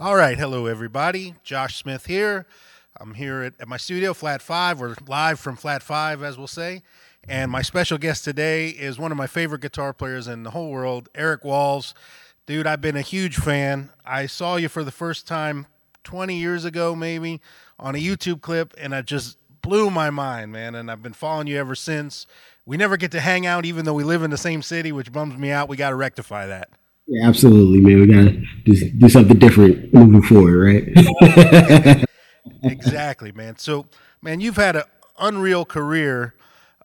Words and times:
All 0.00 0.16
right, 0.16 0.38
hello 0.38 0.66
everybody. 0.66 1.34
Josh 1.44 1.76
Smith 1.76 2.06
here. 2.06 2.46
I'm 2.98 3.12
here 3.12 3.42
at, 3.42 3.60
at 3.60 3.68
my 3.68 3.76
studio, 3.76 4.14
Flat 4.14 4.40
Five. 4.40 4.80
We're 4.80 4.96
live 5.06 5.38
from 5.38 5.54
Flat 5.54 5.82
Five, 5.82 6.22
as 6.22 6.38
we'll 6.38 6.46
say. 6.46 6.82
And 7.28 7.52
my 7.52 7.60
special 7.60 7.98
guest 7.98 8.24
today 8.24 8.70
is 8.70 8.98
one 8.98 9.12
of 9.12 9.18
my 9.18 9.26
favorite 9.26 9.60
guitar 9.60 9.92
players 9.92 10.26
in 10.28 10.44
the 10.44 10.50
whole 10.50 10.70
world, 10.70 11.10
Eric 11.14 11.44
Walls. 11.44 11.94
Dude, 12.46 12.66
I've 12.66 12.80
been 12.80 12.96
a 12.96 13.02
huge 13.02 13.36
fan. 13.36 13.90
I 14.04 14.26
saw 14.26 14.56
you 14.56 14.70
for 14.70 14.82
the 14.82 14.90
first 14.90 15.28
time 15.28 15.66
20 16.04 16.36
years 16.36 16.64
ago, 16.64 16.96
maybe, 16.96 17.40
on 17.78 17.94
a 17.94 17.98
YouTube 17.98 18.40
clip, 18.40 18.72
and 18.78 18.94
it 18.94 19.04
just 19.04 19.36
blew 19.60 19.90
my 19.90 20.08
mind, 20.08 20.52
man. 20.52 20.74
And 20.74 20.90
I've 20.90 21.02
been 21.02 21.12
following 21.12 21.46
you 21.46 21.58
ever 21.58 21.74
since. 21.74 22.26
We 22.64 22.78
never 22.78 22.96
get 22.96 23.10
to 23.12 23.20
hang 23.20 23.44
out, 23.44 23.66
even 23.66 23.84
though 23.84 23.94
we 23.94 24.04
live 24.04 24.22
in 24.22 24.30
the 24.30 24.38
same 24.38 24.62
city, 24.62 24.90
which 24.90 25.12
bums 25.12 25.38
me 25.38 25.50
out. 25.50 25.68
We 25.68 25.76
got 25.76 25.90
to 25.90 25.96
rectify 25.96 26.46
that. 26.46 26.70
Yeah, 27.12 27.28
absolutely, 27.28 27.80
man. 27.80 28.00
We 28.00 28.06
gotta 28.06 28.42
do, 28.64 28.90
do 28.92 29.08
something 29.10 29.38
different 29.38 29.92
moving 29.92 30.22
forward, 30.22 30.56
right? 30.56 32.06
exactly, 32.62 33.32
man. 33.32 33.58
So, 33.58 33.84
man, 34.22 34.40
you've 34.40 34.56
had 34.56 34.76
an 34.76 34.84
unreal 35.18 35.66
career, 35.66 36.34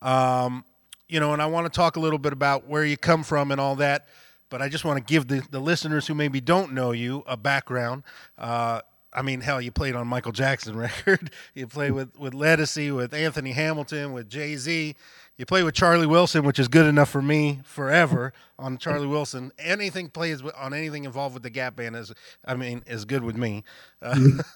um, 0.01 0.65
you 1.07 1.21
know, 1.21 1.31
and 1.31 1.41
I 1.41 1.45
want 1.45 1.65
to 1.65 1.69
talk 1.69 1.95
a 1.95 2.01
little 2.01 2.19
bit 2.19 2.33
about 2.33 2.67
where 2.67 2.83
you 2.83 2.97
come 2.97 3.23
from 3.23 3.53
and 3.53 3.61
all 3.61 3.77
that. 3.77 4.07
But 4.49 4.61
I 4.61 4.67
just 4.67 4.83
want 4.83 4.97
to 4.97 5.13
give 5.13 5.29
the, 5.29 5.41
the 5.49 5.61
listeners 5.61 6.07
who 6.07 6.13
maybe 6.13 6.41
don't 6.41 6.73
know 6.73 6.91
you 6.91 7.23
a 7.25 7.37
background. 7.37 8.03
Uh, 8.37 8.81
I 9.13 9.21
mean, 9.21 9.39
hell, 9.39 9.61
you 9.61 9.71
played 9.71 9.95
on 9.95 10.07
Michael 10.07 10.33
Jackson 10.33 10.75
record. 10.77 11.31
you 11.53 11.67
played 11.67 11.91
with 11.91 12.19
with 12.19 12.33
Ledisi, 12.33 12.93
with 12.93 13.13
Anthony 13.13 13.53
Hamilton, 13.53 14.11
with 14.11 14.29
Jay 14.29 14.57
Z. 14.57 14.93
You 15.37 15.45
play 15.45 15.61
with 15.61 15.75
Charlie 15.75 16.07
Wilson, 16.07 16.43
which 16.43 16.57
is 16.57 16.67
good 16.67 16.87
enough 16.87 17.09
for 17.09 17.21
me 17.21 17.59
forever 17.63 18.33
on 18.57 18.79
Charlie 18.79 19.05
Wilson. 19.05 19.51
Anything 19.59 20.09
plays 20.09 20.41
on 20.41 20.73
anything 20.73 21.05
involved 21.05 21.35
with 21.35 21.43
the 21.43 21.51
Gap 21.51 21.75
Band 21.75 21.95
is, 21.95 22.11
I 22.43 22.55
mean, 22.55 22.83
is 22.87 23.05
good 23.05 23.23
with 23.23 23.37
me. 23.37 23.63
Uh, 24.01 24.17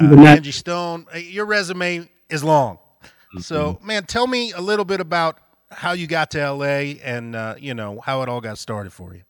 uh, 0.00 0.16
Angie 0.20 0.52
Stone, 0.52 1.06
uh, 1.12 1.18
your 1.18 1.44
resume 1.44 2.08
is 2.28 2.44
long. 2.44 2.76
Mm-hmm. 2.76 3.40
So, 3.40 3.80
man, 3.82 4.04
tell 4.04 4.28
me 4.28 4.52
a 4.52 4.60
little 4.60 4.84
bit 4.84 5.00
about 5.00 5.38
how 5.72 5.92
you 5.92 6.06
got 6.06 6.30
to 6.32 6.52
LA 6.52 6.94
and 7.02 7.34
uh, 7.34 7.56
you 7.58 7.74
know 7.74 8.00
how 8.00 8.22
it 8.22 8.28
all 8.28 8.40
got 8.40 8.58
started 8.58 8.92
for 8.92 9.12
you. 9.14 9.22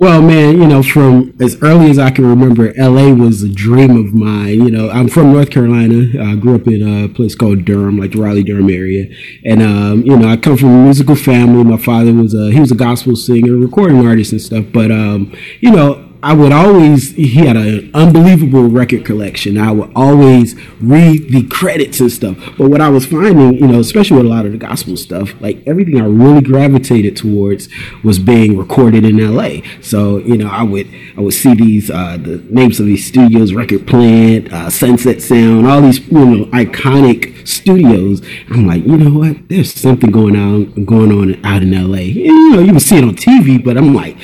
Well, 0.00 0.22
man, 0.22 0.60
you 0.60 0.66
know, 0.66 0.82
from 0.82 1.36
as 1.40 1.62
early 1.62 1.88
as 1.88 2.00
I 2.00 2.10
can 2.10 2.26
remember, 2.26 2.72
LA 2.76 3.12
was 3.12 3.44
a 3.44 3.48
dream 3.48 3.96
of 3.96 4.12
mine. 4.12 4.64
You 4.64 4.70
know, 4.70 4.90
I'm 4.90 5.06
from 5.06 5.32
North 5.32 5.50
Carolina. 5.50 6.20
I 6.20 6.34
grew 6.34 6.56
up 6.56 6.66
in 6.66 6.82
a 6.82 7.08
place 7.08 7.36
called 7.36 7.64
Durham, 7.64 7.98
like 7.98 8.10
the 8.10 8.20
Raleigh 8.20 8.42
Durham 8.42 8.70
area. 8.70 9.06
And, 9.44 9.62
um, 9.62 10.02
you 10.02 10.16
know, 10.16 10.26
I 10.26 10.36
come 10.36 10.56
from 10.56 10.70
a 10.70 10.84
musical 10.84 11.14
family. 11.14 11.62
My 11.62 11.76
father 11.76 12.12
was 12.12 12.34
a, 12.34 12.50
he 12.50 12.58
was 12.58 12.72
a 12.72 12.74
gospel 12.74 13.14
singer, 13.14 13.52
recording 13.52 14.04
artist 14.04 14.32
and 14.32 14.42
stuff. 14.42 14.64
But, 14.72 14.90
um, 14.90 15.32
you 15.60 15.70
know, 15.70 16.03
I 16.24 16.32
would 16.32 16.52
always, 16.52 17.10
he 17.10 17.34
had 17.34 17.54
an 17.58 17.90
unbelievable 17.92 18.62
record 18.62 19.04
collection. 19.04 19.58
I 19.58 19.72
would 19.72 19.92
always 19.94 20.54
read 20.80 21.28
the 21.28 21.46
credits 21.48 22.00
and 22.00 22.10
stuff. 22.10 22.38
But 22.56 22.70
what 22.70 22.80
I 22.80 22.88
was 22.88 23.04
finding, 23.04 23.58
you 23.58 23.66
know, 23.66 23.78
especially 23.78 24.16
with 24.16 24.26
a 24.26 24.30
lot 24.30 24.46
of 24.46 24.52
the 24.52 24.58
gospel 24.58 24.96
stuff, 24.96 25.38
like 25.42 25.58
everything 25.66 26.00
I 26.00 26.06
really 26.06 26.40
gravitated 26.40 27.14
towards 27.14 27.68
was 28.02 28.18
being 28.18 28.56
recorded 28.56 29.04
in 29.04 29.18
LA. 29.18 29.60
So, 29.82 30.16
you 30.16 30.38
know, 30.38 30.48
I 30.48 30.62
would, 30.62 30.88
I 31.14 31.20
would 31.20 31.34
see 31.34 31.52
these, 31.52 31.90
uh, 31.90 32.16
the 32.16 32.38
names 32.48 32.80
of 32.80 32.86
these 32.86 33.06
studios, 33.06 33.52
Record 33.52 33.86
Plant, 33.86 34.50
uh, 34.50 34.70
Sunset 34.70 35.20
Sound, 35.20 35.66
all 35.66 35.82
these, 35.82 36.08
you 36.08 36.24
know, 36.24 36.44
iconic 36.46 37.46
studios. 37.46 38.22
I'm 38.48 38.66
like, 38.66 38.82
you 38.86 38.96
know 38.96 39.18
what? 39.18 39.50
There's 39.50 39.74
something 39.74 40.10
going 40.10 40.36
on, 40.36 40.86
going 40.86 41.12
on 41.12 41.44
out 41.44 41.62
in 41.62 41.72
LA. 41.72 41.98
You 41.98 42.50
know, 42.52 42.60
you 42.60 42.72
would 42.72 42.82
see 42.82 42.96
it 42.96 43.04
on 43.04 43.14
TV, 43.14 43.62
but 43.62 43.76
I'm 43.76 43.94
like, 43.94 44.16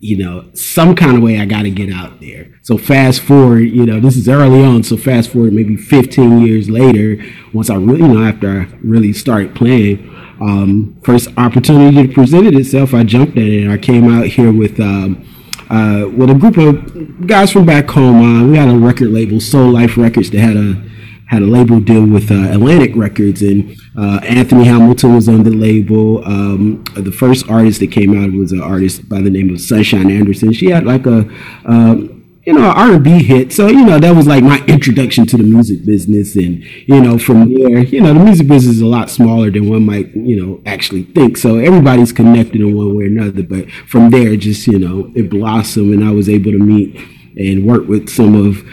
you 0.00 0.16
know, 0.16 0.50
some 0.54 0.96
kind 0.96 1.14
of 1.14 1.22
way 1.22 1.38
I 1.38 1.44
got 1.44 1.62
to 1.62 1.70
get 1.70 1.92
out 1.92 2.20
there. 2.20 2.58
So 2.62 2.78
fast 2.78 3.20
forward, 3.20 3.60
you 3.60 3.84
know, 3.84 4.00
this 4.00 4.16
is 4.16 4.30
early 4.30 4.64
on. 4.64 4.82
So 4.82 4.96
fast 4.96 5.30
forward 5.30 5.52
maybe 5.52 5.76
15 5.76 6.40
years 6.40 6.70
later, 6.70 7.22
once 7.52 7.68
I 7.68 7.74
really, 7.74 8.00
you 8.00 8.08
know, 8.08 8.24
after 8.26 8.48
I 8.48 8.78
really 8.82 9.12
started 9.12 9.54
playing, 9.54 10.08
um, 10.40 10.98
first 11.04 11.28
opportunity 11.36 12.08
presented 12.08 12.54
itself, 12.54 12.94
I 12.94 13.04
jumped 13.04 13.36
at 13.36 13.44
it. 13.44 13.68
I 13.70 13.76
came 13.76 14.08
out 14.08 14.24
here 14.24 14.50
with, 14.50 14.80
um, 14.80 15.22
uh, 15.68 16.08
with 16.08 16.30
a 16.30 16.34
group 16.34 16.56
of 16.56 17.26
guys 17.26 17.52
from 17.52 17.66
back 17.66 17.90
home. 17.90 18.22
Uh, 18.22 18.46
we 18.46 18.56
had 18.56 18.70
a 18.70 18.78
record 18.78 19.10
label, 19.10 19.36
Soulife 19.36 20.02
Records, 20.02 20.30
that 20.30 20.40
had 20.40 20.56
a 20.56 20.82
had 21.30 21.42
a 21.42 21.46
label 21.46 21.78
deal 21.78 22.04
with 22.04 22.30
uh, 22.30 22.50
Atlantic 22.50 22.96
Records, 22.96 23.40
and 23.40 23.76
uh, 23.96 24.18
Anthony 24.24 24.64
Hamilton 24.64 25.14
was 25.14 25.28
on 25.28 25.44
the 25.44 25.50
label. 25.50 26.24
Um, 26.26 26.82
the 26.96 27.12
first 27.12 27.48
artist 27.48 27.78
that 27.80 27.92
came 27.92 28.20
out 28.20 28.32
was 28.32 28.50
an 28.50 28.60
artist 28.60 29.08
by 29.08 29.20
the 29.20 29.30
name 29.30 29.48
of 29.54 29.60
Sunshine 29.60 30.10
Anderson. 30.10 30.52
She 30.52 30.70
had 30.70 30.84
like 30.84 31.06
a 31.06 31.20
um, 31.66 32.20
you 32.44 32.54
know, 32.54 32.70
R 32.70 32.94
and 32.94 33.04
B 33.04 33.22
hit. 33.22 33.52
So, 33.52 33.68
you 33.68 33.84
know, 33.84 34.00
that 34.00 34.16
was 34.16 34.26
like 34.26 34.42
my 34.42 34.64
introduction 34.66 35.24
to 35.26 35.36
the 35.36 35.44
music 35.44 35.84
business. 35.84 36.34
And, 36.34 36.64
you 36.88 37.00
know, 37.00 37.16
from 37.18 37.52
there, 37.54 37.80
you 37.84 38.00
know, 38.00 38.12
the 38.12 38.24
music 38.24 38.48
business 38.48 38.76
is 38.76 38.80
a 38.80 38.86
lot 38.86 39.08
smaller 39.10 39.50
than 39.50 39.68
one 39.68 39.84
might, 39.84 40.08
you 40.16 40.42
know, 40.42 40.60
actually 40.66 41.04
think. 41.04 41.36
So 41.36 41.58
everybody's 41.58 42.12
connected 42.12 42.60
in 42.60 42.76
one 42.76 42.96
way 42.96 43.04
or 43.04 43.06
another. 43.06 43.42
But 43.42 43.70
from 43.70 44.10
there, 44.10 44.34
just, 44.36 44.66
you 44.66 44.78
know, 44.80 45.12
it 45.14 45.30
blossomed 45.30 45.94
and 45.94 46.02
I 46.02 46.10
was 46.10 46.28
able 46.28 46.50
to 46.50 46.58
meet 46.58 46.96
and 47.36 47.66
work 47.66 47.86
with 47.86 48.08
some 48.08 48.34
of 48.34 48.64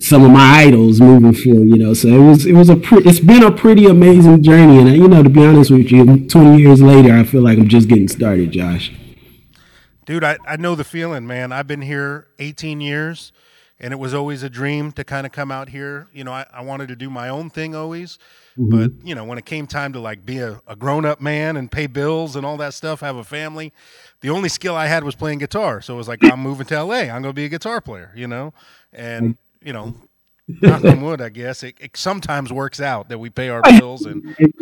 some 0.00 0.24
of 0.24 0.30
my 0.30 0.62
idols 0.64 1.00
moving 1.00 1.32
forward, 1.32 1.68
you 1.68 1.76
know. 1.76 1.94
So 1.94 2.08
it 2.08 2.26
was 2.26 2.46
it 2.46 2.52
was 2.52 2.68
a 2.68 2.76
pre- 2.76 3.04
it's 3.04 3.20
been 3.20 3.42
a 3.42 3.50
pretty 3.50 3.86
amazing 3.86 4.42
journey, 4.42 4.78
and 4.78 4.96
you 4.96 5.08
know, 5.08 5.22
to 5.22 5.30
be 5.30 5.44
honest 5.44 5.70
with 5.70 5.90
you, 5.90 6.26
twenty 6.28 6.62
years 6.62 6.82
later, 6.82 7.14
I 7.14 7.24
feel 7.24 7.42
like 7.42 7.58
I'm 7.58 7.68
just 7.68 7.88
getting 7.88 8.08
started, 8.08 8.52
Josh. 8.52 8.92
Dude, 10.06 10.22
I, 10.22 10.38
I 10.46 10.56
know 10.56 10.76
the 10.76 10.84
feeling, 10.84 11.26
man. 11.26 11.50
I've 11.50 11.66
been 11.66 11.82
here 11.82 12.28
18 12.38 12.80
years, 12.80 13.32
and 13.80 13.92
it 13.92 13.96
was 13.96 14.14
always 14.14 14.44
a 14.44 14.48
dream 14.48 14.92
to 14.92 15.02
kind 15.02 15.26
of 15.26 15.32
come 15.32 15.50
out 15.50 15.68
here. 15.68 16.06
You 16.12 16.22
know, 16.22 16.32
I, 16.32 16.46
I 16.52 16.62
wanted 16.62 16.86
to 16.88 16.96
do 16.96 17.10
my 17.10 17.28
own 17.28 17.50
thing 17.50 17.74
always, 17.74 18.16
mm-hmm. 18.56 18.70
but 18.70 18.92
you 19.04 19.16
know, 19.16 19.24
when 19.24 19.36
it 19.36 19.44
came 19.44 19.66
time 19.66 19.92
to 19.94 20.00
like 20.00 20.24
be 20.24 20.38
a, 20.38 20.62
a 20.68 20.76
grown 20.76 21.04
up 21.04 21.20
man 21.20 21.56
and 21.56 21.72
pay 21.72 21.88
bills 21.88 22.36
and 22.36 22.46
all 22.46 22.56
that 22.58 22.72
stuff, 22.72 23.00
have 23.00 23.16
a 23.16 23.24
family, 23.24 23.72
the 24.20 24.30
only 24.30 24.48
skill 24.48 24.76
I 24.76 24.86
had 24.86 25.02
was 25.02 25.16
playing 25.16 25.40
guitar. 25.40 25.80
So 25.80 25.94
it 25.94 25.96
was 25.96 26.06
like, 26.06 26.22
I'm 26.32 26.40
moving 26.40 26.66
to 26.66 26.84
LA. 26.84 26.94
I'm 26.94 27.22
going 27.22 27.24
to 27.24 27.32
be 27.32 27.46
a 27.46 27.50
guitar 27.50 27.80
player, 27.80 28.12
you 28.14 28.28
know, 28.28 28.54
and 28.92 29.36
you 29.66 29.72
know, 29.72 29.94
knock 30.46 30.84
on 30.84 31.02
wood, 31.02 31.20
I 31.20 31.28
guess 31.28 31.64
it, 31.64 31.74
it, 31.80 31.96
sometimes 31.96 32.52
works 32.52 32.80
out 32.80 33.08
that 33.08 33.18
we 33.18 33.30
pay 33.30 33.48
our 33.48 33.62
bills 33.62 34.06
and. 34.06 34.34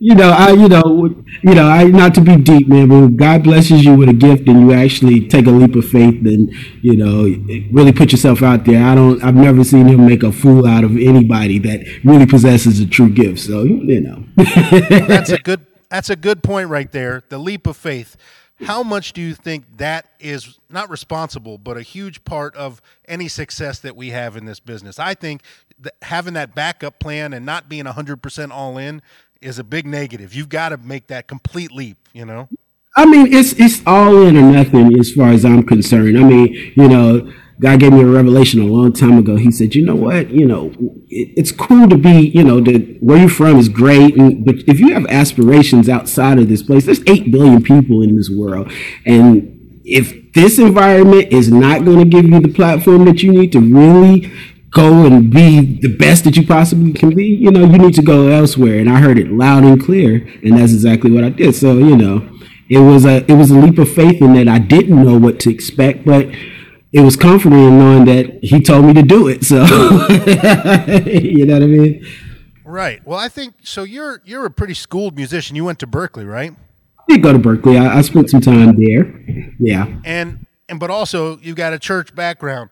you 0.00 0.14
know, 0.14 0.30
I, 0.30 0.52
you 0.52 0.68
know, 0.68 1.24
you 1.42 1.54
know, 1.54 1.68
I 1.68 1.84
not 1.84 2.14
to 2.14 2.20
be 2.20 2.36
deep, 2.36 2.68
man, 2.68 2.88
but 2.88 3.16
God 3.16 3.42
blesses 3.42 3.84
you 3.84 3.96
with 3.96 4.08
a 4.08 4.12
gift, 4.12 4.48
and 4.48 4.60
you 4.60 4.72
actually 4.72 5.26
take 5.26 5.46
a 5.46 5.50
leap 5.50 5.74
of 5.74 5.84
faith, 5.86 6.24
and 6.24 6.52
you 6.82 6.96
know, 6.96 7.24
really 7.72 7.92
put 7.92 8.12
yourself 8.12 8.42
out 8.42 8.64
there. 8.64 8.84
I 8.84 8.94
don't, 8.94 9.22
I've 9.24 9.34
never 9.34 9.64
seen 9.64 9.88
him 9.88 10.06
make 10.06 10.22
a 10.22 10.30
fool 10.30 10.66
out 10.66 10.84
of 10.84 10.92
anybody 10.92 11.58
that 11.58 11.84
really 12.04 12.26
possesses 12.26 12.78
a 12.78 12.86
true 12.86 13.10
gift. 13.10 13.40
So, 13.40 13.64
you 13.64 14.00
know, 14.00 14.24
that's 14.36 15.30
a 15.30 15.38
good, 15.38 15.66
that's 15.90 16.10
a 16.10 16.16
good 16.16 16.44
point 16.44 16.68
right 16.68 16.90
there. 16.92 17.24
The 17.28 17.38
leap 17.38 17.66
of 17.66 17.76
faith. 17.76 18.16
How 18.62 18.82
much 18.82 19.12
do 19.12 19.20
you 19.20 19.34
think 19.34 19.64
that 19.76 20.08
is 20.18 20.58
not 20.68 20.90
responsible, 20.90 21.58
but 21.58 21.76
a 21.76 21.82
huge 21.82 22.24
part 22.24 22.56
of 22.56 22.82
any 23.06 23.28
success 23.28 23.78
that 23.80 23.94
we 23.94 24.10
have 24.10 24.36
in 24.36 24.46
this 24.46 24.58
business? 24.58 24.98
I 24.98 25.14
think 25.14 25.42
that 25.80 25.94
having 26.02 26.34
that 26.34 26.54
backup 26.54 26.98
plan 26.98 27.32
and 27.32 27.46
not 27.46 27.68
being 27.68 27.84
100% 27.84 28.50
all 28.50 28.78
in 28.78 29.00
is 29.40 29.58
a 29.58 29.64
big 29.64 29.86
negative. 29.86 30.34
You've 30.34 30.48
got 30.48 30.70
to 30.70 30.76
make 30.76 31.06
that 31.06 31.28
complete 31.28 31.70
leap, 31.70 31.96
you 32.12 32.24
know? 32.24 32.48
I 32.96 33.06
mean, 33.06 33.32
it's 33.32 33.52
it's 33.52 33.80
all 33.86 34.22
in 34.22 34.36
or 34.36 34.50
nothing 34.50 34.98
as 34.98 35.12
far 35.12 35.28
as 35.28 35.44
I'm 35.44 35.62
concerned. 35.62 36.18
I 36.18 36.24
mean, 36.24 36.72
you 36.74 36.88
know, 36.88 37.32
God 37.60 37.80
gave 37.80 37.92
me 37.92 38.02
a 38.02 38.06
revelation 38.06 38.60
a 38.60 38.64
long 38.64 38.92
time 38.92 39.18
ago. 39.18 39.36
He 39.36 39.50
said, 39.50 39.74
you 39.74 39.84
know 39.84 39.96
what? 39.96 40.30
You 40.30 40.46
know, 40.46 40.70
it, 41.08 41.32
it's 41.36 41.50
cool 41.50 41.88
to 41.88 41.96
be, 41.96 42.28
you 42.28 42.44
know, 42.44 42.60
the, 42.60 42.96
where 43.00 43.18
you're 43.18 43.28
from 43.28 43.56
is 43.56 43.68
great. 43.68 44.16
And, 44.16 44.44
but 44.44 44.56
if 44.68 44.78
you 44.78 44.94
have 44.94 45.06
aspirations 45.06 45.88
outside 45.88 46.38
of 46.38 46.48
this 46.48 46.62
place, 46.62 46.86
there's 46.86 47.02
8 47.06 47.32
billion 47.32 47.62
people 47.62 48.02
in 48.02 48.16
this 48.16 48.30
world. 48.30 48.70
And 49.04 49.80
if 49.84 50.32
this 50.34 50.58
environment 50.58 51.32
is 51.32 51.50
not 51.50 51.84
going 51.84 51.98
to 51.98 52.04
give 52.04 52.28
you 52.28 52.40
the 52.40 52.52
platform 52.52 53.06
that 53.06 53.22
you 53.22 53.32
need 53.32 53.50
to 53.52 53.60
really 53.60 54.30
go 54.70 55.06
and 55.06 55.32
be 55.32 55.80
the 55.80 55.96
best 55.96 56.24
that 56.24 56.36
you 56.36 56.46
possibly 56.46 56.92
can 56.92 57.14
be, 57.14 57.24
you 57.24 57.50
know, 57.50 57.64
you 57.64 57.78
need 57.78 57.94
to 57.94 58.02
go 58.02 58.28
elsewhere. 58.28 58.78
And 58.78 58.88
I 58.88 59.00
heard 59.00 59.18
it 59.18 59.32
loud 59.32 59.64
and 59.64 59.82
clear. 59.82 60.28
And 60.44 60.56
that's 60.58 60.72
exactly 60.72 61.10
what 61.10 61.24
I 61.24 61.30
did. 61.30 61.56
So, 61.56 61.78
you 61.78 61.96
know, 61.96 62.28
it 62.68 62.78
was 62.78 63.04
a, 63.04 63.24
it 63.28 63.34
was 63.34 63.50
a 63.50 63.58
leap 63.58 63.78
of 63.78 63.90
faith 63.92 64.20
in 64.20 64.34
that 64.34 64.46
I 64.46 64.58
didn't 64.58 65.02
know 65.02 65.18
what 65.18 65.40
to 65.40 65.50
expect, 65.50 66.04
but 66.04 66.28
it 66.92 67.00
was 67.00 67.16
comforting 67.16 67.58
in 67.58 67.78
knowing 67.78 68.04
that 68.06 68.42
he 68.42 68.60
told 68.60 68.84
me 68.84 68.94
to 68.94 69.02
do 69.02 69.28
it. 69.28 69.44
So 69.44 69.56
you 71.06 71.44
know 71.46 71.54
what 71.54 71.62
I 71.62 71.66
mean? 71.66 72.06
Right. 72.64 73.06
Well, 73.06 73.18
I 73.18 73.28
think 73.28 73.54
so. 73.62 73.82
You're 73.82 74.22
you're 74.24 74.46
a 74.46 74.50
pretty 74.50 74.74
schooled 74.74 75.16
musician. 75.16 75.56
You 75.56 75.64
went 75.64 75.78
to 75.80 75.86
Berklee, 75.86 76.28
right? 76.28 76.52
I 76.98 77.02
did 77.08 77.22
go 77.22 77.32
to 77.32 77.38
Berklee. 77.38 77.80
I, 77.80 77.98
I 77.98 78.02
spent 78.02 78.30
some 78.30 78.40
time 78.40 78.76
there. 78.76 79.06
Yeah. 79.58 79.86
And 80.04 80.46
and 80.68 80.80
but 80.80 80.90
also 80.90 81.38
you've 81.38 81.56
got 81.56 81.72
a 81.72 81.78
church 81.78 82.14
background. 82.14 82.70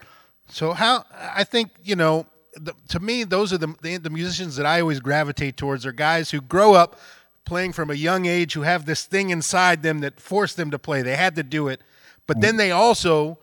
So 0.48 0.72
how 0.72 1.04
I 1.20 1.44
think 1.44 1.70
you 1.82 1.96
know 1.96 2.26
the, 2.54 2.74
to 2.88 3.00
me 3.00 3.24
those 3.24 3.52
are 3.52 3.58
the, 3.58 3.74
the 3.82 3.96
the 3.96 4.10
musicians 4.10 4.56
that 4.56 4.66
I 4.66 4.80
always 4.80 5.00
gravitate 5.00 5.56
towards 5.56 5.84
are 5.84 5.92
guys 5.92 6.30
who 6.30 6.40
grow 6.40 6.74
up 6.74 6.98
playing 7.44 7.72
from 7.72 7.90
a 7.90 7.94
young 7.94 8.26
age 8.26 8.54
who 8.54 8.62
have 8.62 8.86
this 8.86 9.04
thing 9.04 9.30
inside 9.30 9.82
them 9.82 10.00
that 10.00 10.20
forced 10.20 10.56
them 10.56 10.70
to 10.72 10.78
play. 10.78 11.02
They 11.02 11.16
had 11.16 11.36
to 11.36 11.42
do 11.42 11.68
it, 11.68 11.80
but 12.26 12.38
mm. 12.38 12.40
then 12.42 12.56
they 12.56 12.70
also 12.70 13.38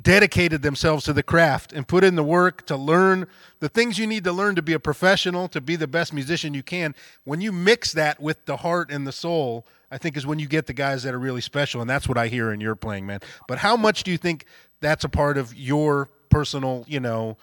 dedicated 0.00 0.62
themselves 0.62 1.04
to 1.04 1.12
the 1.12 1.22
craft 1.22 1.72
and 1.72 1.86
put 1.86 2.04
in 2.04 2.16
the 2.16 2.24
work 2.24 2.66
to 2.66 2.76
learn 2.76 3.26
the 3.60 3.68
things 3.68 3.98
you 3.98 4.06
need 4.06 4.24
to 4.24 4.32
learn 4.32 4.54
to 4.56 4.62
be 4.62 4.72
a 4.72 4.80
professional, 4.80 5.48
to 5.48 5.60
be 5.60 5.76
the 5.76 5.86
best 5.86 6.12
musician 6.12 6.52
you 6.54 6.62
can. 6.62 6.94
When 7.24 7.40
you 7.40 7.52
mix 7.52 7.92
that 7.92 8.20
with 8.20 8.44
the 8.46 8.58
heart 8.58 8.90
and 8.90 9.06
the 9.06 9.12
soul, 9.12 9.66
I 9.90 9.98
think 9.98 10.16
is 10.16 10.26
when 10.26 10.38
you 10.38 10.48
get 10.48 10.66
the 10.66 10.72
guys 10.72 11.04
that 11.04 11.14
are 11.14 11.18
really 11.18 11.40
special, 11.40 11.80
and 11.80 11.88
that's 11.88 12.08
what 12.08 12.18
I 12.18 12.28
hear 12.28 12.52
in 12.52 12.60
your 12.60 12.74
playing, 12.74 13.06
man. 13.06 13.20
But 13.46 13.58
how 13.58 13.76
much 13.76 14.02
do 14.02 14.10
you 14.10 14.18
think 14.18 14.46
that's 14.80 15.04
a 15.04 15.08
part 15.08 15.38
of 15.38 15.54
your 15.54 16.10
personal, 16.30 16.84
you 16.88 16.98
know, 17.00 17.36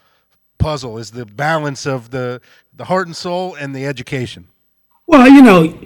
puzzle? 0.58 0.98
Is 0.98 1.12
the 1.12 1.26
balance 1.26 1.86
of 1.86 2.12
the 2.12 2.42
the 2.76 2.86
heart 2.86 3.08
and 3.08 3.16
soul 3.16 3.56
and 3.56 3.74
the 3.74 3.86
education? 3.86 4.48
Well, 5.08 5.28
you 5.28 5.42
know, 5.42 5.78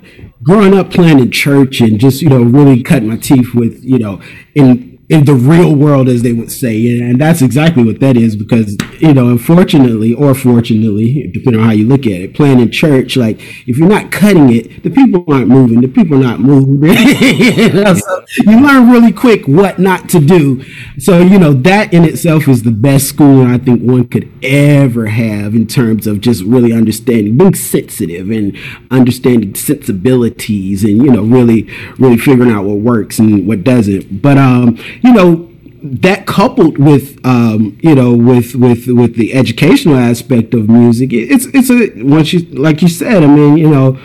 growing 0.43 0.75
up 0.75 0.91
playing 0.91 1.19
in 1.19 1.31
church 1.31 1.81
and 1.81 1.99
just, 1.99 2.21
you 2.21 2.29
know, 2.29 2.43
really 2.43 2.83
cutting 2.83 3.09
my 3.09 3.17
teeth 3.17 3.55
with, 3.55 3.83
you 3.83 3.97
know, 3.97 4.21
in 4.53 4.94
in 5.09 5.25
the 5.25 5.33
real 5.33 5.75
world, 5.75 6.07
as 6.07 6.21
they 6.23 6.33
would 6.33 6.51
say. 6.51 6.99
And 6.99 7.19
that's 7.19 7.41
exactly 7.41 7.83
what 7.83 7.99
that 7.99 8.17
is 8.17 8.35
because, 8.35 8.75
you 9.01 9.13
know, 9.13 9.29
unfortunately 9.29 10.13
or 10.13 10.33
fortunately, 10.35 11.29
depending 11.33 11.61
on 11.61 11.67
how 11.67 11.73
you 11.73 11.87
look 11.87 12.01
at 12.01 12.13
it, 12.13 12.33
playing 12.33 12.59
in 12.59 12.71
church, 12.71 13.17
like 13.17 13.39
if 13.67 13.77
you're 13.77 13.89
not 13.89 14.11
cutting 14.11 14.53
it, 14.53 14.83
the 14.83 14.89
people 14.89 15.23
aren't 15.27 15.47
moving, 15.47 15.81
the 15.81 15.87
people 15.87 16.17
are 16.17 16.23
not 16.23 16.39
moving. 16.39 16.91
you, 17.21 17.73
know, 17.73 17.93
so 17.93 18.23
you 18.43 18.59
learn 18.59 18.89
really 18.89 19.11
quick 19.11 19.47
what 19.47 19.79
not 19.79 20.09
to 20.09 20.19
do. 20.19 20.63
So, 20.97 21.19
you 21.19 21.39
know, 21.39 21.53
that 21.53 21.93
in 21.93 22.03
itself 22.05 22.47
is 22.47 22.63
the 22.63 22.71
best 22.71 23.07
schooling 23.07 23.47
I 23.47 23.57
think 23.57 23.81
one 23.81 24.07
could 24.07 24.31
ever 24.43 25.07
have 25.07 25.55
in 25.55 25.67
terms 25.67 26.07
of 26.07 26.21
just 26.21 26.43
really 26.43 26.73
understanding, 26.73 27.37
being 27.37 27.55
sensitive 27.55 28.29
and 28.29 28.57
understanding 28.91 29.55
sensibilities 29.55 30.83
and, 30.83 30.97
you 30.97 31.11
know, 31.11 31.23
really, 31.23 31.63
really 31.97 32.17
figuring 32.17 32.51
out 32.51 32.65
what 32.65 32.77
works 32.77 33.19
and 33.19 33.47
what 33.47 33.63
doesn't. 33.63 34.21
But, 34.21 34.37
um, 34.37 34.77
you 35.01 35.13
know, 35.13 35.44
that 35.85 36.25
coupled 36.25 36.77
with 36.77 37.23
um, 37.25 37.77
you 37.81 37.93
know 37.93 38.15
with 38.15 38.55
with 38.55 38.87
with 38.87 39.15
the 39.15 39.33
educational 39.33 39.95
aspect 39.95 40.53
of 40.53 40.67
music, 40.67 41.13
it's 41.13 41.45
it's 41.53 41.69
a 41.69 42.03
once 42.03 42.33
you 42.33 42.39
like 42.57 42.81
you 42.81 42.87
said, 42.87 43.23
I 43.23 43.27
mean, 43.27 43.57
you 43.57 43.69
know, 43.69 43.99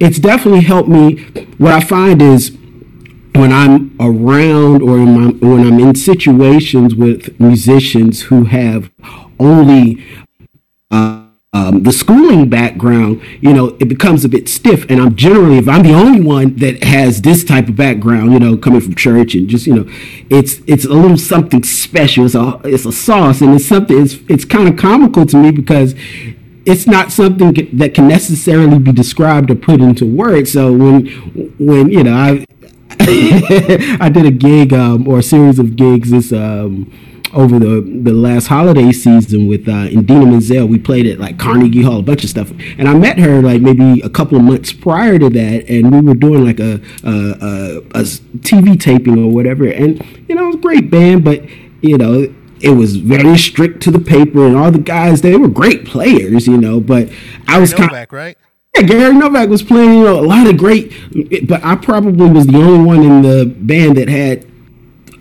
it's 0.00 0.18
definitely 0.18 0.62
helped 0.62 0.88
me. 0.88 1.22
What 1.58 1.72
I 1.72 1.80
find 1.80 2.22
is 2.22 2.56
when 3.34 3.52
I'm 3.52 3.94
around 4.00 4.82
or 4.82 4.98
my, 4.98 5.28
when 5.46 5.66
I'm 5.66 5.78
in 5.78 5.94
situations 5.94 6.94
with 6.94 7.38
musicians 7.38 8.22
who 8.22 8.44
have 8.44 8.90
only 9.38 10.02
uh, 10.90 11.25
um, 11.56 11.84
the 11.84 11.92
schooling 11.92 12.50
background, 12.50 13.22
you 13.40 13.52
know, 13.52 13.76
it 13.80 13.88
becomes 13.88 14.24
a 14.26 14.28
bit 14.28 14.46
stiff. 14.46 14.84
And 14.90 15.00
I'm 15.00 15.16
generally, 15.16 15.56
if 15.56 15.68
I'm 15.68 15.82
the 15.82 15.94
only 15.94 16.20
one 16.20 16.56
that 16.56 16.84
has 16.84 17.22
this 17.22 17.44
type 17.44 17.68
of 17.68 17.76
background, 17.76 18.32
you 18.32 18.38
know, 18.38 18.58
coming 18.58 18.80
from 18.82 18.94
church 18.94 19.34
and 19.34 19.48
just, 19.48 19.66
you 19.66 19.74
know, 19.74 19.90
it's 20.28 20.60
it's 20.66 20.84
a 20.84 20.90
little 20.90 21.16
something 21.16 21.62
special. 21.64 22.26
It's 22.26 22.34
a 22.34 22.60
it's 22.64 22.84
a 22.84 22.92
sauce, 22.92 23.40
and 23.40 23.54
it's 23.54 23.64
something. 23.64 23.98
It's 23.98 24.18
it's 24.28 24.44
kind 24.44 24.68
of 24.68 24.76
comical 24.76 25.24
to 25.24 25.36
me 25.36 25.50
because 25.50 25.94
it's 26.66 26.86
not 26.86 27.10
something 27.10 27.54
that 27.72 27.94
can 27.94 28.06
necessarily 28.06 28.78
be 28.78 28.92
described 28.92 29.50
or 29.50 29.54
put 29.54 29.80
into 29.80 30.04
words. 30.04 30.52
So 30.52 30.72
when 30.72 31.06
when 31.58 31.88
you 31.88 32.04
know 32.04 32.14
I 32.14 32.44
I 34.00 34.10
did 34.12 34.26
a 34.26 34.30
gig 34.30 34.74
um, 34.74 35.08
or 35.08 35.20
a 35.20 35.22
series 35.22 35.58
of 35.58 35.76
gigs 35.76 36.10
this. 36.10 36.32
Um, 36.32 36.92
over 37.34 37.58
the 37.58 37.80
the 38.02 38.12
last 38.12 38.46
holiday 38.46 38.92
season 38.92 39.46
with 39.46 39.68
uh, 39.68 39.88
Idina 39.90 40.26
Menzel. 40.26 40.66
We 40.66 40.78
played 40.78 41.06
at 41.06 41.18
like 41.18 41.38
Carnegie 41.38 41.82
Hall, 41.82 42.00
a 42.00 42.02
bunch 42.02 42.24
of 42.24 42.30
stuff, 42.30 42.50
and 42.78 42.88
I 42.88 42.94
met 42.94 43.18
her 43.18 43.42
like 43.42 43.62
maybe 43.62 44.00
a 44.02 44.08
couple 44.08 44.36
of 44.38 44.44
months 44.44 44.72
prior 44.72 45.18
to 45.18 45.28
that, 45.30 45.68
and 45.68 45.92
we 45.92 46.00
were 46.00 46.14
doing 46.14 46.44
like 46.44 46.60
a 46.60 46.80
a, 47.04 47.10
a, 47.10 47.78
a 48.00 48.02
TV 48.40 48.78
taping 48.80 49.18
or 49.22 49.30
whatever, 49.30 49.66
and 49.66 50.04
you 50.28 50.34
know 50.34 50.44
it 50.44 50.46
was 50.46 50.56
a 50.56 50.60
great 50.60 50.90
band, 50.90 51.24
but 51.24 51.42
you 51.82 51.98
know 51.98 52.32
it 52.60 52.70
was 52.70 52.96
very 52.96 53.36
strict 53.36 53.82
to 53.82 53.90
the 53.90 54.00
paper, 54.00 54.46
and 54.46 54.56
all 54.56 54.70
the 54.70 54.78
guys 54.78 55.20
they 55.20 55.36
were 55.36 55.48
great 55.48 55.84
players, 55.84 56.46
you 56.46 56.56
know, 56.56 56.80
but 56.80 57.10
I 57.46 57.58
was 57.58 57.74
kind 57.74 57.92
of 57.92 58.12
right. 58.12 58.36
Yeah, 58.76 58.82
Gary 58.82 59.14
Novak 59.14 59.48
was 59.48 59.62
playing, 59.62 59.94
you 59.94 60.04
know, 60.04 60.20
a 60.20 60.26
lot 60.26 60.46
of 60.46 60.58
great, 60.58 60.92
but 61.48 61.64
I 61.64 61.76
probably 61.76 62.28
was 62.30 62.46
the 62.46 62.58
only 62.58 62.84
one 62.84 63.02
in 63.02 63.22
the 63.22 63.46
band 63.46 63.96
that 63.96 64.08
had, 64.08 64.46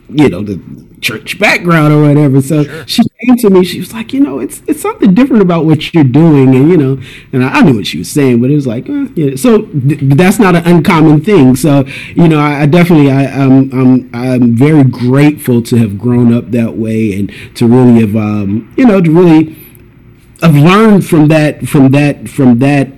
you 0.09 0.27
know, 0.27 0.41
the 0.41 0.57
church 1.01 1.39
background 1.39 1.93
or 1.93 2.01
whatever. 2.01 2.41
So 2.41 2.63
sure. 2.63 2.87
she 2.87 3.03
came 3.25 3.37
to 3.37 3.49
me. 3.49 3.63
She 3.63 3.79
was 3.79 3.93
like, 3.93 4.13
you 4.13 4.19
know, 4.19 4.39
it's 4.39 4.61
it's 4.67 4.81
something 4.81 5.13
different 5.13 5.41
about 5.41 5.65
what 5.65 5.93
you're 5.93 6.03
doing, 6.03 6.55
and 6.55 6.69
you 6.69 6.77
know, 6.77 7.01
and 7.33 7.43
I, 7.43 7.59
I 7.59 7.61
knew 7.61 7.75
what 7.75 7.87
she 7.87 7.97
was 7.97 8.09
saying, 8.09 8.41
but 8.41 8.51
it 8.51 8.55
was 8.55 8.67
like, 8.67 8.89
uh, 8.89 9.07
yeah. 9.15 9.35
So 9.35 9.63
th- 9.63 9.99
that's 10.01 10.39
not 10.39 10.55
an 10.55 10.65
uncommon 10.65 11.21
thing. 11.21 11.55
So 11.55 11.85
you 12.15 12.27
know, 12.27 12.39
I, 12.39 12.61
I 12.61 12.65
definitely, 12.65 13.11
I, 13.11 13.23
am 13.23 13.71
I'm, 13.71 13.73
I'm 13.73 14.15
I'm 14.15 14.55
very 14.55 14.83
grateful 14.83 15.61
to 15.63 15.77
have 15.77 15.97
grown 15.97 16.33
up 16.33 16.51
that 16.51 16.75
way 16.75 17.17
and 17.17 17.31
to 17.55 17.67
really 17.67 18.01
have, 18.01 18.15
um, 18.15 18.73
you 18.77 18.85
know, 18.85 19.01
to 19.01 19.11
really 19.11 19.55
have 20.41 20.55
learned 20.55 21.05
from 21.05 21.27
that, 21.29 21.67
from 21.67 21.91
that, 21.91 22.29
from 22.29 22.59
that 22.59 22.89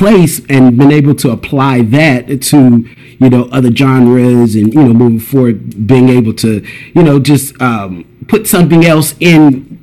place 0.00 0.40
and 0.48 0.78
been 0.78 0.90
able 0.90 1.14
to 1.14 1.30
apply 1.30 1.82
that 1.82 2.40
to 2.40 2.88
you 3.18 3.28
know 3.28 3.50
other 3.52 3.70
genres 3.70 4.54
and 4.54 4.72
you 4.72 4.82
know 4.82 4.94
moving 4.94 5.20
forward 5.20 5.86
being 5.86 6.08
able 6.08 6.32
to 6.32 6.66
you 6.94 7.02
know 7.02 7.20
just 7.20 7.60
um, 7.60 8.06
put 8.26 8.46
something 8.46 8.86
else 8.86 9.14
in 9.20 9.78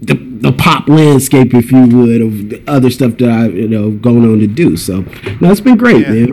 the, 0.00 0.14
the 0.14 0.52
pop 0.52 0.88
landscape 0.88 1.52
if 1.52 1.70
you 1.70 1.86
would 1.86 2.22
of 2.22 2.48
the 2.48 2.64
other 2.66 2.88
stuff 2.88 3.18
that 3.18 3.28
I 3.28 3.48
you 3.48 3.68
know 3.68 3.90
going 3.90 4.24
on 4.24 4.38
to 4.38 4.46
do. 4.46 4.74
So 4.78 5.04
no 5.42 5.50
it's 5.50 5.60
been 5.60 5.76
great 5.76 6.06
yeah. 6.06 6.12
man. 6.12 6.32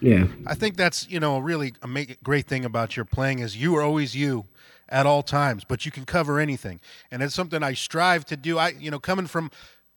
Yeah. 0.00 0.26
I 0.46 0.54
think 0.54 0.76
that's 0.76 1.08
you 1.08 1.20
know 1.20 1.36
a 1.36 1.40
really 1.40 1.72
a 1.82 2.16
great 2.22 2.46
thing 2.46 2.66
about 2.66 2.96
your 2.96 3.06
playing 3.06 3.38
is 3.38 3.56
you 3.56 3.74
are 3.76 3.82
always 3.82 4.14
you 4.14 4.44
at 4.90 5.06
all 5.06 5.22
times 5.22 5.64
but 5.64 5.86
you 5.86 5.90
can 5.90 6.04
cover 6.04 6.38
anything. 6.38 6.80
And 7.10 7.22
it's 7.22 7.34
something 7.34 7.62
I 7.62 7.72
strive 7.72 8.26
to 8.26 8.36
do. 8.36 8.58
I 8.58 8.74
you 8.78 8.90
know 8.90 8.98
coming 8.98 9.26
from 9.26 9.50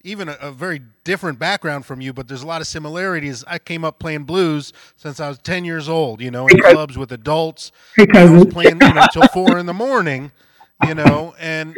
even 0.04 0.30
a, 0.30 0.38
a, 0.42 0.52
very 0.52 0.82
different 1.04 1.40
background 1.40 1.86
from 1.86 2.02
you, 2.02 2.14
but 2.14 2.28
there's 2.28 2.44
a 2.44 2.48
lot 2.48 2.62
of 2.62 2.68
similarities. 2.68 3.44
I 3.48 3.60
came 3.60 3.84
up 3.84 4.00
playing 4.00 4.24
blues 4.24 4.74
since 4.98 5.20
I 5.20 5.30
was 5.30 5.38
10 5.40 5.66
years 5.66 5.90
old, 5.90 6.22
you 6.22 6.32
know, 6.32 6.48
in 6.48 6.60
clubs 6.60 6.98
with 6.98 7.12
adults. 7.12 7.72
I 8.14 8.26
was 8.26 8.46
playing 8.52 8.82
you 8.82 8.94
know, 8.94 9.02
until 9.02 9.28
four 9.30 9.58
in 9.58 9.66
the 9.66 9.74
morning, 9.74 10.32
you 10.86 10.96
know, 10.96 11.36
and, 11.40 11.78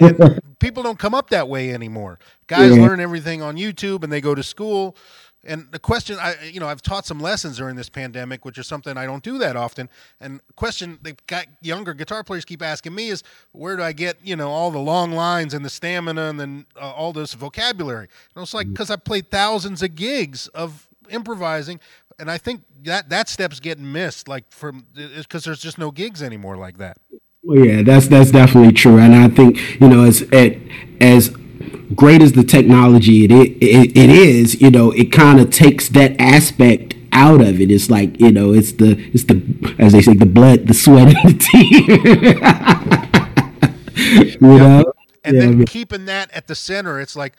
uh, 0.00 0.08
and 0.08 0.40
people 0.58 0.82
don't 0.82 0.98
come 0.98 1.14
up 1.14 1.30
that 1.30 1.48
way 1.48 1.72
anymore. 1.72 2.18
Guys 2.46 2.76
yeah. 2.76 2.82
learn 2.82 3.00
everything 3.00 3.42
on 3.42 3.56
YouTube 3.56 4.04
and 4.04 4.12
they 4.12 4.20
go 4.20 4.34
to 4.34 4.42
school. 4.42 4.96
And 5.44 5.66
the 5.72 5.78
question, 5.78 6.18
I 6.20 6.36
you 6.44 6.60
know, 6.60 6.68
I've 6.68 6.82
taught 6.82 7.04
some 7.04 7.18
lessons 7.18 7.56
during 7.56 7.76
this 7.76 7.88
pandemic, 7.88 8.44
which 8.44 8.58
is 8.58 8.66
something 8.66 8.96
I 8.96 9.06
don't 9.06 9.22
do 9.22 9.38
that 9.38 9.56
often. 9.56 9.88
And 10.20 10.40
question 10.56 10.98
the 11.02 11.16
younger 11.60 11.94
guitar 11.94 12.22
players 12.22 12.44
keep 12.44 12.62
asking 12.62 12.94
me 12.94 13.08
is, 13.08 13.22
where 13.52 13.76
do 13.76 13.82
I 13.82 13.92
get 13.92 14.18
you 14.22 14.36
know 14.36 14.50
all 14.50 14.70
the 14.70 14.78
long 14.78 15.12
lines 15.12 15.52
and 15.54 15.64
the 15.64 15.70
stamina 15.70 16.28
and 16.28 16.38
then 16.38 16.66
uh, 16.80 16.92
all 16.92 17.12
this 17.12 17.34
vocabulary? 17.34 18.08
And 18.34 18.42
it's 18.42 18.54
like 18.54 18.68
because 18.68 18.86
mm-hmm. 18.86 18.94
I 18.94 19.04
played 19.04 19.30
thousands 19.30 19.82
of 19.82 19.94
gigs 19.94 20.46
of 20.48 20.86
improvising, 21.10 21.80
and 22.18 22.30
I 22.30 22.38
think 22.38 22.62
that 22.84 23.08
that 23.08 23.28
step's 23.28 23.58
getting 23.58 23.90
missed, 23.90 24.28
like 24.28 24.44
from 24.50 24.86
because 24.94 25.44
there's 25.44 25.60
just 25.60 25.78
no 25.78 25.90
gigs 25.90 26.22
anymore 26.22 26.56
like 26.56 26.78
that. 26.78 26.98
Well, 27.42 27.64
yeah, 27.64 27.82
that's 27.82 28.06
that's 28.06 28.30
definitely 28.30 28.72
true, 28.72 28.98
and 28.98 29.12
I 29.12 29.28
think 29.28 29.80
you 29.80 29.88
know 29.88 30.04
as 30.04 30.22
as 31.00 31.34
great 31.94 32.22
as 32.22 32.32
the 32.32 32.44
technology 32.44 33.24
it, 33.24 33.30
it, 33.30 33.96
it 33.96 34.10
is, 34.10 34.60
you 34.60 34.70
know, 34.70 34.90
it 34.92 35.12
kind 35.12 35.40
of 35.40 35.50
takes 35.50 35.88
that 35.90 36.18
aspect 36.20 36.94
out 37.12 37.40
of 37.40 37.60
it. 37.60 37.70
It's 37.70 37.88
like, 37.90 38.20
you 38.20 38.32
know, 38.32 38.52
it's 38.52 38.72
the, 38.72 38.96
it's 39.12 39.24
the, 39.24 39.76
as 39.78 39.92
they 39.92 40.02
say, 40.02 40.14
the 40.14 40.26
blood, 40.26 40.66
the 40.66 40.74
sweat, 40.74 41.14
and 41.14 41.28
the 41.28 41.38
tear. 43.92 44.22
you 44.22 44.38
know? 44.40 44.92
And 45.24 45.36
yeah, 45.36 45.42
then 45.42 45.48
I 45.48 45.54
mean, 45.54 45.66
keeping 45.66 46.06
that 46.06 46.30
at 46.32 46.46
the 46.46 46.54
center, 46.54 46.98
it's 47.00 47.14
like, 47.14 47.34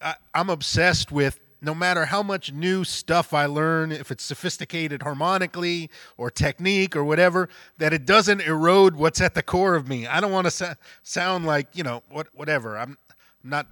I, 0.00 0.16
I'm 0.34 0.50
obsessed 0.50 1.12
with 1.12 1.38
no 1.62 1.74
matter 1.74 2.06
how 2.06 2.24
much 2.24 2.52
new 2.52 2.82
stuff 2.82 3.32
I 3.32 3.46
learn, 3.46 3.92
if 3.92 4.10
it's 4.10 4.24
sophisticated 4.24 5.02
harmonically 5.02 5.90
or 6.16 6.28
technique 6.28 6.96
or 6.96 7.04
whatever, 7.04 7.48
that 7.78 7.92
it 7.92 8.04
doesn't 8.04 8.40
erode 8.40 8.96
what's 8.96 9.20
at 9.20 9.34
the 9.34 9.44
core 9.44 9.76
of 9.76 9.88
me. 9.88 10.08
I 10.08 10.20
don't 10.20 10.32
want 10.32 10.46
to 10.46 10.50
sa- 10.50 10.74
sound 11.04 11.46
like, 11.46 11.68
you 11.72 11.84
know, 11.84 12.02
what, 12.10 12.26
whatever. 12.34 12.76
I'm 12.76 12.98
not 13.44 13.68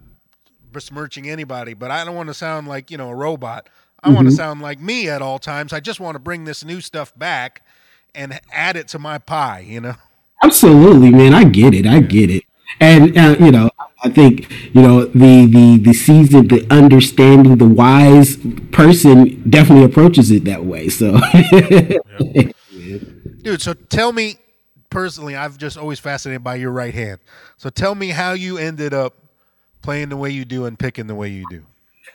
besmirching 0.73 1.29
anybody, 1.29 1.75
but 1.75 1.91
I 1.91 2.05
don't 2.05 2.15
want 2.15 2.29
to 2.29 2.35
sound 2.35 2.69
like, 2.69 2.91
you 2.91 2.97
know, 2.97 3.09
a 3.11 3.15
robot. 3.15 3.69
I 4.03 4.07
mm-hmm. 4.07 4.17
want 4.17 4.29
to 4.29 4.35
sound 4.35 4.63
like 4.63 4.81
me 4.81 5.09
at 5.09 5.23
all 5.23 5.39
times. 5.39 5.73
I 5.73 5.81
just 5.81 6.01
want 6.01 6.15
to 6.15 6.19
bring 6.19 6.45
this 6.45 6.65
new 6.65 6.81
stuff 6.81 7.17
back 7.19 7.63
and 8.15 8.41
add 8.53 8.77
it 8.77 8.89
to 8.89 8.99
my 8.99 9.19
pie, 9.19 9.61
you 9.61 9.81
know? 9.81 9.95
Absolutely, 10.43 11.11
man. 11.11 11.35
I 11.35 11.45
get 11.45 11.75
it. 11.75 11.87
I 11.87 12.01
get 12.01 12.31
it. 12.31 12.45
And, 12.81 13.17
uh, 13.17 13.37
you 13.39 13.51
know, 13.51 13.71
I 14.03 14.09
think, 14.09 14.51
you 14.75 14.81
know, 14.81 15.05
the, 15.05 15.47
the, 15.47 15.79
the 15.83 15.93
seasoned, 15.93 16.51
the 16.51 16.67
understanding, 16.71 17.59
the 17.59 17.69
wise 17.69 18.39
person 18.73 19.43
definitely 19.51 19.85
approaches 19.85 20.31
it 20.31 20.45
that 20.45 20.65
way. 20.65 20.89
So, 20.89 21.19
dude, 23.43 23.61
so 23.61 23.75
tell 23.75 24.13
me 24.13 24.37
personally, 24.89 25.37
I've 25.37 25.59
just 25.59 25.77
always 25.77 25.99
fascinated 25.99 26.43
by 26.43 26.57
your 26.57 26.71
right 26.71 26.95
hand. 26.95 27.21
So 27.59 27.69
tell 27.69 27.95
me 27.95 28.09
how 28.09 28.33
you 28.33 28.57
ended 28.57 28.95
up 28.95 29.15
playing 29.83 30.09
the 30.09 30.17
way 30.17 30.31
you 30.31 30.45
do 30.45 30.65
and 30.65 30.79
picking 30.79 31.07
the 31.07 31.15
way 31.15 31.29
you 31.29 31.47
do? 31.47 31.65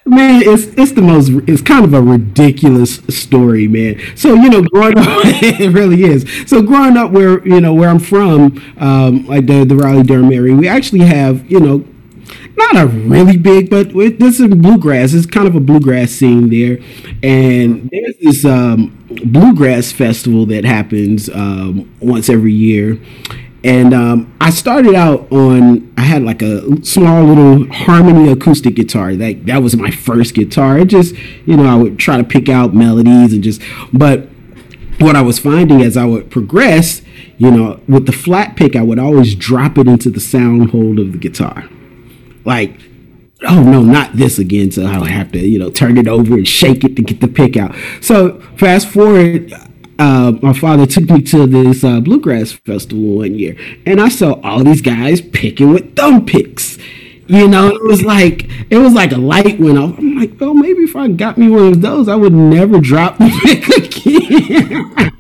Man, 0.08 0.42
it's 0.44 0.66
it's 0.78 0.92
the 0.92 1.02
most 1.02 1.30
it's 1.48 1.62
kind 1.62 1.84
of 1.84 1.94
a 1.94 2.02
ridiculous 2.02 2.98
story, 3.10 3.68
man. 3.68 4.00
So 4.16 4.36
you 4.36 4.50
know, 4.50 4.62
growing 4.62 4.98
up, 4.98 5.06
it 5.26 5.74
really 5.74 6.04
is. 6.04 6.26
So 6.48 6.62
growing 6.62 6.96
up 6.96 7.12
where 7.12 7.46
you 7.48 7.60
know 7.60 7.74
where 7.74 7.90
I'm 7.90 8.00
from, 8.00 8.62
um, 8.78 9.26
like 9.26 9.48
the 9.48 9.64
the 9.66 9.76
Raleigh 9.76 10.04
Durham 10.04 10.32
area, 10.32 10.56
we 10.56 10.68
actually 10.68 11.06
have 11.06 11.50
you 11.50 11.60
know 11.60 11.86
not 12.56 12.78
a 12.78 12.88
really 12.88 13.38
big, 13.38 13.70
but 13.70 13.94
this 13.94 14.40
is 14.40 14.48
bluegrass. 14.56 15.14
It's 15.14 15.26
kind 15.26 15.48
of 15.48 15.56
a 15.56 15.60
bluegrass 15.60 16.12
scene 16.12 16.50
there, 16.50 16.78
and 17.24 17.90
there's 17.92 18.16
this 18.22 18.46
um, 18.46 18.96
bluegrass 19.26 19.92
festival 19.92 20.46
that 20.48 20.66
happens 20.66 21.30
um, 21.30 21.92
once 22.00 22.30
every 22.30 22.54
year. 22.54 23.00
And 23.66 23.94
um, 23.94 24.38
I 24.40 24.52
started 24.52 24.94
out 24.94 25.32
on. 25.32 25.92
I 25.98 26.02
had 26.02 26.22
like 26.22 26.42
a 26.42 26.86
small 26.86 27.24
little 27.24 27.66
harmony 27.74 28.32
acoustic 28.32 28.76
guitar. 28.76 29.16
That 29.16 29.48
that 29.48 29.64
was 29.64 29.76
my 29.76 29.92
first 29.92 30.36
guitar. 30.36 30.78
It 30.78 30.86
just, 30.86 31.16
you 31.46 31.58
know, 31.58 31.66
I 31.66 31.76
would 31.76 31.98
try 31.98 32.18
to 32.18 32.24
pick 32.24 32.48
out 32.48 32.74
melodies 32.74 33.34
and 33.34 33.44
just. 33.44 33.62
But 33.92 34.30
what 35.00 35.16
I 35.16 35.22
was 35.22 35.40
finding 35.40 35.82
as 35.82 35.98
I 35.98 36.06
would 36.06 36.30
progress, 36.30 37.02
you 37.38 37.52
know, 37.52 37.82
with 37.88 38.06
the 38.06 38.14
flat 38.14 38.56
pick, 38.56 38.76
I 38.76 38.82
would 38.84 39.00
always 39.00 39.36
drop 39.36 39.78
it 39.78 39.88
into 39.88 40.10
the 40.10 40.20
sound 40.20 40.70
hole 40.70 41.00
of 41.00 41.12
the 41.12 41.18
guitar 41.18 41.68
like 42.46 42.80
oh 43.48 43.64
no, 43.64 43.84
not 43.84 44.14
this 44.14 44.40
again. 44.40 44.72
So 44.72 44.86
I 44.86 44.98
would 44.98 45.10
have 45.10 45.32
to, 45.34 45.40
you 45.40 45.60
know, 45.60 45.70
turn 45.70 45.98
it 45.98 46.08
over 46.08 46.36
and 46.36 46.48
shake 46.48 46.84
it 46.84 46.96
to 46.96 47.02
get 47.02 47.22
the 47.22 47.28
pick 47.28 47.58
out. 47.58 47.76
So 48.02 48.40
fast 48.58 48.88
forward, 48.88 49.54
uh, 50.00 50.34
my 50.42 50.54
father 50.54 50.86
took 50.86 51.10
me 51.10 51.22
to 51.22 51.48
this 51.48 51.84
uh, 51.84 52.00
bluegrass 52.00 52.52
festival 52.52 53.18
one 53.18 53.36
year, 53.36 53.56
and 53.86 54.02
I 54.02 54.10
saw 54.10 54.40
all 54.42 54.64
these 54.64 54.82
guys 54.82 55.22
picking 55.22 55.72
with 55.72 55.96
thumb 55.96 56.26
picks. 56.26 56.78
You 57.28 57.48
know, 57.48 57.68
it 57.70 57.84
was 57.84 58.04
like 58.04 58.46
it 58.70 58.78
was 58.78 58.94
like 58.94 59.12
a 59.12 59.18
light 59.18 59.60
went 59.60 59.78
off. 59.78 59.98
I'm 59.98 60.18
like, 60.20 60.34
oh, 60.42 60.54
maybe 60.54 60.82
if 60.84 60.96
I 60.96 61.08
got 61.08 61.38
me 61.38 61.50
one 61.50 61.68
of 61.74 61.82
those, 61.82 62.08
I 62.08 62.16
would 62.16 62.34
never 62.34 62.80
drop 62.80 63.18
the 63.18 63.32
pick 63.44 63.68
again. 65.08 65.12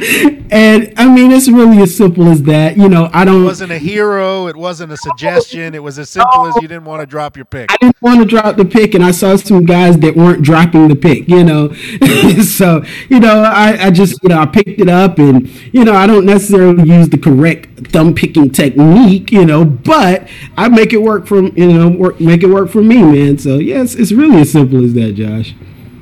And 0.00 0.92
I 0.96 1.12
mean, 1.12 1.32
it's 1.32 1.48
really 1.48 1.78
as 1.82 1.96
simple 1.96 2.28
as 2.28 2.42
that. 2.44 2.76
You 2.76 2.88
know, 2.88 3.10
I 3.12 3.24
don't. 3.24 3.42
It 3.42 3.46
wasn't 3.46 3.72
a 3.72 3.78
hero. 3.78 4.46
It 4.46 4.56
wasn't 4.56 4.92
a 4.92 4.96
suggestion. 4.96 5.74
It 5.74 5.82
was 5.82 5.98
as 5.98 6.08
simple 6.08 6.46
as 6.46 6.54
you 6.56 6.68
didn't 6.68 6.84
want 6.84 7.00
to 7.00 7.06
drop 7.06 7.36
your 7.36 7.44
pick. 7.44 7.72
I 7.72 7.76
didn't 7.80 8.00
want 8.00 8.20
to 8.20 8.26
drop 8.26 8.56
the 8.56 8.64
pick, 8.64 8.94
and 8.94 9.04
I 9.04 9.10
saw 9.10 9.36
some 9.36 9.64
guys 9.64 9.98
that 9.98 10.16
weren't 10.16 10.42
dropping 10.42 10.88
the 10.88 10.96
pick. 10.96 11.28
You 11.28 11.42
know, 11.42 11.72
so 12.42 12.84
you 13.08 13.20
know, 13.20 13.42
I, 13.42 13.86
I 13.86 13.90
just 13.90 14.22
you 14.22 14.28
know 14.28 14.38
I 14.38 14.46
picked 14.46 14.80
it 14.80 14.88
up, 14.88 15.18
and 15.18 15.48
you 15.74 15.84
know 15.84 15.94
I 15.94 16.06
don't 16.06 16.26
necessarily 16.26 16.88
use 16.88 17.08
the 17.08 17.18
correct 17.18 17.88
thumb 17.88 18.14
picking 18.14 18.50
technique. 18.50 19.32
You 19.32 19.44
know, 19.44 19.64
but 19.64 20.28
I 20.56 20.68
make 20.68 20.92
it 20.92 21.02
work 21.02 21.26
for 21.26 21.42
you 21.42 21.72
know 21.72 21.88
work 21.88 22.20
make 22.20 22.42
it 22.42 22.48
work 22.48 22.70
for 22.70 22.82
me, 22.82 23.02
man. 23.02 23.38
So 23.38 23.58
yes, 23.58 23.94
it's 23.94 24.12
really 24.12 24.42
as 24.42 24.52
simple 24.52 24.84
as 24.84 24.94
that, 24.94 25.14
Josh. 25.14 25.54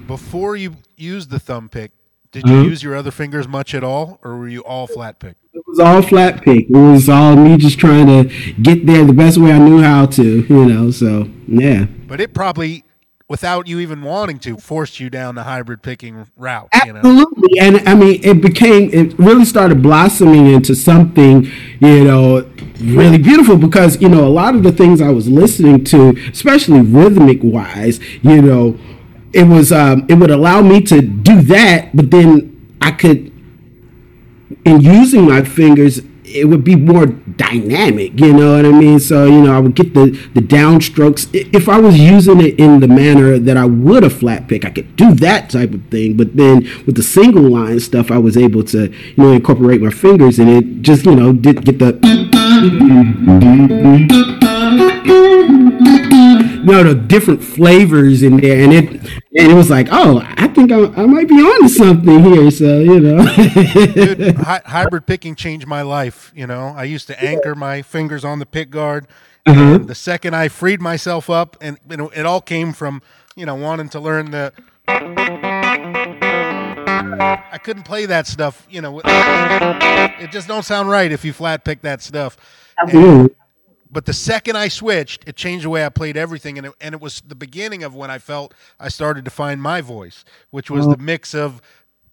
Before 0.06 0.54
you 0.54 0.76
use 0.96 1.28
the 1.28 1.38
thumb 1.38 1.68
pick, 1.68 1.92
did 2.36 2.50
you 2.50 2.62
use 2.64 2.82
your 2.82 2.94
other 2.94 3.10
fingers 3.10 3.48
much 3.48 3.74
at 3.74 3.82
all, 3.82 4.18
or 4.22 4.36
were 4.36 4.48
you 4.48 4.62
all 4.62 4.86
flat 4.86 5.18
pick? 5.18 5.36
It 5.54 5.62
was 5.66 5.80
all 5.80 6.02
flat 6.02 6.42
pick. 6.42 6.68
It 6.68 6.76
was 6.76 7.08
all 7.08 7.34
me 7.34 7.56
just 7.56 7.78
trying 7.78 8.06
to 8.08 8.54
get 8.60 8.84
there 8.84 9.06
the 9.06 9.14
best 9.14 9.38
way 9.38 9.52
I 9.52 9.58
knew 9.58 9.80
how 9.80 10.04
to, 10.04 10.40
you 10.42 10.66
know. 10.66 10.90
So 10.90 11.30
yeah. 11.48 11.86
But 12.06 12.20
it 12.20 12.34
probably, 12.34 12.84
without 13.26 13.68
you 13.68 13.80
even 13.80 14.02
wanting 14.02 14.38
to, 14.40 14.58
forced 14.58 15.00
you 15.00 15.08
down 15.08 15.34
the 15.34 15.44
hybrid 15.44 15.80
picking 15.80 16.26
route. 16.36 16.68
Absolutely, 16.74 17.48
you 17.54 17.72
know? 17.72 17.78
and 17.78 17.88
I 17.88 17.94
mean, 17.94 18.20
it 18.22 18.42
became 18.42 18.90
it 18.92 19.18
really 19.18 19.46
started 19.46 19.82
blossoming 19.82 20.46
into 20.46 20.74
something, 20.74 21.50
you 21.80 22.04
know, 22.04 22.46
really 22.82 23.16
beautiful 23.16 23.56
because 23.56 23.98
you 24.02 24.10
know 24.10 24.26
a 24.26 24.28
lot 24.28 24.54
of 24.54 24.62
the 24.62 24.72
things 24.72 25.00
I 25.00 25.08
was 25.08 25.26
listening 25.26 25.84
to, 25.84 26.10
especially 26.30 26.82
rhythmic 26.82 27.38
wise, 27.42 27.98
you 28.22 28.42
know 28.42 28.78
it 29.36 29.46
was 29.46 29.70
um, 29.70 30.06
it 30.08 30.14
would 30.14 30.30
allow 30.30 30.62
me 30.62 30.80
to 30.80 31.02
do 31.02 31.42
that, 31.42 31.94
but 31.94 32.10
then 32.10 32.76
I 32.80 32.90
could, 32.90 33.30
in 34.64 34.80
using 34.80 35.26
my 35.28 35.42
fingers, 35.42 36.00
it 36.24 36.48
would 36.48 36.64
be 36.64 36.74
more 36.74 37.04
dynamic. 37.06 38.18
You 38.18 38.32
know 38.32 38.56
what 38.56 38.64
I 38.64 38.72
mean? 38.72 38.98
So 38.98 39.26
you 39.26 39.42
know, 39.42 39.54
I 39.54 39.60
would 39.60 39.74
get 39.74 39.92
the 39.92 40.06
the 40.32 40.40
downstrokes. 40.40 41.28
If 41.54 41.68
I 41.68 41.78
was 41.78 41.98
using 41.98 42.40
it 42.40 42.58
in 42.58 42.80
the 42.80 42.88
manner 42.88 43.38
that 43.38 43.58
I 43.58 43.66
would 43.66 44.04
a 44.04 44.10
flat 44.10 44.48
pick, 44.48 44.64
I 44.64 44.70
could 44.70 44.96
do 44.96 45.14
that 45.16 45.50
type 45.50 45.74
of 45.74 45.84
thing. 45.88 46.16
But 46.16 46.36
then 46.36 46.62
with 46.86 46.96
the 46.96 47.02
single 47.02 47.42
line 47.42 47.78
stuff, 47.80 48.10
I 48.10 48.16
was 48.16 48.38
able 48.38 48.64
to 48.64 48.88
you 48.88 49.22
know 49.22 49.32
incorporate 49.32 49.82
my 49.82 49.90
fingers, 49.90 50.38
and 50.38 50.48
it 50.48 50.80
just 50.80 51.04
you 51.04 51.14
know 51.14 51.34
did 51.34 51.62
get 51.62 51.78
the 51.78 51.92
no, 56.66 56.82
the 56.82 56.94
different 56.96 57.42
flavors 57.44 58.22
in 58.24 58.38
there, 58.38 58.60
and 58.62 58.72
it 58.72 58.90
and 58.90 59.52
it 59.52 59.54
was 59.54 59.70
like, 59.70 59.86
oh, 59.92 60.20
I 60.36 60.48
think 60.48 60.72
I, 60.72 60.86
I 61.00 61.06
might 61.06 61.28
be 61.28 61.36
onto 61.36 61.68
something 61.68 62.24
here. 62.24 62.50
So 62.50 62.80
you 62.80 62.98
know, 62.98 63.24
Dude, 63.94 64.36
hi- 64.38 64.62
hybrid 64.64 65.06
picking 65.06 65.36
changed 65.36 65.66
my 65.68 65.82
life. 65.82 66.32
You 66.34 66.48
know, 66.48 66.74
I 66.76 66.82
used 66.84 67.06
to 67.06 67.22
anchor 67.22 67.54
my 67.54 67.82
fingers 67.82 68.24
on 68.24 68.40
the 68.40 68.46
pick 68.46 68.70
guard. 68.70 69.06
Uh-huh. 69.46 69.78
the 69.78 69.94
second 69.94 70.34
I 70.34 70.48
freed 70.48 70.80
myself 70.80 71.30
up, 71.30 71.56
and 71.60 71.78
you 71.88 71.96
know, 71.96 72.08
it 72.08 72.26
all 72.26 72.40
came 72.40 72.72
from 72.72 73.00
you 73.36 73.46
know 73.46 73.54
wanting 73.54 73.88
to 73.90 74.00
learn 74.00 74.32
the. 74.32 74.52
I 77.48 77.58
couldn't 77.62 77.84
play 77.84 78.06
that 78.06 78.26
stuff. 78.26 78.66
You 78.68 78.80
know, 78.80 79.00
it 79.04 80.32
just 80.32 80.48
don't 80.48 80.64
sound 80.64 80.88
right 80.88 81.12
if 81.12 81.24
you 81.24 81.32
flat 81.32 81.64
pick 81.64 81.82
that 81.82 82.02
stuff. 82.02 82.36
Absolutely. 82.82 83.20
And, 83.20 83.30
but 83.96 84.04
the 84.04 84.12
second 84.12 84.58
I 84.58 84.68
switched, 84.68 85.26
it 85.26 85.36
changed 85.36 85.64
the 85.64 85.70
way 85.70 85.82
I 85.82 85.88
played 85.88 86.18
everything, 86.18 86.58
and 86.58 86.66
it, 86.66 86.74
and 86.82 86.94
it 86.94 87.00
was 87.00 87.22
the 87.22 87.34
beginning 87.34 87.82
of 87.82 87.94
when 87.94 88.10
I 88.10 88.18
felt 88.18 88.52
I 88.78 88.90
started 88.90 89.24
to 89.24 89.30
find 89.30 89.62
my 89.62 89.80
voice, 89.80 90.22
which 90.50 90.70
was 90.70 90.84
the 90.84 90.96
mm-hmm. 90.96 91.06
mix 91.06 91.34
of 91.34 91.62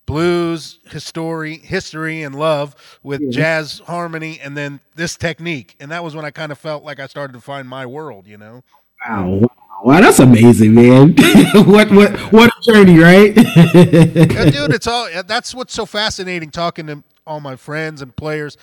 blues, 0.05 0.79
history, 0.85 1.57
history, 1.57 2.23
and 2.23 2.35
love 2.35 2.73
with 3.03 3.19
yeah. 3.19 3.31
jazz 3.31 3.79
harmony, 3.79 4.39
and 4.41 4.55
then 4.55 4.79
this 4.95 5.17
technique, 5.17 5.75
and 5.81 5.91
that 5.91 6.05
was 6.05 6.15
when 6.15 6.23
I 6.23 6.31
kind 6.31 6.53
of 6.53 6.57
felt 6.57 6.85
like 6.85 7.01
I 7.01 7.07
started 7.07 7.33
to 7.33 7.41
find 7.41 7.67
my 7.67 7.85
world. 7.85 8.27
You 8.27 8.37
know. 8.37 8.63
Wow. 9.05 9.41
Wow, 9.83 9.99
that's 9.99 10.19
amazing, 10.19 10.75
man! 10.75 11.15
what 11.65 11.91
what 11.91 12.17
what 12.31 12.49
a 12.49 12.71
journey, 12.71 12.97
right? 12.97 13.35
yeah, 13.35 14.45
dude, 14.45 14.71
it's 14.73 14.87
all 14.87 15.09
that's 15.27 15.53
what's 15.53 15.73
so 15.73 15.85
fascinating 15.85 16.49
talking 16.49 16.87
to 16.87 17.03
all 17.27 17.41
my 17.41 17.57
friends 17.57 18.01
and 18.01 18.15
players 18.15 18.55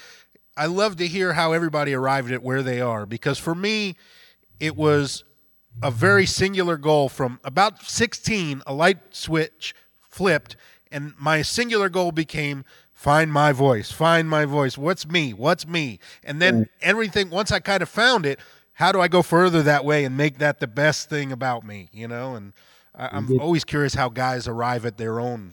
I 0.57 0.66
love 0.66 0.97
to 0.97 1.07
hear 1.07 1.33
how 1.35 1.52
everybody 1.52 1.95
arrived 1.95 2.33
at 2.33 2.42
where 2.42 2.62
they 2.62 2.80
are 2.80 3.07
because 3.07 3.38
for 3.38 3.54
me, 3.54 3.97
it 4.59 4.76
was 4.76 5.25
a 5.83 5.90
very 5.90 6.26
singular 6.26 6.76
goal 6.76 7.09
from 7.09 7.40
about 7.45 7.83
16, 7.83 8.62
a 8.66 8.75
light 8.75 8.99
switch 9.11 9.75
flipped, 10.09 10.57
and 10.90 11.14
my 11.19 11.42
singular 11.42 11.88
goal 11.88 12.12
became 12.12 12.64
find 12.92 13.33
my 13.33 13.52
voice, 13.52 13.90
find 13.90 14.28
my 14.28 14.45
voice. 14.45 14.76
What's 14.76 15.07
me? 15.07 15.33
What's 15.33 15.66
me? 15.66 15.99
And 16.23 16.42
then 16.42 16.64
mm. 16.64 16.69
everything, 16.83 17.30
once 17.30 17.50
I 17.50 17.61
kind 17.61 17.83
of 17.83 17.88
found 17.88 18.26
it, 18.26 18.38
how 18.75 18.92
do 18.92 19.00
I 19.00 19.09
go 19.09 19.23
further 19.23 19.62
that 19.62 19.85
way 19.85 20.04
and 20.04 20.16
make 20.16 20.38
that 20.38 20.61
the 20.61 20.66
best 20.66 21.09
thing 21.09 21.33
about 21.33 21.64
me, 21.64 21.88
you 21.92 22.09
know? 22.09 22.35
And 22.35 22.52
I, 22.95 23.16
am 23.16 23.26
mm-hmm. 23.26 23.40
always 23.40 23.64
curious 23.64 23.95
how 23.95 24.09
guys 24.09 24.47
arrive 24.47 24.85
at 24.85 24.99
their 24.99 25.21
own 25.21 25.52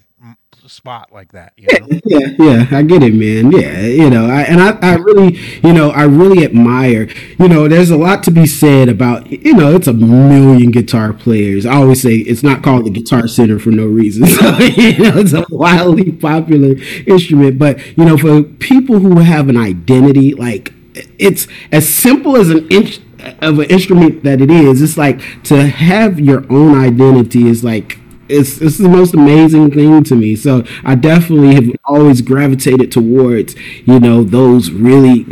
spot 0.67 1.11
like 1.11 1.31
that. 1.31 1.53
You 1.57 1.67
know? 1.79 1.87
yeah, 2.05 2.27
yeah, 2.39 2.77
I 2.77 2.83
get 2.83 3.03
it, 3.03 3.13
man. 3.13 3.51
Yeah, 3.51 3.81
you 3.81 4.09
know, 4.09 4.25
I, 4.27 4.41
and 4.41 4.61
I, 4.61 4.77
I 4.81 4.95
really, 4.95 5.37
you 5.63 5.73
know, 5.73 5.91
I 5.91 6.03
really 6.03 6.43
admire. 6.43 7.07
You 7.39 7.47
know, 7.47 7.67
there's 7.67 7.89
a 7.89 7.97
lot 7.97 8.23
to 8.23 8.31
be 8.31 8.45
said 8.45 8.89
about. 8.89 9.31
You 9.31 9.53
know, 9.53 9.75
it's 9.75 9.87
a 9.87 9.93
million 9.93 10.71
guitar 10.71 11.13
players. 11.13 11.65
I 11.65 11.75
always 11.75 12.01
say 12.01 12.15
it's 12.15 12.43
not 12.43 12.63
called 12.63 12.85
the 12.85 12.89
Guitar 12.89 13.27
Center 13.27 13.59
for 13.59 13.71
no 13.71 13.85
reason. 13.85 14.27
So, 14.37 14.57
you 14.59 14.99
know, 14.99 15.17
it's 15.17 15.33
a 15.33 15.45
wildly 15.49 16.11
popular 16.11 16.75
instrument. 17.07 17.57
But 17.57 17.79
you 17.97 18.05
know, 18.05 18.17
for 18.17 18.43
people 18.43 18.99
who 18.99 19.19
have 19.19 19.49
an 19.49 19.57
identity, 19.57 20.35
like 20.35 20.73
it's 21.17 21.47
as 21.71 21.89
simple 21.89 22.37
as 22.37 22.49
an 22.49 22.67
inch 22.69 22.99
of 23.41 23.59
an 23.59 23.65
instrument 23.65 24.23
that 24.23 24.41
it 24.41 24.51
is. 24.51 24.81
It's 24.81 24.97
like 24.97 25.43
to 25.43 25.67
have 25.67 26.19
your 26.19 26.45
own 26.51 26.79
identity 26.79 27.47
is 27.47 27.63
like 27.63 27.99
it's 28.29 28.61
it's 28.61 28.77
the 28.77 28.89
most 28.89 29.13
amazing 29.13 29.71
thing 29.71 30.03
to 30.05 30.15
me. 30.15 30.35
So 30.35 30.63
I 30.83 30.95
definitely 30.95 31.55
have 31.55 31.75
always 31.85 32.21
gravitated 32.21 32.91
towards 32.91 33.55
you 33.85 33.99
know 33.99 34.23
those 34.23 34.71
really 34.71 35.25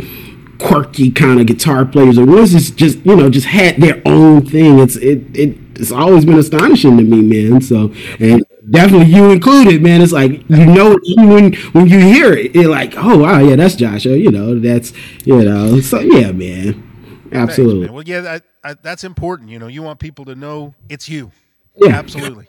quirky 0.58 1.10
kind 1.10 1.38
of 1.40 1.46
guitar 1.46 1.84
players 1.84 2.18
or 2.18 2.24
ones 2.24 2.52
just 2.52 2.76
just 2.76 3.04
you 3.04 3.14
know 3.14 3.28
just 3.28 3.46
had 3.46 3.76
their 3.76 4.00
own 4.06 4.44
thing. 4.44 4.78
It's 4.78 4.96
it 4.96 5.36
it 5.36 5.58
it's 5.74 5.92
always 5.92 6.24
been 6.24 6.38
astonishing 6.38 6.96
to 6.96 7.02
me, 7.02 7.22
man. 7.22 7.60
So 7.60 7.92
and 8.18 8.44
definitely 8.70 9.12
you 9.12 9.30
included, 9.30 9.82
man. 9.82 10.00
It's 10.00 10.12
like 10.12 10.48
you 10.48 10.66
know 10.66 10.96
when 11.16 11.54
when 11.54 11.86
you 11.86 11.98
hear 11.98 12.32
it, 12.32 12.54
you're 12.54 12.70
like, 12.70 12.94
oh 12.96 13.18
wow, 13.18 13.40
yeah, 13.40 13.56
that's 13.56 13.74
Joshua. 13.74 14.16
You 14.16 14.30
know, 14.30 14.58
that's 14.58 14.92
you 15.24 15.44
know, 15.44 15.80
so 15.80 16.00
yeah, 16.00 16.32
man, 16.32 17.28
absolutely. 17.32 17.86
Thanks, 17.86 17.88
man. 17.88 17.94
Well, 17.94 18.04
yeah, 18.04 18.20
that, 18.22 18.42
I, 18.64 18.74
that's 18.74 19.04
important. 19.04 19.50
You 19.50 19.58
know, 19.58 19.68
you 19.68 19.82
want 19.82 20.00
people 20.00 20.24
to 20.26 20.34
know 20.34 20.74
it's 20.88 21.08
you. 21.08 21.30
Yeah, 21.76 21.90
absolutely. 21.94 22.48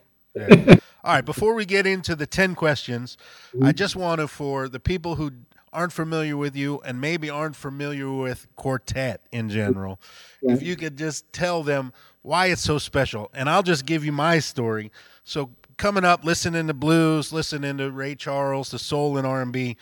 All 1.03 1.13
right, 1.13 1.25
before 1.25 1.53
we 1.53 1.65
get 1.65 1.87
into 1.87 2.15
the 2.15 2.27
10 2.27 2.55
questions, 2.55 3.17
I 3.63 3.71
just 3.71 3.95
want 3.95 4.19
to, 4.19 4.27
for 4.27 4.67
the 4.67 4.79
people 4.79 5.15
who 5.15 5.31
aren't 5.71 5.93
familiar 5.93 6.35
with 6.35 6.55
you 6.55 6.81
and 6.85 6.99
maybe 6.99 7.29
aren't 7.29 7.55
familiar 7.55 8.11
with 8.11 8.47
quartet 8.55 9.21
in 9.31 9.49
general, 9.49 10.01
yeah. 10.41 10.53
if 10.53 10.61
you 10.61 10.75
could 10.75 10.97
just 10.97 11.31
tell 11.31 11.63
them 11.63 11.93
why 12.23 12.47
it's 12.47 12.61
so 12.61 12.77
special. 12.77 13.29
And 13.33 13.49
I'll 13.49 13.63
just 13.63 13.85
give 13.85 14.03
you 14.03 14.11
my 14.11 14.39
story. 14.39 14.91
So 15.23 15.51
coming 15.77 16.03
up, 16.03 16.23
listening 16.23 16.67
to 16.67 16.73
blues, 16.73 17.31
listening 17.31 17.77
to 17.77 17.91
Ray 17.91 18.15
Charles, 18.15 18.71
the 18.71 18.79
soul 18.79 19.17
and 19.17 19.27
R&B. 19.27 19.77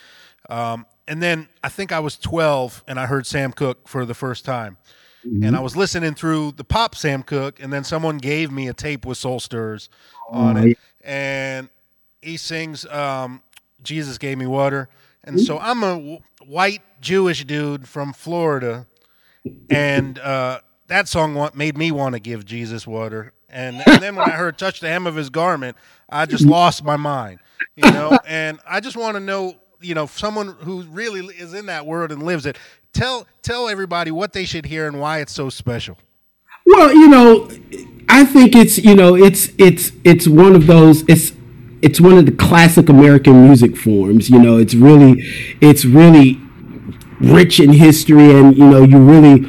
Um, 0.50 0.86
and 1.08 1.24
then 1.24 1.48
I 1.64 1.70
think 1.70 1.92
I 1.92 2.00
was 2.00 2.18
12 2.18 2.84
and 2.88 3.00
I 3.00 3.06
heard 3.06 3.26
Sam 3.26 3.52
Cooke 3.52 3.88
for 3.88 4.06
the 4.06 4.14
first 4.14 4.46
time. 4.46 4.78
Mm-hmm. 5.26 5.44
And 5.44 5.56
I 5.56 5.60
was 5.60 5.76
listening 5.76 6.14
through 6.14 6.52
the 6.52 6.64
pop 6.64 6.94
Sam 6.94 7.24
Cooke, 7.24 7.60
and 7.60 7.74
then 7.74 7.84
someone 7.84 8.20
gave 8.20 8.52
me 8.52 8.68
a 8.68 8.74
tape 8.74 9.06
with 9.06 9.18
Soul 9.18 9.40
Stirrers 9.40 9.90
on 10.30 10.58
it. 10.58 10.78
And 11.04 11.70
he 12.22 12.38
sings 12.38 12.86
um, 12.88 13.42
Jesus 13.84 14.18
Gave 14.18 14.38
Me 14.38 14.48
Water. 14.48 14.90
And 15.24 15.40
so 15.40 15.58
I'm 15.60 15.84
a 15.84 15.96
w- 15.96 16.20
white 16.46 16.82
Jewish 17.02 17.44
dude 17.46 17.88
from 17.88 18.14
Florida. 18.14 18.86
And 19.70 20.18
uh, 20.20 20.60
that 20.88 21.08
song 21.08 21.50
made 21.54 21.78
me 21.78 21.92
want 21.92 22.14
to 22.14 22.20
give 22.20 22.46
Jesus 22.46 22.86
water. 22.88 23.34
And, 23.50 23.82
and 23.88 24.02
then 24.02 24.16
when 24.16 24.30
I 24.30 24.34
heard 24.34 24.58
touch 24.58 24.80
the 24.82 24.88
hem 24.88 25.08
of 25.08 25.16
his 25.16 25.30
garment, 25.30 25.78
I 26.10 26.26
just 26.26 26.46
lost 26.46 26.84
my 26.84 26.98
mind, 26.98 27.40
you 27.76 27.90
know. 27.92 28.18
And 28.28 28.60
I 28.68 28.80
just 28.80 28.98
want 28.98 29.16
to 29.16 29.20
know, 29.20 29.56
you 29.82 29.96
know, 29.96 30.08
someone 30.08 30.56
who 30.60 30.82
really 30.84 31.26
is 31.36 31.54
in 31.54 31.68
that 31.68 31.86
world 31.86 32.12
and 32.12 32.24
lives 32.24 32.46
it. 32.46 32.58
Tell 32.94 33.28
tell 33.42 33.70
everybody 33.70 34.12
what 34.12 34.34
they 34.34 34.46
should 34.46 34.66
hear 34.66 34.88
and 34.88 35.00
why 35.00 35.20
it's 35.20 35.34
so 35.34 35.50
special. 35.50 35.98
Well, 36.66 36.94
you 36.94 37.08
know, 37.08 37.50
I 38.08 38.26
think 38.26 38.56
it's 38.56 38.78
you 38.78 38.96
know 38.96 39.16
it's 39.16 39.50
it's 39.58 39.92
it's 40.04 40.28
one 40.28 40.56
of 40.56 40.68
those 40.68 41.04
it's 41.08 41.34
it's 41.82 42.02
one 42.02 42.18
of 42.18 42.26
the 42.26 42.32
classic 42.32 42.90
American 42.90 43.46
music 43.46 43.78
forms. 43.78 44.30
You 44.30 44.40
know, 44.40 44.58
it's 44.58 44.74
really 44.74 45.24
it's 45.62 45.86
really 45.86 46.42
rich 47.20 47.60
in 47.60 47.74
history, 47.74 48.32
and 48.32 48.58
you 48.58 48.66
know, 48.66 48.84
you 48.84 48.98
really 48.98 49.42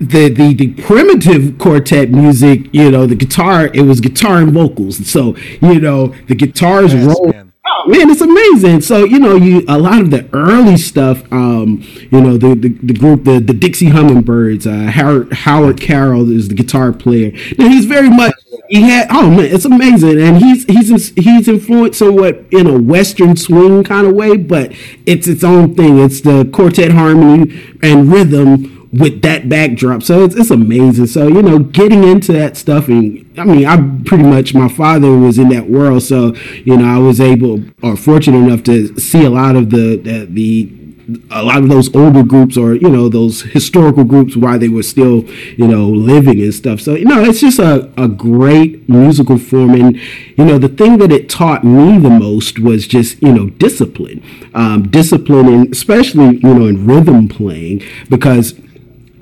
the, 0.00 0.28
the 0.28 0.54
the 0.54 0.74
primitive 0.82 1.58
quartet 1.58 2.10
music, 2.10 2.68
you 2.72 2.90
know, 2.90 3.06
the 3.06 3.14
guitar, 3.14 3.70
it 3.74 3.82
was 3.82 4.00
guitar 4.00 4.38
and 4.38 4.52
vocals. 4.52 5.06
So, 5.08 5.36
you 5.60 5.80
know, 5.80 6.08
the 6.28 6.34
guitars 6.34 6.94
yes, 6.94 7.06
roll. 7.06 7.32
Man. 7.32 7.52
Oh 7.86 7.90
man, 7.90 8.08
it's 8.08 8.22
amazing. 8.22 8.80
So, 8.80 9.04
you 9.04 9.18
know, 9.18 9.36
you 9.36 9.62
a 9.68 9.78
lot 9.78 10.00
of 10.00 10.10
the 10.10 10.26
early 10.32 10.78
stuff, 10.78 11.30
um, 11.30 11.82
you 12.10 12.18
know, 12.18 12.38
the, 12.38 12.54
the, 12.54 12.68
the 12.68 12.94
group, 12.94 13.24
the, 13.24 13.40
the 13.40 13.52
Dixie 13.52 13.90
Hummingbirds, 13.90 14.66
uh, 14.66 14.90
Howard 14.90 15.32
Howard 15.32 15.80
Carroll 15.80 16.30
is 16.30 16.48
the 16.48 16.54
guitar 16.54 16.94
player. 16.94 17.32
Now 17.58 17.68
he's 17.68 17.84
very 17.84 18.08
much 18.08 18.34
he 18.70 18.82
had 18.82 19.08
oh 19.10 19.28
man, 19.28 19.44
it's 19.44 19.66
amazing. 19.66 20.18
And 20.18 20.38
he's 20.38 20.64
he's 20.64 21.14
he's 21.14 21.46
influenced 21.46 21.98
somewhat 21.98 22.46
in 22.50 22.66
a 22.66 22.80
western 22.80 23.36
swing 23.36 23.84
kind 23.84 24.06
of 24.06 24.14
way, 24.14 24.38
but 24.38 24.72
it's 25.04 25.26
its 25.26 25.44
own 25.44 25.74
thing. 25.74 25.98
It's 25.98 26.22
the 26.22 26.48
quartet 26.54 26.92
harmony 26.92 27.76
and 27.82 28.10
rhythm 28.10 28.73
with 28.98 29.22
that 29.22 29.48
backdrop. 29.48 30.02
So 30.02 30.24
it's, 30.24 30.34
it's 30.34 30.50
amazing. 30.50 31.06
So, 31.06 31.26
you 31.26 31.42
know, 31.42 31.58
getting 31.58 32.04
into 32.04 32.32
that 32.32 32.56
stuff 32.56 32.88
and 32.88 33.24
I 33.36 33.44
mean, 33.44 33.66
I 33.66 33.76
pretty 34.04 34.24
much, 34.24 34.54
my 34.54 34.68
father 34.68 35.16
was 35.16 35.38
in 35.38 35.48
that 35.48 35.68
world. 35.68 36.02
So, 36.02 36.34
you 36.64 36.76
know, 36.76 36.84
I 36.84 36.98
was 36.98 37.20
able 37.20 37.64
or 37.82 37.96
fortunate 37.96 38.38
enough 38.38 38.62
to 38.64 38.96
see 38.98 39.24
a 39.24 39.30
lot 39.30 39.56
of 39.56 39.70
the, 39.70 39.96
the, 39.96 40.26
the 40.26 40.84
a 41.30 41.42
lot 41.42 41.58
of 41.58 41.68
those 41.68 41.94
older 41.94 42.22
groups 42.22 42.56
or 42.56 42.74
you 42.74 42.88
know 42.88 43.08
those 43.10 43.42
historical 43.42 44.04
groups 44.04 44.36
while 44.36 44.58
they 44.58 44.68
were 44.68 44.82
still 44.82 45.22
you 45.58 45.68
know 45.68 45.86
living 45.86 46.40
and 46.40 46.54
stuff 46.54 46.80
so 46.80 46.94
you 46.94 47.04
know 47.04 47.22
it's 47.22 47.40
just 47.40 47.58
a, 47.58 47.92
a 47.98 48.08
great 48.08 48.88
musical 48.88 49.36
form 49.36 49.74
and 49.74 49.96
you 50.38 50.44
know 50.46 50.58
the 50.58 50.68
thing 50.68 50.96
that 50.96 51.12
it 51.12 51.28
taught 51.28 51.62
me 51.62 51.98
the 51.98 52.08
most 52.08 52.58
was 52.58 52.86
just 52.86 53.20
you 53.22 53.32
know 53.32 53.50
discipline 53.50 54.22
um, 54.54 54.88
discipline 54.88 55.46
and 55.46 55.72
especially 55.72 56.38
you 56.38 56.54
know 56.54 56.66
in 56.66 56.86
rhythm 56.86 57.28
playing 57.28 57.82
because 58.08 58.54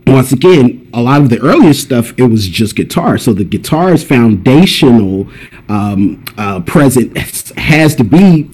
once 0.07 0.33
again, 0.33 0.91
a 0.93 1.01
lot 1.01 1.21
of 1.21 1.31
the 1.31 1.41
earlier 1.41 1.73
stuff, 1.73 2.13
it 2.19 2.25
was 2.25 2.49
just 2.49 2.77
guitar. 2.77 3.19
So 3.19 3.33
the 3.33 3.45
guitar's 3.45 4.05
foundational 4.05 5.29
um, 5.69 6.25
uh, 6.37 6.61
present 6.61 7.17
has 7.17 7.95
to 7.97 8.05
be 8.05 8.51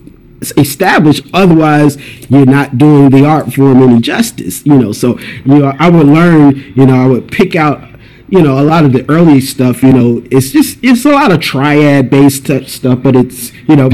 established. 0.56 1.26
Otherwise, 1.32 1.96
you're 2.28 2.46
not 2.46 2.78
doing 2.78 3.10
the 3.10 3.24
art 3.24 3.52
form 3.52 3.82
any 3.82 4.00
justice. 4.00 4.64
You 4.64 4.78
know, 4.78 4.92
so 4.92 5.18
you 5.18 5.58
know, 5.58 5.74
I 5.78 5.88
would 5.88 6.06
learn. 6.06 6.56
You 6.76 6.86
know, 6.86 7.02
I 7.02 7.06
would 7.06 7.30
pick 7.30 7.56
out. 7.56 7.86
You 8.30 8.42
know, 8.42 8.60
a 8.60 8.62
lot 8.62 8.84
of 8.84 8.92
the 8.92 9.08
early 9.10 9.40
stuff. 9.40 9.82
You 9.82 9.92
know, 9.92 10.22
it's 10.30 10.50
just 10.50 10.78
it's 10.82 11.04
a 11.04 11.12
lot 11.12 11.32
of 11.32 11.40
triad 11.40 12.10
based 12.10 12.44
stuff, 12.68 13.02
but 13.02 13.16
it's 13.16 13.52
you 13.66 13.76
know. 13.76 13.88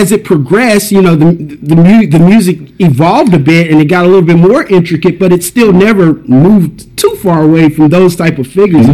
As 0.00 0.10
it 0.12 0.24
progressed 0.24 0.90
you 0.90 1.02
know 1.02 1.14
the 1.14 1.32
the, 1.70 1.76
mu- 1.76 2.06
the 2.06 2.18
music 2.18 2.58
evolved 2.80 3.34
a 3.34 3.38
bit 3.38 3.70
and 3.70 3.80
it 3.80 3.84
got 3.84 4.04
a 4.04 4.08
little 4.08 4.22
bit 4.22 4.38
more 4.38 4.64
intricate 4.68 5.18
but 5.18 5.30
it 5.32 5.44
still 5.44 5.72
never 5.72 6.14
moved 6.24 6.96
too 6.96 7.14
far 7.16 7.42
away 7.42 7.68
from 7.68 7.88
those 7.90 8.16
type 8.16 8.38
of 8.38 8.46
figures. 8.46 8.86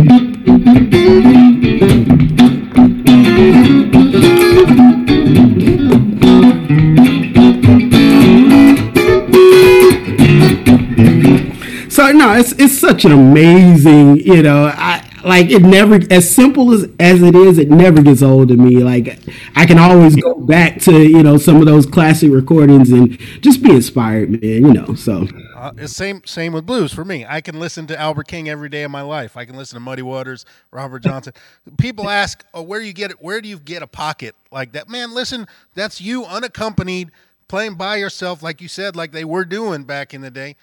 So 11.89 12.13
no 12.13 12.35
it's 12.35 12.53
it's 12.53 12.77
such 12.79 13.05
an 13.05 13.13
amazing 13.13 14.17
you 14.19 14.43
know 14.43 14.67
i 14.67 15.06
like 15.27 15.51
it 15.51 15.63
never 15.63 16.01
as 16.11 16.29
simple 16.29 16.73
as 16.73 16.85
as 17.01 17.21
it 17.21 17.35
is 17.35 17.59
it 17.59 17.69
never 17.69 18.01
gets 18.01 18.23
old 18.23 18.49
to 18.49 18.57
me. 18.57 18.83
Like 18.83 19.19
i 19.57 19.67
can 19.67 19.79
always 19.79 20.15
go 20.17 20.35
back 20.35 20.81
to 20.83 21.03
you 21.03 21.23
know 21.23 21.37
some 21.37 21.57
of 21.57 21.67
those 21.67 21.85
classic 21.85 22.31
recordings 22.31 22.91
and 22.91 23.19
just 23.43 23.63
be 23.63 23.71
inspired 23.71 24.31
man 24.31 24.41
you 24.43 24.73
know 24.73 24.95
so. 24.95 25.27
Uh, 25.57 25.87
same 25.87 26.23
same 26.27 26.53
with 26.53 26.67
blues 26.67 26.93
for 26.93 27.05
me. 27.05 27.25
I 27.27 27.41
can 27.41 27.59
listen 27.59 27.87
to 27.89 27.99
albert 27.99 28.29
king 28.29 28.49
every 28.49 28.69
day 28.69 28.85
of 28.85 28.91
my 28.91 29.03
life. 29.03 29.37
I 29.37 29.45
can 29.45 29.57
listen 29.57 29.77
to 29.77 29.81
muddy 29.81 30.03
waters 30.03 30.45
robert 30.71 31.03
johnson. 31.03 31.33
People 31.77 32.09
ask 32.09 32.45
oh, 32.55 32.63
where 32.63 32.81
you 32.81 32.93
get 32.93 33.11
it 33.11 33.21
where 33.21 33.41
do 33.41 33.49
you 33.49 33.59
get 33.59 33.83
a 33.83 33.87
pocket 33.87 34.35
like 34.53 34.73
that? 34.73 34.89
Man 34.89 35.13
listen 35.13 35.47
that's 35.75 36.01
you 36.01 36.25
unaccompanied 36.25 37.11
playing 37.49 37.75
by 37.75 37.97
yourself 37.97 38.43
like 38.43 38.61
you 38.61 38.69
said 38.69 38.95
like 38.95 39.13
they 39.13 39.25
were 39.25 39.45
doing 39.45 39.85
back 39.85 40.15
in 40.15 40.21
the 40.21 40.31
day 40.31 40.57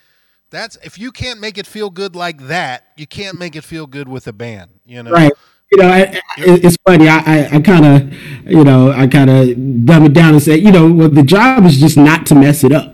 that's 0.54 0.78
if 0.84 0.98
you 0.98 1.12
can't 1.12 1.40
make 1.40 1.58
it 1.58 1.66
feel 1.66 1.90
good 1.90 2.16
like 2.16 2.48
that, 2.48 2.86
you 2.96 3.08
can't 3.08 3.38
make 3.38 3.56
it 3.56 3.64
feel 3.64 3.88
good 3.88 4.08
with 4.08 4.28
a 4.28 4.34
band. 4.34 4.72
You 4.86 5.04
know, 5.04 5.12
right? 5.12 5.32
You 5.72 5.82
know, 5.82 5.90
I, 5.90 6.22
it's 6.38 6.78
funny. 6.86 7.10
I, 7.10 7.18
I, 7.18 7.56
I 7.56 7.62
kind 7.62 7.86
of, 7.86 8.14
you 8.46 8.64
know, 8.64 8.92
I 8.92 9.08
kind 9.08 9.30
of 9.30 9.86
dumb 9.86 10.06
it 10.06 10.14
down 10.14 10.34
and 10.34 10.44
say, 10.44 10.56
you 10.58 10.72
know, 10.72 10.92
well, 10.92 11.10
the 11.10 11.24
job 11.24 11.66
is 11.66 11.80
just 11.80 11.98
not 11.98 12.28
to 12.28 12.36
mess 12.36 12.64
it 12.64 12.72
up. 12.72 12.94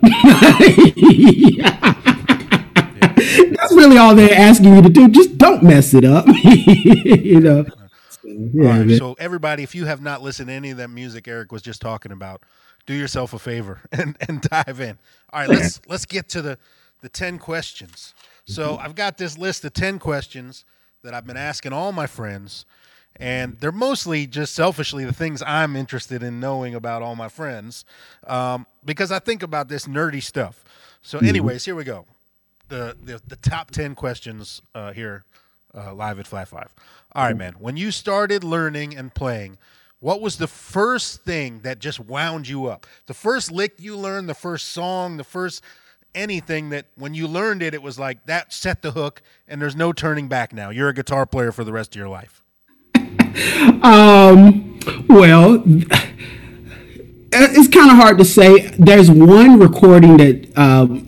That's 3.60 3.76
really 3.76 3.98
all 3.98 4.14
they're 4.14 4.34
asking 4.34 4.76
you 4.76 4.80
to 4.82 4.88
do. 4.88 5.08
Just 5.08 5.36
don't 5.36 5.62
mess 5.62 5.92
it 5.92 6.06
up. 6.06 6.24
you 6.42 7.40
know. 7.40 7.66
So, 8.08 8.30
yeah, 8.54 8.78
right, 8.78 8.96
so 8.96 9.14
everybody, 9.18 9.62
if 9.62 9.74
you 9.74 9.84
have 9.84 10.00
not 10.00 10.22
listened 10.22 10.48
to 10.48 10.54
any 10.54 10.70
of 10.70 10.78
that 10.78 10.88
music 10.88 11.28
Eric 11.28 11.52
was 11.52 11.60
just 11.60 11.82
talking 11.82 12.12
about, 12.12 12.42
do 12.86 12.94
yourself 12.94 13.34
a 13.34 13.38
favor 13.38 13.82
and, 13.92 14.16
and 14.26 14.40
dive 14.40 14.80
in. 14.80 14.98
All 15.32 15.40
right, 15.40 15.48
let's 15.50 15.80
let's 15.86 16.06
get 16.06 16.30
to 16.30 16.40
the 16.40 16.58
the 17.00 17.08
10 17.08 17.38
questions. 17.38 18.14
So 18.46 18.72
mm-hmm. 18.72 18.84
I've 18.84 18.94
got 18.94 19.18
this 19.18 19.38
list 19.38 19.64
of 19.64 19.72
10 19.72 19.98
questions 19.98 20.64
that 21.02 21.14
I've 21.14 21.26
been 21.26 21.36
asking 21.36 21.72
all 21.72 21.92
my 21.92 22.06
friends, 22.06 22.64
and 23.16 23.58
they're 23.60 23.72
mostly 23.72 24.26
just 24.26 24.54
selfishly 24.54 25.04
the 25.04 25.12
things 25.12 25.42
I'm 25.46 25.76
interested 25.76 26.22
in 26.22 26.40
knowing 26.40 26.74
about 26.74 27.02
all 27.02 27.16
my 27.16 27.28
friends 27.28 27.84
um, 28.26 28.66
because 28.84 29.10
I 29.10 29.18
think 29.18 29.42
about 29.42 29.68
this 29.68 29.86
nerdy 29.86 30.22
stuff. 30.22 30.64
So, 31.02 31.18
mm-hmm. 31.18 31.26
anyways, 31.28 31.64
here 31.64 31.74
we 31.74 31.84
go. 31.84 32.06
The, 32.68 32.96
the, 33.02 33.20
the 33.26 33.36
top 33.36 33.70
10 33.70 33.94
questions 33.94 34.62
uh, 34.74 34.92
here 34.92 35.24
uh, 35.74 35.94
live 35.94 36.18
at 36.18 36.26
Flat 36.26 36.48
Five. 36.48 36.72
All 37.12 37.24
right, 37.24 37.36
man. 37.36 37.54
When 37.58 37.76
you 37.76 37.90
started 37.90 38.44
learning 38.44 38.96
and 38.96 39.12
playing, 39.12 39.58
what 40.00 40.20
was 40.20 40.38
the 40.38 40.46
first 40.46 41.24
thing 41.24 41.60
that 41.60 41.78
just 41.78 42.00
wound 42.00 42.48
you 42.48 42.66
up? 42.66 42.86
The 43.06 43.14
first 43.14 43.50
lick 43.50 43.74
you 43.78 43.96
learned, 43.96 44.28
the 44.28 44.34
first 44.34 44.68
song, 44.68 45.16
the 45.16 45.24
first 45.24 45.62
anything 46.14 46.70
that 46.70 46.86
when 46.96 47.14
you 47.14 47.26
learned 47.26 47.62
it, 47.62 47.74
it 47.74 47.82
was 47.82 47.98
like 47.98 48.26
that 48.26 48.52
set 48.52 48.82
the 48.82 48.92
hook, 48.92 49.22
and 49.48 49.60
there's 49.60 49.76
no 49.76 49.92
turning 49.92 50.28
back 50.28 50.52
now. 50.52 50.70
You're 50.70 50.88
a 50.88 50.94
guitar 50.94 51.26
player 51.26 51.52
for 51.52 51.64
the 51.64 51.72
rest 51.72 51.94
of 51.94 51.98
your 51.98 52.08
life. 52.08 52.42
um, 53.82 54.78
well, 55.08 55.62
it's 57.32 57.68
kind 57.68 57.90
of 57.90 57.96
hard 57.96 58.18
to 58.18 58.24
say. 58.24 58.68
There's 58.78 59.10
one 59.10 59.58
recording 59.58 60.16
that 60.18 60.58
um, 60.58 61.06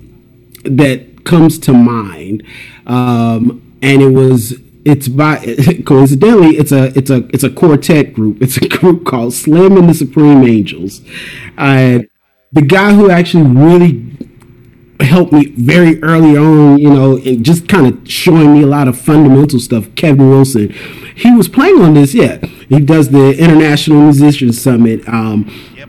that 0.64 1.24
comes 1.24 1.58
to 1.60 1.72
mind, 1.72 2.44
um, 2.86 3.76
and 3.82 4.02
it 4.02 4.10
was 4.10 4.54
it's 4.84 5.08
by 5.08 5.36
coincidentally 5.86 6.56
it's 6.56 6.72
a 6.72 6.96
it's 6.96 7.10
a 7.10 7.28
it's 7.32 7.44
a 7.44 7.50
quartet 7.50 8.12
group. 8.12 8.40
It's 8.40 8.56
a 8.56 8.68
group 8.78 9.04
called 9.04 9.34
Slim 9.34 9.76
and 9.76 9.88
the 9.88 9.94
Supreme 9.94 10.44
Angels. 10.44 11.00
Uh, 11.58 12.00
the 12.52 12.62
guy 12.62 12.92
who 12.92 13.10
actually 13.10 13.44
really 13.44 14.11
helped 15.02 15.32
me 15.32 15.46
very 15.46 16.02
early 16.02 16.36
on, 16.36 16.78
you 16.78 16.90
know, 16.90 17.16
and 17.16 17.44
just 17.44 17.68
kind 17.68 17.86
of 17.86 18.10
showing 18.10 18.52
me 18.52 18.62
a 18.62 18.66
lot 18.66 18.88
of 18.88 18.98
fundamental 18.98 19.58
stuff. 19.58 19.86
Kevin 19.94 20.28
Wilson, 20.28 20.70
he 21.14 21.34
was 21.34 21.48
playing 21.48 21.80
on 21.80 21.94
this. 21.94 22.14
Yeah, 22.14 22.38
he 22.68 22.80
does 22.80 23.10
the 23.10 23.36
International 23.38 24.02
Musicians 24.02 24.60
Summit. 24.60 25.06
Um, 25.08 25.50
yep, 25.76 25.88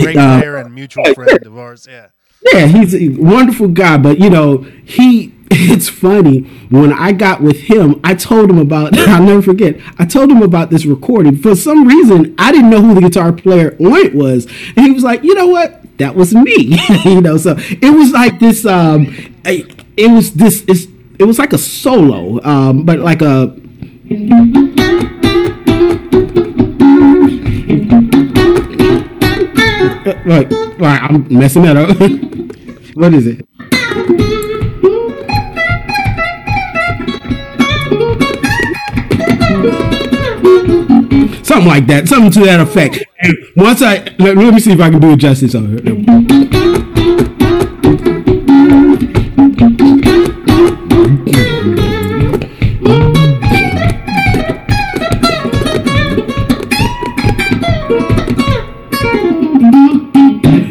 great 0.00 0.16
uh, 0.16 0.38
player 0.38 0.56
and 0.56 0.74
mutual 0.74 1.14
friend 1.14 1.46
of 1.46 1.58
ours. 1.58 1.86
Yeah, 1.88 2.08
yeah, 2.52 2.66
he's 2.66 2.94
a 2.94 3.08
wonderful 3.10 3.68
guy. 3.68 3.98
But 3.98 4.18
you 4.18 4.30
know, 4.30 4.58
he. 4.84 5.34
It's 5.52 5.88
funny 5.88 6.42
when 6.70 6.92
I 6.92 7.10
got 7.10 7.42
with 7.42 7.56
him. 7.56 8.00
I 8.04 8.14
told 8.14 8.50
him 8.50 8.58
about. 8.58 8.96
I'll 8.98 9.22
never 9.22 9.42
forget. 9.42 9.80
I 9.98 10.06
told 10.06 10.30
him 10.30 10.42
about 10.42 10.70
this 10.70 10.86
recording. 10.86 11.36
For 11.36 11.56
some 11.56 11.88
reason, 11.88 12.36
I 12.38 12.52
didn't 12.52 12.70
know 12.70 12.80
who 12.80 12.94
the 12.94 13.00
guitar 13.00 13.32
player 13.32 13.76
on 13.80 13.96
it 13.96 14.14
was, 14.14 14.46
and 14.76 14.86
he 14.86 14.92
was 14.92 15.02
like, 15.02 15.24
"You 15.24 15.34
know 15.34 15.48
what? 15.48 15.79
That 16.00 16.14
was 16.16 16.34
me 16.34 16.78
you 17.04 17.20
know 17.20 17.36
so 17.36 17.54
it 17.58 17.94
was 17.94 18.10
like 18.12 18.38
this 18.40 18.64
um 18.64 19.06
it 19.44 20.10
was 20.10 20.32
this 20.32 20.64
it's, 20.66 20.86
it 21.18 21.24
was 21.24 21.38
like 21.38 21.52
a 21.52 21.58
solo 21.58 22.42
um 22.42 22.84
but 22.84 22.98
like 23.00 23.20
a 23.20 23.54
right, 30.24 30.50
right 30.78 31.02
i'm 31.02 31.26
messing 31.30 31.62
that 31.62 31.76
up 31.76 31.94
what 32.94 33.12
is 33.12 33.26
it 33.26 33.46
something 41.50 41.68
like 41.68 41.86
that, 41.88 42.08
something 42.08 42.30
to 42.30 42.40
that 42.46 42.60
effect. 42.60 43.04
Once 43.54 43.82
I 43.82 43.96
let, 44.18 44.36
let 44.36 44.54
me 44.54 44.60
see 44.60 44.72
if 44.72 44.80
I 44.80 44.88
can 44.88 44.98
do 44.98 45.10
it 45.10 45.18
justice 45.18 45.54
on 45.54 45.76
it. 45.76 45.84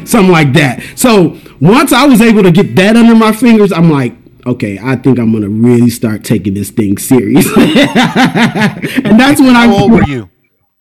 Something 0.08 0.32
like 0.32 0.54
that. 0.54 0.82
So 0.96 1.38
once 1.62 1.94
I 1.94 2.08
was 2.08 2.20
able 2.20 2.42
to 2.42 2.52
get 2.52 2.76
that 2.78 2.96
under 2.96 3.14
my 3.14 3.32
fingers, 3.32 3.72
I'm 3.72 3.92
like, 3.92 4.16
okay, 4.48 4.80
I 4.82 4.96
think 4.96 5.20
I'm 5.20 5.32
gonna 5.32 5.50
really 5.50 5.92
start 5.92 6.24
taking 6.24 6.56
this 6.56 6.72
thing 6.72 6.98
serious. 6.98 7.46
and 7.56 9.20
that's 9.20 9.40
when 9.40 9.56
I. 9.56 9.68
How 9.68 9.84
old 9.84 9.92
were 9.92 10.04
you? 10.04 10.32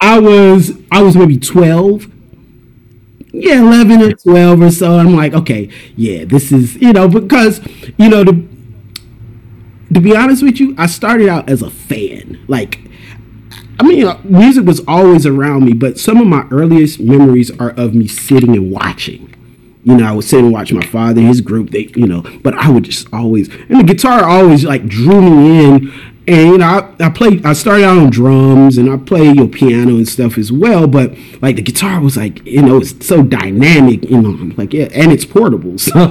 I 0.00 0.18
was 0.18 0.72
I 0.90 1.02
was 1.02 1.16
maybe 1.16 1.38
twelve. 1.38 2.10
Yeah, 3.32 3.60
eleven 3.60 4.02
or 4.02 4.12
twelve 4.12 4.60
or 4.62 4.70
so. 4.70 4.98
I'm 4.98 5.14
like, 5.14 5.34
okay, 5.34 5.70
yeah, 5.96 6.24
this 6.24 6.52
is 6.52 6.76
you 6.76 6.92
know 6.92 7.08
because 7.08 7.60
you 7.96 8.08
know 8.08 8.24
to 8.24 8.48
to 9.92 10.00
be 10.00 10.14
honest 10.16 10.42
with 10.42 10.60
you, 10.60 10.74
I 10.78 10.86
started 10.86 11.28
out 11.28 11.48
as 11.48 11.62
a 11.62 11.70
fan. 11.70 12.44
Like, 12.46 12.80
I 13.80 13.82
mean, 13.84 14.06
uh, 14.06 14.20
music 14.24 14.66
was 14.66 14.80
always 14.86 15.24
around 15.26 15.64
me, 15.64 15.72
but 15.72 15.98
some 15.98 16.18
of 16.18 16.26
my 16.26 16.46
earliest 16.50 17.00
memories 17.00 17.50
are 17.58 17.70
of 17.70 17.94
me 17.94 18.06
sitting 18.06 18.54
and 18.54 18.70
watching. 18.70 19.34
You 19.84 19.96
know, 19.96 20.06
I 20.06 20.12
would 20.12 20.24
sit 20.24 20.40
and 20.40 20.52
watch 20.52 20.72
my 20.72 20.84
father, 20.84 21.22
his 21.22 21.40
group. 21.40 21.70
They, 21.70 21.90
you 21.96 22.06
know, 22.06 22.22
but 22.42 22.54
I 22.54 22.68
would 22.70 22.84
just 22.84 23.08
always, 23.12 23.48
and 23.48 23.80
the 23.80 23.84
guitar 23.84 24.24
always 24.24 24.64
like 24.64 24.86
drew 24.86 25.22
me 25.22 25.64
in 25.64 25.92
and 26.28 26.50
you 26.50 26.58
know 26.58 26.66
I, 26.66 27.06
I 27.06 27.08
played 27.08 27.46
i 27.46 27.54
started 27.54 27.84
out 27.84 27.98
on 27.98 28.10
drums 28.10 28.76
and 28.76 28.90
i 28.90 28.96
played 28.96 29.36
your 29.36 29.46
know, 29.46 29.52
piano 29.52 29.96
and 29.96 30.08
stuff 30.08 30.38
as 30.38 30.52
well 30.52 30.86
but 30.86 31.16
like 31.40 31.56
the 31.56 31.62
guitar 31.62 32.00
was 32.00 32.16
like 32.16 32.44
you 32.46 32.62
know 32.62 32.78
it's 32.78 33.06
so 33.06 33.22
dynamic 33.22 34.08
you 34.08 34.20
know 34.20 34.30
i'm 34.30 34.54
like 34.56 34.74
yeah 34.74 34.88
and 34.92 35.10
it's 35.10 35.24
portable 35.24 35.78
so 35.88 35.92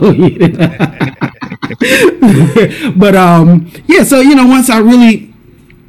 but 2.98 3.16
um 3.16 3.72
yeah 3.88 4.04
so 4.04 4.20
you 4.20 4.36
know 4.36 4.48
once 4.48 4.70
i 4.70 4.80
really 4.80 5.34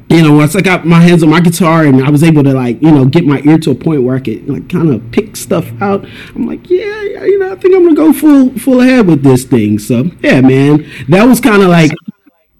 you 0.09 0.21
know 0.21 0.35
once 0.35 0.55
i 0.55 0.61
got 0.61 0.85
my 0.85 1.01
hands 1.01 1.23
on 1.23 1.29
my 1.29 1.39
guitar 1.39 1.85
and 1.85 2.03
i 2.03 2.09
was 2.09 2.23
able 2.23 2.43
to 2.43 2.53
like 2.53 2.81
you 2.81 2.91
know 2.91 3.05
get 3.05 3.25
my 3.25 3.41
ear 3.45 3.57
to 3.57 3.71
a 3.71 3.75
point 3.75 4.03
where 4.03 4.15
i 4.15 4.19
could 4.19 4.47
like 4.47 4.69
kind 4.69 4.93
of 4.93 5.11
pick 5.11 5.35
stuff 5.35 5.69
out 5.81 6.05
i'm 6.35 6.45
like 6.45 6.69
yeah 6.69 7.25
you 7.25 7.39
know 7.39 7.51
i 7.51 7.55
think 7.55 7.75
i'm 7.75 7.83
gonna 7.83 7.95
go 7.95 8.13
full 8.13 8.51
full 8.59 8.81
ahead 8.81 9.07
with 9.07 9.23
this 9.23 9.43
thing. 9.43 9.79
So 9.79 10.11
yeah 10.21 10.41
man 10.41 10.85
that 11.09 11.25
was 11.25 11.39
kind 11.39 11.63
of 11.63 11.69
like 11.69 11.91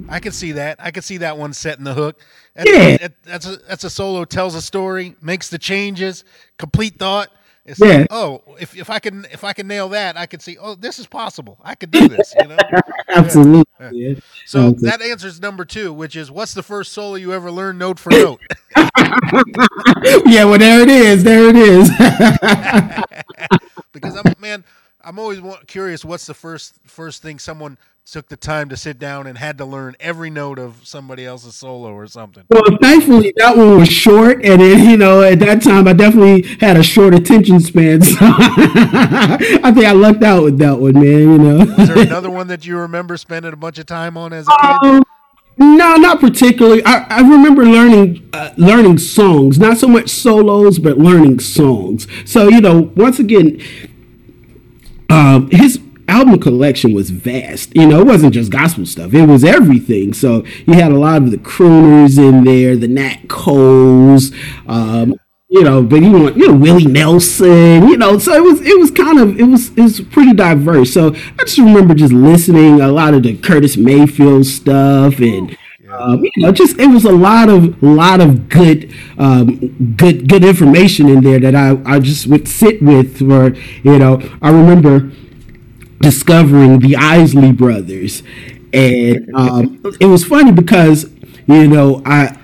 I 0.09 0.21
can 0.21 0.33
see 0.33 0.53
that. 0.53 0.79
I 0.81 0.91
can 0.91 1.03
see 1.03 1.19
that 1.19 1.37
one 1.39 1.53
setting 1.53 1.85
the 1.85 1.95
hook. 1.95 2.21
That's, 2.55 2.71
yeah, 2.71 3.09
that's 3.25 3.47
a 3.47 3.57
that's 3.57 3.85
a 3.85 3.91
solo 3.91 4.25
tells 4.25 4.55
a 4.55 4.63
story, 4.63 5.15
makes 5.21 5.49
the 5.49 5.59
changes, 5.59 6.25
complete 6.59 6.99
thought. 6.99 7.31
It's 7.67 7.81
yeah. 7.81 7.99
Like, 7.99 8.07
oh, 8.11 8.43
if, 8.61 8.77
if 8.77 8.91
I 8.91 9.01
can 9.01 9.27
if 9.33 9.43
I 9.43 9.53
can 9.53 9.67
nail 9.67 9.89
that, 9.89 10.17
I 10.17 10.27
can 10.27 10.39
see. 10.39 10.57
Oh, 10.57 10.77
this 10.77 11.01
is 11.01 11.07
possible. 11.09 11.59
I 11.65 11.75
could 11.75 11.91
do 11.91 12.09
this. 12.09 12.33
You 12.41 12.49
know. 12.49 12.57
Absolutely. 13.09 13.65
Yeah. 13.81 13.91
Yeah. 13.93 14.15
So 14.47 14.71
that 14.71 15.03
answers 15.03 15.41
number 15.41 15.65
two, 15.65 15.93
which 15.93 16.15
is 16.15 16.31
what's 16.31 16.55
the 16.55 16.63
first 16.63 16.93
solo 16.93 17.17
you 17.17 17.33
ever 17.33 17.51
learned 17.51 17.81
note 17.81 17.99
for 17.99 18.11
note? 18.11 18.41
yeah. 18.77 20.45
Well, 20.45 20.59
there 20.59 20.81
it 20.83 20.89
is. 20.89 21.25
There 21.25 21.49
it 21.49 21.57
is. 21.57 21.91
because 23.93 24.17
I'm 24.17 24.27
a 24.27 24.35
man, 24.39 24.65
I'm 25.07 25.21
always 25.21 25.41
curious. 25.69 26.05
What's 26.05 26.27
the 26.27 26.35
first 26.35 26.75
first 26.85 27.23
thing 27.23 27.39
someone 27.39 27.79
took 28.05 28.29
the 28.29 28.37
time 28.37 28.69
to 28.69 28.77
sit 28.77 28.99
down 28.99 29.27
and 29.27 29.39
had 29.39 29.59
to 29.59 29.65
learn 29.65 29.97
every 29.99 30.31
note 30.31 30.59
of 30.61 30.81
somebody 30.85 31.25
else's 31.25 31.57
solo 31.57 31.91
or 31.91 32.07
something. 32.07 32.45
Well, 32.49 32.63
thankfully 32.81 33.33
that 33.37 33.57
one 33.57 33.79
was 33.81 33.89
short, 33.89 34.45
and 34.45 34.61
then 34.61 34.89
you 34.91 34.97
know 34.97 35.23
at 35.23 35.39
that 35.41 35.63
time 35.63 35.87
I 35.87 35.93
definitely 35.93 36.43
had 36.61 36.77
a 36.77 36.83
short 36.83 37.15
attention 37.15 37.61
span, 37.61 38.03
so 38.03 38.17
I 38.21 39.73
think 39.75 39.87
I 39.87 39.93
lucked 39.93 40.23
out 40.23 40.43
with 40.43 40.59
that 40.59 40.79
one, 40.79 40.95
man. 40.95 41.05
You 41.05 41.39
know. 41.39 41.61
Is 41.61 41.89
there 41.89 41.99
another 42.07 42.31
one 42.31 42.49
that 42.49 42.67
you 42.67 42.79
remember 42.79 43.17
spending 43.17 43.53
a 43.53 43.57
bunch 43.57 43.79
of 43.79 43.87
time 43.87 44.17
on 44.17 44.33
as 44.33 44.47
a 44.49 44.51
kid? 44.51 44.91
Um, 44.91 45.03
no, 45.59 45.97
not 45.97 46.21
particularly. 46.21 46.85
I, 46.85 47.07
I 47.09 47.21
remember 47.21 47.65
learning 47.65 48.29
uh, 48.35 48.51
learning 48.57 48.99
songs, 48.99 49.59
not 49.59 49.79
so 49.79 49.89
much 49.89 50.11
solos, 50.11 50.79
but 50.79 50.99
learning 50.99 51.41
songs. 51.41 52.07
So 52.25 52.49
you 52.49 52.61
know, 52.61 52.93
once 52.95 53.19
again, 53.19 53.61
um, 55.11 55.49
his 55.51 55.81
album 56.09 56.39
collection 56.41 56.93
was 56.93 57.11
vast. 57.11 57.75
You 57.77 57.87
know, 57.87 58.01
it 58.01 58.07
wasn't 58.07 58.35
just 58.35 58.51
gospel 58.51 58.87
stuff; 58.87 59.15
it 59.15 59.27
was 59.27 59.45
everything. 59.45 60.13
So 60.13 60.45
you 60.67 60.75
had 60.75 60.93
a 60.93 60.99
lot 60.99 61.23
of 61.23 61.31
the 61.31 61.39
crooners 61.39 62.19
in 62.19 62.45
there, 62.45 62.77
the 62.77 62.89
Nat 62.89 63.29
Coles, 63.29 64.33
um, 64.67 65.19
you 65.49 65.63
know, 65.63 65.83
but 65.83 66.03
you 66.03 66.11
want 66.11 66.37
you 66.37 66.49
know 66.49 66.55
Willie 66.55 66.87
Nelson, 66.87 67.89
you 67.89 67.97
know. 67.97 68.19
So 68.19 68.33
it 68.33 68.43
was 68.43 68.61
it 68.61 68.79
was 68.79 68.91
kind 68.91 69.19
of 69.19 69.39
it 69.39 69.45
was 69.45 69.71
it 69.71 69.83
was 69.83 70.01
pretty 70.01 70.35
diverse. 70.35 70.93
So 70.93 71.15
I 71.15 71.45
just 71.45 71.59
remember 71.59 71.95
just 71.95 72.13
listening 72.13 72.81
a 72.81 72.89
lot 72.89 73.15
of 73.15 73.23
the 73.23 73.37
Curtis 73.37 73.77
Mayfield 73.77 74.47
stuff 74.47 75.19
and. 75.21 75.57
Um, 75.99 76.25
you 76.25 76.31
know, 76.39 76.53
just 76.53 76.79
it 76.79 76.89
was 76.89 77.05
a 77.05 77.13
lot 77.13 77.49
of 77.49 77.83
lot 77.83 78.21
of 78.21 78.49
good, 78.49 78.93
um, 79.19 79.95
good, 79.97 80.29
good 80.29 80.45
information 80.45 81.09
in 81.09 81.23
there 81.23 81.41
that 81.41 81.55
I, 81.55 81.79
I 81.85 82.01
just 82.01 82.27
would 82.27 82.49
sit 82.49 82.83
with. 82.83 83.19
For 83.19 83.55
you 83.83 83.99
know, 83.99 84.21
I 84.43 84.51
remember 84.51 85.11
discovering 86.01 86.81
the 86.81 86.97
Isley 86.97 87.53
brothers, 87.53 88.23
and 88.73 89.31
um, 89.35 89.81
it 90.01 90.07
was 90.07 90.25
funny 90.25 90.53
because 90.53 91.11
you 91.47 91.69
know 91.69 92.03
I 92.05 92.37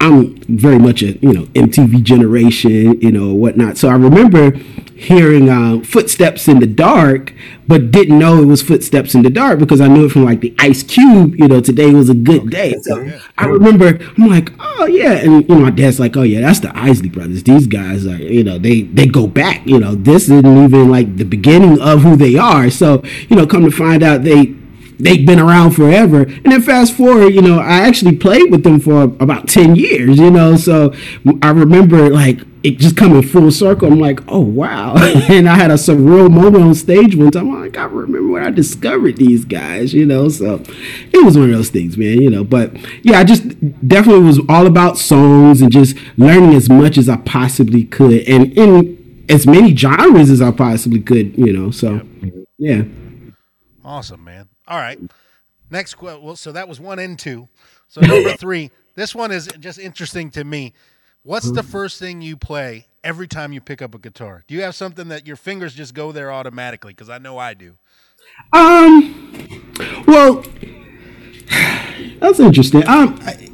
I'm 0.00 0.36
very 0.42 0.78
much 0.78 1.02
a 1.02 1.12
you 1.18 1.32
know 1.32 1.44
MTV 1.54 2.02
generation, 2.02 3.00
you 3.00 3.10
know 3.12 3.34
whatnot. 3.34 3.76
So 3.78 3.88
I 3.88 3.94
remember 3.94 4.52
hearing 4.96 5.48
uh, 5.48 5.80
footsteps 5.80 6.48
in 6.48 6.58
the 6.58 6.66
dark, 6.66 7.34
but 7.68 7.90
didn't 7.90 8.18
know 8.18 8.42
it 8.42 8.46
was 8.46 8.62
footsteps 8.62 9.14
in 9.14 9.22
the 9.22 9.30
dark 9.30 9.58
because 9.58 9.80
I 9.80 9.88
knew 9.88 10.06
it 10.06 10.12
from 10.12 10.24
like 10.24 10.40
the 10.40 10.54
Ice 10.58 10.82
Cube. 10.82 11.36
You 11.38 11.48
know, 11.48 11.60
today 11.60 11.92
was 11.92 12.08
a 12.08 12.14
good 12.14 12.50
day. 12.50 12.74
So 12.82 13.08
I 13.36 13.46
remember 13.46 13.98
I'm 14.16 14.26
like, 14.26 14.50
oh 14.58 14.86
yeah, 14.86 15.12
and 15.12 15.48
you 15.48 15.54
know 15.54 15.60
my 15.62 15.70
dad's 15.70 16.00
like, 16.00 16.16
oh 16.16 16.22
yeah, 16.22 16.40
that's 16.40 16.60
the 16.60 16.76
Isley 16.76 17.08
brothers. 17.08 17.42
These 17.42 17.66
guys 17.66 18.06
are 18.06 18.16
you 18.16 18.42
know 18.42 18.58
they 18.58 18.82
they 18.82 19.06
go 19.06 19.26
back. 19.26 19.66
You 19.66 19.78
know, 19.78 19.94
this 19.94 20.24
isn't 20.24 20.46
even 20.46 20.90
like 20.90 21.16
the 21.16 21.24
beginning 21.24 21.80
of 21.80 22.02
who 22.02 22.16
they 22.16 22.36
are. 22.36 22.70
So 22.70 23.02
you 23.28 23.36
know, 23.36 23.46
come 23.46 23.64
to 23.64 23.70
find 23.70 24.02
out 24.02 24.22
they 24.22 24.54
they've 24.98 25.26
been 25.26 25.38
around 25.38 25.72
forever. 25.72 26.22
And 26.22 26.52
then 26.52 26.62
fast 26.62 26.94
forward, 26.94 27.34
you 27.34 27.42
know, 27.42 27.58
I 27.58 27.80
actually 27.86 28.16
played 28.16 28.50
with 28.50 28.62
them 28.62 28.80
for 28.80 29.02
about 29.02 29.48
10 29.48 29.76
years, 29.76 30.18
you 30.18 30.30
know, 30.30 30.56
so 30.56 30.92
I 31.42 31.50
remember 31.50 32.10
like 32.10 32.40
it 32.62 32.78
just 32.78 32.96
coming 32.96 33.22
full 33.22 33.52
circle. 33.52 33.92
I'm 33.92 34.00
like, 34.00 34.20
oh, 34.26 34.40
wow. 34.40 34.96
and 35.28 35.48
I 35.48 35.54
had 35.54 35.70
a 35.70 35.74
surreal 35.74 36.30
moment 36.30 36.64
on 36.64 36.74
stage 36.74 37.14
one 37.14 37.30
time. 37.30 37.50
I'm 37.50 37.62
like, 37.62 37.76
I 37.76 37.84
remember 37.84 38.32
when 38.32 38.42
I 38.42 38.50
discovered 38.50 39.18
these 39.18 39.44
guys, 39.44 39.94
you 39.94 40.04
know, 40.04 40.28
so 40.28 40.62
it 41.12 41.24
was 41.24 41.38
one 41.38 41.50
of 41.50 41.56
those 41.56 41.70
things, 41.70 41.96
man, 41.96 42.20
you 42.20 42.28
know, 42.28 42.42
but 42.42 42.76
yeah, 43.04 43.20
I 43.20 43.24
just 43.24 43.44
definitely 43.86 44.24
was 44.24 44.40
all 44.48 44.66
about 44.66 44.98
songs 44.98 45.62
and 45.62 45.70
just 45.70 45.96
learning 46.16 46.54
as 46.54 46.68
much 46.68 46.98
as 46.98 47.08
I 47.08 47.18
possibly 47.18 47.84
could 47.84 48.22
and 48.28 48.52
in 48.58 49.24
as 49.28 49.46
many 49.46 49.74
genres 49.76 50.30
as 50.30 50.42
I 50.42 50.50
possibly 50.50 51.00
could, 51.00 51.36
you 51.38 51.52
know, 51.52 51.70
so 51.70 52.00
yeah. 52.58 52.82
Awesome, 53.84 54.24
man. 54.24 54.45
All 54.68 54.78
right. 54.78 54.98
Next 55.70 55.94
quote. 55.94 56.22
Well, 56.22 56.36
so 56.36 56.52
that 56.52 56.68
was 56.68 56.80
one 56.80 56.98
and 56.98 57.18
two. 57.18 57.48
So 57.88 58.00
number 58.00 58.34
three. 58.36 58.70
This 58.94 59.14
one 59.14 59.30
is 59.30 59.48
just 59.60 59.78
interesting 59.78 60.30
to 60.32 60.44
me. 60.44 60.72
What's 61.22 61.50
the 61.50 61.62
first 61.62 61.98
thing 61.98 62.22
you 62.22 62.36
play 62.36 62.86
every 63.02 63.26
time 63.26 63.52
you 63.52 63.60
pick 63.60 63.82
up 63.82 63.94
a 63.94 63.98
guitar? 63.98 64.44
Do 64.46 64.54
you 64.54 64.62
have 64.62 64.74
something 64.74 65.08
that 65.08 65.26
your 65.26 65.36
fingers 65.36 65.74
just 65.74 65.92
go 65.92 66.12
there 66.12 66.32
automatically? 66.32 66.92
Because 66.92 67.10
I 67.10 67.18
know 67.18 67.36
I 67.36 67.52
do. 67.54 67.74
Um, 68.52 70.04
well, 70.06 70.44
that's 72.20 72.40
interesting. 72.40 72.86
Um, 72.88 73.18
I, 73.22 73.45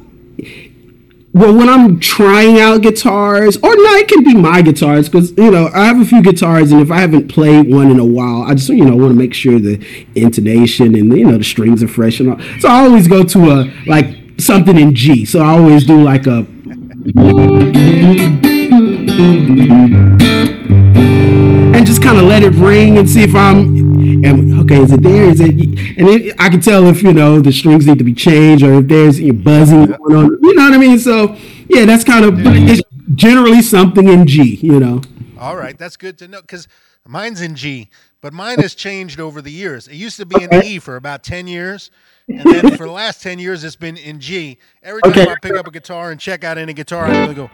well, 1.33 1.57
when 1.57 1.67
I'm 1.67 1.99
trying 1.99 2.59
out 2.59 2.83
guitars, 2.83 3.57
or 3.57 3.75
no, 3.75 3.95
it 3.95 4.07
can 4.07 4.23
be 4.23 4.35
my 4.35 4.61
guitars 4.61 5.09
because 5.09 5.31
you 5.35 5.49
know 5.49 5.67
I 5.73 5.85
have 5.85 5.99
a 5.99 6.05
few 6.05 6.21
guitars, 6.21 6.71
and 6.71 6.79
if 6.79 6.91
I 6.91 6.99
haven't 6.99 7.27
played 7.27 7.73
one 7.73 7.89
in 7.89 7.97
a 7.99 8.05
while, 8.05 8.43
I 8.43 8.53
just 8.53 8.69
you 8.69 8.85
know 8.85 8.95
want 8.95 9.13
to 9.13 9.17
make 9.17 9.33
sure 9.33 9.57
the 9.59 9.83
intonation 10.13 10.93
and 10.93 11.17
you 11.17 11.25
know 11.25 11.39
the 11.39 11.43
strings 11.43 11.81
are 11.81 11.87
fresh 11.87 12.19
and 12.19 12.29
all. 12.29 12.39
So 12.59 12.69
I 12.69 12.85
always 12.85 13.07
go 13.07 13.23
to 13.23 13.51
a 13.51 13.73
like 13.87 14.15
something 14.37 14.77
in 14.77 14.93
G. 14.93 15.25
So 15.25 15.39
I 15.39 15.57
always 15.57 15.87
do 15.87 16.03
like 16.03 16.27
a. 16.27 16.45
And 21.83 21.87
just 21.89 22.01
kind 22.01 22.17
of 22.17 22.23
let 22.23 22.43
it 22.43 22.53
ring 22.53 22.97
and 22.97 23.09
see 23.09 23.23
if 23.23 23.35
I'm 23.35 24.23
and 24.23 24.57
okay, 24.61 24.81
is 24.81 24.93
it 24.93 25.03
there? 25.03 25.25
Is 25.25 25.41
it? 25.41 25.49
And 25.49 26.07
it, 26.07 26.33
I 26.39 26.47
can 26.47 26.61
tell 26.61 26.87
if 26.87 27.03
you 27.03 27.11
know 27.11 27.41
the 27.41 27.51
strings 27.51 27.85
need 27.85 27.97
to 27.97 28.05
be 28.05 28.13
changed 28.13 28.63
or 28.63 28.75
if 28.75 28.87
there's 28.87 29.19
you 29.19 29.33
know, 29.33 29.43
buzzing 29.43 29.87
going 29.87 30.15
on. 30.15 30.39
You 30.41 30.53
know 30.53 30.63
what 30.63 30.73
I 30.75 30.77
mean? 30.77 30.97
So 30.97 31.35
yeah, 31.67 31.83
that's 31.83 32.05
kind 32.05 32.23
of. 32.23 32.39
Yeah. 32.39 32.53
It's 32.55 32.81
generally 33.15 33.61
something 33.61 34.07
in 34.07 34.25
G. 34.27 34.55
You 34.61 34.79
know. 34.79 35.01
All 35.37 35.57
right, 35.57 35.77
that's 35.77 35.97
good 35.97 36.17
to 36.19 36.29
know 36.29 36.39
because 36.39 36.69
mine's 37.05 37.41
in 37.41 37.53
G, 37.53 37.89
but 38.21 38.31
mine 38.31 38.59
has 38.59 38.75
changed 38.75 39.19
over 39.19 39.41
the 39.41 39.51
years. 39.51 39.89
It 39.89 39.95
used 39.95 40.15
to 40.15 40.25
be 40.25 40.41
in 40.41 40.53
E 40.63 40.79
for 40.79 40.95
about 40.95 41.21
ten 41.21 41.47
years. 41.47 41.91
And 42.29 42.39
then 42.39 42.77
for 42.77 42.85
the 42.85 42.93
last 42.93 43.21
10 43.21 43.37
years, 43.39 43.65
it's 43.65 43.75
been 43.75 43.97
in 43.97 44.21
G. 44.21 44.57
Every 44.81 45.01
time 45.01 45.11
okay. 45.11 45.29
I 45.29 45.35
pick 45.41 45.57
up 45.57 45.67
a 45.67 45.71
guitar 45.71 46.11
and 46.11 46.17
check 46.17 46.45
out 46.45 46.57
any 46.57 46.71
guitar, 46.71 47.03
I 47.03 47.19
really 47.19 47.35
go. 47.35 47.49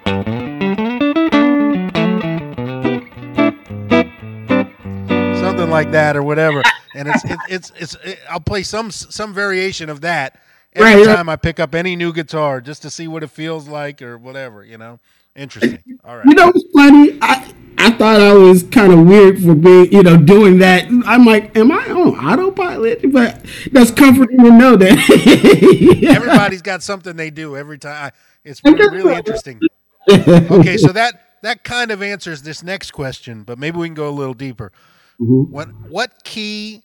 Something 5.70 5.86
like 5.86 5.92
that 5.92 6.16
or 6.16 6.24
whatever. 6.24 6.64
And 6.96 7.08
it's 7.08 7.24
it, 7.24 7.40
it's 7.50 7.72
it's 7.76 7.96
it, 8.04 8.20
I'll 8.30 8.40
play 8.40 8.64
some 8.64 8.92
some 8.92 9.34
variation 9.34 9.90
of 9.90 10.02
that 10.02 10.40
every 10.74 11.06
right, 11.06 11.16
time 11.16 11.30
I 11.30 11.36
pick 11.36 11.60
up 11.60 11.76
any 11.76 11.96
new 11.96 12.12
guitar 12.12 12.62
just 12.62 12.82
to 12.82 12.90
see 12.90 13.08
what 13.08 13.24
it 13.24 13.30
feels 13.30 13.68
like 13.68 14.02
or 14.02 14.18
whatever. 14.18 14.64
You 14.64 14.78
know, 14.78 15.00
interesting. 15.36 15.84
All 16.04 16.18
right. 16.18 16.26
You 16.26 16.34
know, 16.34 16.50
it's 16.50 16.66
funny. 16.74 17.18
I 17.22 17.54
I 17.78 17.92
thought 17.92 18.20
I 18.20 18.34
was 18.34 18.64
kind 18.64 18.92
of 18.92 19.06
weird 19.06 19.42
for 19.42 19.54
being 19.54 19.92
you 19.92 20.04
know 20.04 20.18
doing 20.18 20.60
that. 20.60 20.88
I'm 21.06 21.26
like, 21.26 21.56
am 21.56 21.72
I 21.72 21.86
on 21.86 22.16
autopilot? 22.18 23.12
But 23.12 23.46
that's 23.72 23.92
comforting 23.92 24.40
to 24.40 24.52
know 24.52 24.76
that 24.76 26.08
everybody's 26.10 26.64
got 26.64 26.82
something 26.82 27.16
they 27.16 27.30
do 27.30 27.56
every 27.56 27.78
time. 27.78 28.12
It's 28.44 28.64
really, 28.64 28.98
really 28.98 29.16
interesting. 29.16 29.62
okay, 30.10 30.78
so 30.78 30.92
that 30.92 31.22
that 31.44 31.64
kind 31.64 31.92
of 31.92 32.02
answers 32.02 32.42
this 32.42 32.64
next 32.64 32.92
question, 32.92 33.44
but 33.44 33.60
maybe 33.60 33.78
we 33.78 33.88
can 33.88 33.94
go 33.94 34.10
a 34.10 34.12
little 34.12 34.34
deeper. 34.34 34.72
Mm-hmm. 35.20 35.52
What 35.52 35.68
what 35.90 36.24
key 36.24 36.82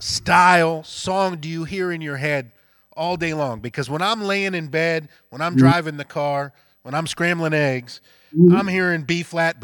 style 0.00 0.82
song 0.84 1.36
do 1.36 1.48
you 1.48 1.64
hear 1.64 1.92
in 1.92 2.00
your 2.00 2.16
head 2.16 2.50
all 2.96 3.16
day 3.16 3.34
long? 3.34 3.60
Because 3.60 3.88
when 3.88 4.02
I'm 4.02 4.22
laying 4.22 4.54
in 4.54 4.66
bed, 4.68 5.08
when 5.30 5.40
I'm 5.40 5.52
mm-hmm. 5.52 5.60
driving 5.60 5.96
the 5.96 6.04
car, 6.04 6.52
when 6.82 6.94
I'm 6.94 7.06
scrambling 7.06 7.54
eggs, 7.54 8.00
mm-hmm. 8.36 8.56
I'm 8.56 8.66
hearing 8.66 9.02
B 9.02 9.22
flat, 9.22 9.56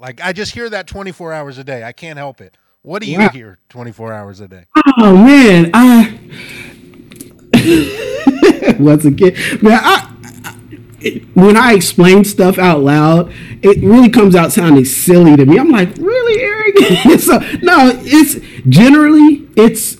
like 0.00 0.20
I 0.22 0.32
just 0.32 0.52
hear 0.52 0.68
that 0.70 0.86
24 0.86 1.32
hours 1.32 1.56
a 1.58 1.64
day. 1.64 1.82
I 1.82 1.92
can't 1.92 2.18
help 2.18 2.42
it. 2.42 2.56
What 2.82 3.02
do 3.02 3.10
you 3.10 3.18
wow. 3.18 3.30
hear 3.30 3.58
24 3.70 4.12
hours 4.12 4.40
a 4.40 4.48
day? 4.48 4.66
Oh 4.98 5.16
man, 5.16 5.70
I 5.72 6.18
once 8.78 9.04
again, 9.04 9.34
man, 9.62 9.80
I 9.82 10.05
when 11.34 11.56
I 11.56 11.74
explain 11.74 12.24
stuff 12.24 12.58
out 12.58 12.80
loud, 12.80 13.32
it 13.62 13.82
really 13.82 14.08
comes 14.08 14.34
out 14.34 14.52
sounding 14.52 14.84
silly 14.84 15.36
to 15.36 15.46
me. 15.46 15.58
I'm 15.58 15.70
like, 15.70 15.96
really, 15.96 16.42
Eric? 16.42 16.78
so 17.20 17.38
no, 17.62 17.92
it's 18.04 18.36
generally 18.68 19.48
it's 19.56 19.98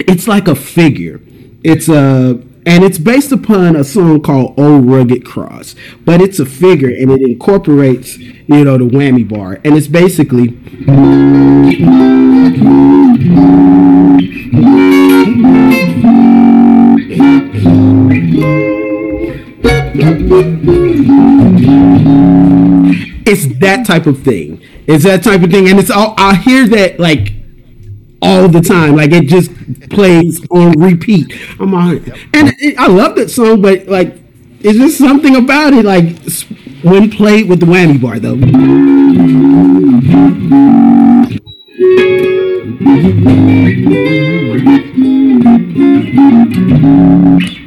it's 0.00 0.28
like 0.28 0.48
a 0.48 0.54
figure. 0.54 1.20
It's 1.62 1.88
a 1.88 2.42
and 2.66 2.82
it's 2.82 2.98
based 2.98 3.30
upon 3.30 3.76
a 3.76 3.84
song 3.84 4.22
called 4.22 4.58
"Old 4.58 4.86
Rugged 4.86 5.24
Cross," 5.24 5.74
but 6.04 6.20
it's 6.20 6.38
a 6.38 6.46
figure 6.46 6.88
and 6.88 7.10
it 7.10 7.20
incorporates, 7.20 8.16
you 8.16 8.64
know, 8.64 8.78
the 8.78 8.84
whammy 8.84 9.28
bar, 9.28 9.60
and 9.64 9.76
it's 9.76 9.88
basically. 9.88 10.58
It's 23.26 23.46
that 23.60 23.86
type 23.86 24.06
of 24.06 24.22
thing. 24.22 24.62
It's 24.86 25.04
that 25.04 25.22
type 25.22 25.42
of 25.42 25.50
thing, 25.50 25.68
and 25.68 25.78
it's 25.78 25.90
all 25.90 26.14
I 26.18 26.36
hear 26.36 26.66
that 26.68 27.00
like 27.00 27.32
all 28.20 28.48
the 28.48 28.60
time. 28.60 28.96
Like 28.96 29.12
it 29.12 29.28
just 29.28 29.50
plays 29.90 30.46
on 30.50 30.72
repeat. 30.72 31.32
I'm 31.58 31.72
on, 31.74 31.96
and 32.34 32.52
it, 32.58 32.78
I 32.78 32.86
love 32.88 33.16
that 33.16 33.30
song, 33.30 33.62
but 33.62 33.86
like, 33.86 34.14
it's 34.60 34.78
just 34.78 34.98
something 34.98 35.36
about 35.36 35.72
it. 35.72 35.84
Like 35.84 36.16
when 36.82 37.10
played 37.10 37.48
with 37.48 37.60
the 37.60 37.66
whammy 37.66 38.00
bar, 38.00 38.18
though. 38.18 38.34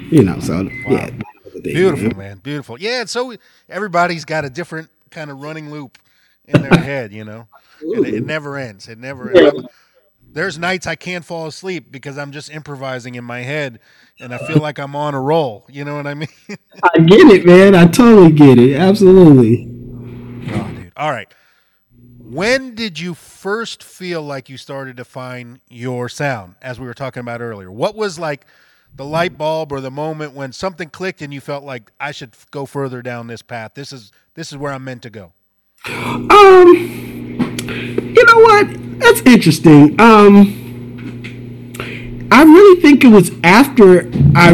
You 0.10 0.24
know, 0.24 0.40
so 0.40 0.64
wow. 0.64 0.92
yeah. 0.92 1.10
Beautiful, 1.64 2.18
man. 2.18 2.38
Beautiful. 2.38 2.80
Yeah, 2.80 3.06
so 3.06 3.34
everybody's 3.70 4.26
got 4.26 4.46
a 4.46 4.50
different 4.50 4.90
kind 5.12 5.32
of 5.32 5.42
running 5.42 5.72
loop 5.72 5.98
in 6.46 6.62
their 6.62 6.80
head, 6.84 7.12
you 7.14 7.24
know. 7.24 7.48
And 7.82 8.06
it, 8.06 8.14
it, 8.16 8.26
never 8.26 8.58
ends. 8.58 8.88
It 8.88 8.98
never 8.98 9.32
ends. 9.32 9.68
There's 10.34 10.58
nights 10.58 10.86
I 10.88 10.96
can't 10.96 11.24
fall 11.24 11.48
asleep 11.48 11.92
because 11.92 12.18
I'm 12.18 12.32
just 12.32 12.52
improvising 12.52 13.16
in 13.16 13.24
my 13.24 13.40
head 13.40 13.80
and 14.20 14.34
I 14.34 14.38
feel 14.40 14.58
like 14.58 14.78
I'm 14.80 14.96
on 14.96 15.14
a 15.14 15.22
roll. 15.22 15.66
You 15.70 15.86
know 15.86 15.96
what 15.96 16.08
I 16.08 16.14
mean? 16.16 16.28
I 16.50 17.00
get 17.00 17.28
it, 17.28 17.46
man. 17.46 17.76
I 17.76 17.88
totally 17.88 18.32
get 18.32 18.58
it. 18.60 18.76
Absolutely. 18.76 19.68
Oh, 20.52 20.72
dude. 20.74 20.92
All 20.98 21.12
right. 21.12 21.32
When 22.20 22.76
did 22.76 23.00
you 23.00 23.14
first 23.14 23.84
feel 23.84 24.22
like 24.22 24.50
you 24.50 24.58
started 24.58 24.98
to 24.98 25.06
find 25.06 25.62
your 25.70 26.10
sound, 26.10 26.56
as 26.62 26.80
we 26.80 26.86
were 26.86 26.94
talking 26.94 27.22
about 27.22 27.42
earlier? 27.42 27.72
What 27.72 27.96
was 27.96 28.20
like 28.20 28.46
the 28.96 29.06
light 29.06 29.38
bulb 29.38 29.72
or 29.72 29.80
the 29.82 29.92
moment 29.92 30.34
when 30.34 30.52
something 30.52 30.90
clicked 30.90 31.22
and 31.22 31.34
you 31.34 31.40
felt 31.42 31.64
like 31.64 31.92
I 32.00 32.12
should 32.12 32.34
go 32.52 32.66
further 32.66 33.02
down 33.02 33.28
this 33.28 33.42
path? 33.42 33.74
This 33.76 33.94
is 33.94 34.12
this 34.36 34.52
is 34.52 34.58
where 34.58 34.74
I'm 34.74 34.84
meant 34.84 35.04
to 35.04 35.10
go. 35.10 35.34
Um, 35.86 36.68
you 38.16 38.26
know 38.26 38.38
what? 38.38 38.68
That's 39.00 39.22
interesting. 39.22 40.00
Um, 40.02 41.74
I 42.32 42.44
really 42.44 42.82
think 42.82 43.04
it 43.04 43.10
was 43.10 43.32
after 43.44 44.10
I 44.36 44.52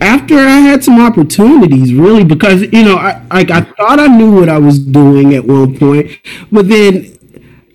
after 0.00 0.38
I 0.38 0.58
had 0.60 0.84
some 0.84 1.00
opportunities, 1.00 1.92
really, 1.92 2.24
because 2.24 2.62
you 2.62 2.84
know, 2.84 2.96
I 2.96 3.22
like 3.32 3.50
I 3.50 3.62
thought 3.62 3.98
I 3.98 4.06
knew 4.06 4.32
what 4.32 4.48
I 4.48 4.58
was 4.58 4.78
doing 4.78 5.34
at 5.34 5.44
one 5.44 5.76
point, 5.78 6.18
but 6.52 6.68
then 6.68 7.16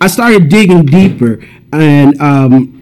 I 0.01 0.07
started 0.07 0.49
digging 0.49 0.85
deeper, 0.85 1.43
and 1.73 2.19
um, 2.21 2.78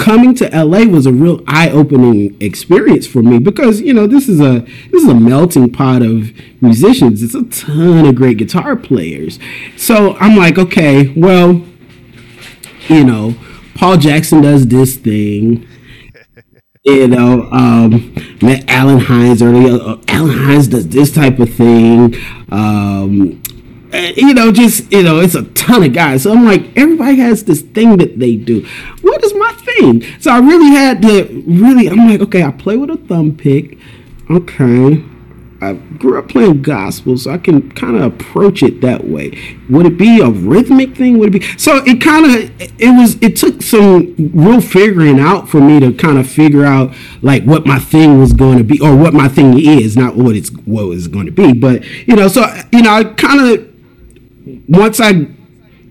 coming 0.00 0.34
to 0.34 0.48
LA 0.48 0.84
was 0.84 1.04
a 1.04 1.12
real 1.12 1.44
eye-opening 1.46 2.34
experience 2.40 3.06
for 3.06 3.22
me 3.22 3.38
because 3.38 3.82
you 3.82 3.92
know 3.92 4.06
this 4.06 4.28
is 4.28 4.40
a 4.40 4.60
this 4.90 5.02
is 5.02 5.08
a 5.08 5.14
melting 5.14 5.70
pot 5.70 6.02
of 6.02 6.32
musicians. 6.62 7.22
It's 7.22 7.34
a 7.34 7.44
ton 7.44 8.06
of 8.06 8.14
great 8.14 8.38
guitar 8.38 8.76
players. 8.76 9.38
So 9.76 10.16
I'm 10.16 10.36
like, 10.36 10.58
okay, 10.58 11.12
well, 11.14 11.62
you 12.88 13.04
know, 13.04 13.34
Paul 13.74 13.98
Jackson 13.98 14.40
does 14.40 14.66
this 14.66 14.96
thing. 14.96 15.68
You 16.82 17.08
know, 17.08 17.46
um, 17.52 18.14
met 18.40 18.64
Allen 18.68 19.00
Hinds 19.00 19.42
earlier. 19.42 19.74
Uh, 19.82 20.00
Allen 20.08 20.30
Hinds 20.30 20.68
does 20.68 20.88
this 20.88 21.12
type 21.12 21.38
of 21.38 21.52
thing. 21.52 22.14
Um, 22.50 23.42
you 23.92 24.34
know, 24.34 24.52
just 24.52 24.90
you 24.92 25.02
know, 25.02 25.20
it's 25.20 25.34
a 25.34 25.42
ton 25.42 25.82
of 25.82 25.92
guys. 25.92 26.22
So 26.22 26.32
I'm 26.32 26.44
like, 26.44 26.76
everybody 26.76 27.16
has 27.16 27.44
this 27.44 27.62
thing 27.62 27.96
that 27.98 28.18
they 28.18 28.36
do. 28.36 28.66
What 29.10 29.24
is 29.24 29.34
my 29.34 29.52
thing? 29.52 30.20
So 30.20 30.30
I 30.30 30.38
really 30.38 30.70
had 30.70 31.02
to 31.02 31.42
really. 31.44 31.88
I'm 31.88 32.08
like, 32.08 32.20
okay, 32.20 32.44
I 32.44 32.52
play 32.52 32.76
with 32.76 32.90
a 32.90 32.96
thumb 32.96 33.36
pick. 33.36 33.76
Okay, 34.30 35.04
I 35.60 35.72
grew 35.72 36.16
up 36.16 36.28
playing 36.28 36.62
gospel, 36.62 37.18
so 37.18 37.32
I 37.32 37.38
can 37.38 37.72
kind 37.72 37.96
of 37.96 38.02
approach 38.02 38.62
it 38.62 38.80
that 38.82 39.08
way. 39.08 39.36
Would 39.68 39.86
it 39.86 39.98
be 39.98 40.20
a 40.20 40.30
rhythmic 40.30 40.96
thing? 40.96 41.18
Would 41.18 41.34
it 41.34 41.40
be? 41.40 41.58
So 41.58 41.82
it 41.84 42.00
kind 42.00 42.24
of 42.24 42.52
it 42.60 42.96
was. 42.96 43.20
It 43.20 43.34
took 43.34 43.62
some 43.62 44.14
real 44.32 44.60
figuring 44.60 45.18
out 45.18 45.48
for 45.48 45.60
me 45.60 45.80
to 45.80 45.92
kind 45.92 46.16
of 46.16 46.30
figure 46.30 46.64
out 46.64 46.94
like 47.20 47.42
what 47.42 47.66
my 47.66 47.80
thing 47.80 48.20
was 48.20 48.32
going 48.32 48.58
to 48.58 48.64
be, 48.64 48.78
or 48.80 48.94
what 48.94 49.12
my 49.12 49.26
thing 49.26 49.58
is, 49.58 49.96
not 49.96 50.14
what 50.14 50.36
it's 50.36 50.50
what 50.50 50.84
it's 50.96 51.08
going 51.08 51.26
to 51.26 51.32
be. 51.32 51.52
But 51.52 51.84
you 52.06 52.14
know, 52.14 52.28
so 52.28 52.46
you 52.72 52.82
know, 52.82 52.90
I 52.90 53.02
kind 53.02 53.40
of 53.40 54.68
once 54.68 55.00
I 55.00 55.26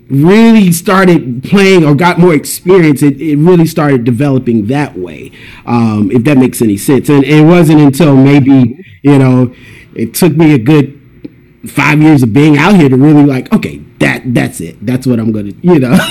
really 0.09 0.71
started 0.71 1.43
playing 1.43 1.85
or 1.85 1.95
got 1.95 2.17
more 2.19 2.33
experience, 2.33 3.01
it, 3.03 3.19
it 3.21 3.37
really 3.37 3.65
started 3.65 4.03
developing 4.03 4.67
that 4.67 4.97
way, 4.97 5.31
um, 5.65 6.09
if 6.11 6.23
that 6.23 6.37
makes 6.37 6.61
any 6.61 6.77
sense. 6.77 7.09
And, 7.09 7.23
and, 7.23 7.33
it 7.33 7.43
wasn't 7.43 7.79
until 7.79 8.15
maybe, 8.15 8.85
you 9.01 9.19
know, 9.19 9.53
it 9.93 10.13
took 10.13 10.35
me 10.35 10.53
a 10.53 10.57
good 10.57 10.95
five 11.67 12.01
years 12.01 12.23
of 12.23 12.33
being 12.33 12.57
out 12.57 12.75
here 12.75 12.89
to 12.89 12.97
really 12.97 13.25
like, 13.25 13.51
okay, 13.53 13.77
that 13.99 14.33
that's 14.33 14.61
it. 14.61 14.83
That's 14.85 15.05
what 15.05 15.19
I'm 15.19 15.31
gonna, 15.31 15.51
you 15.61 15.79
know, 15.79 15.95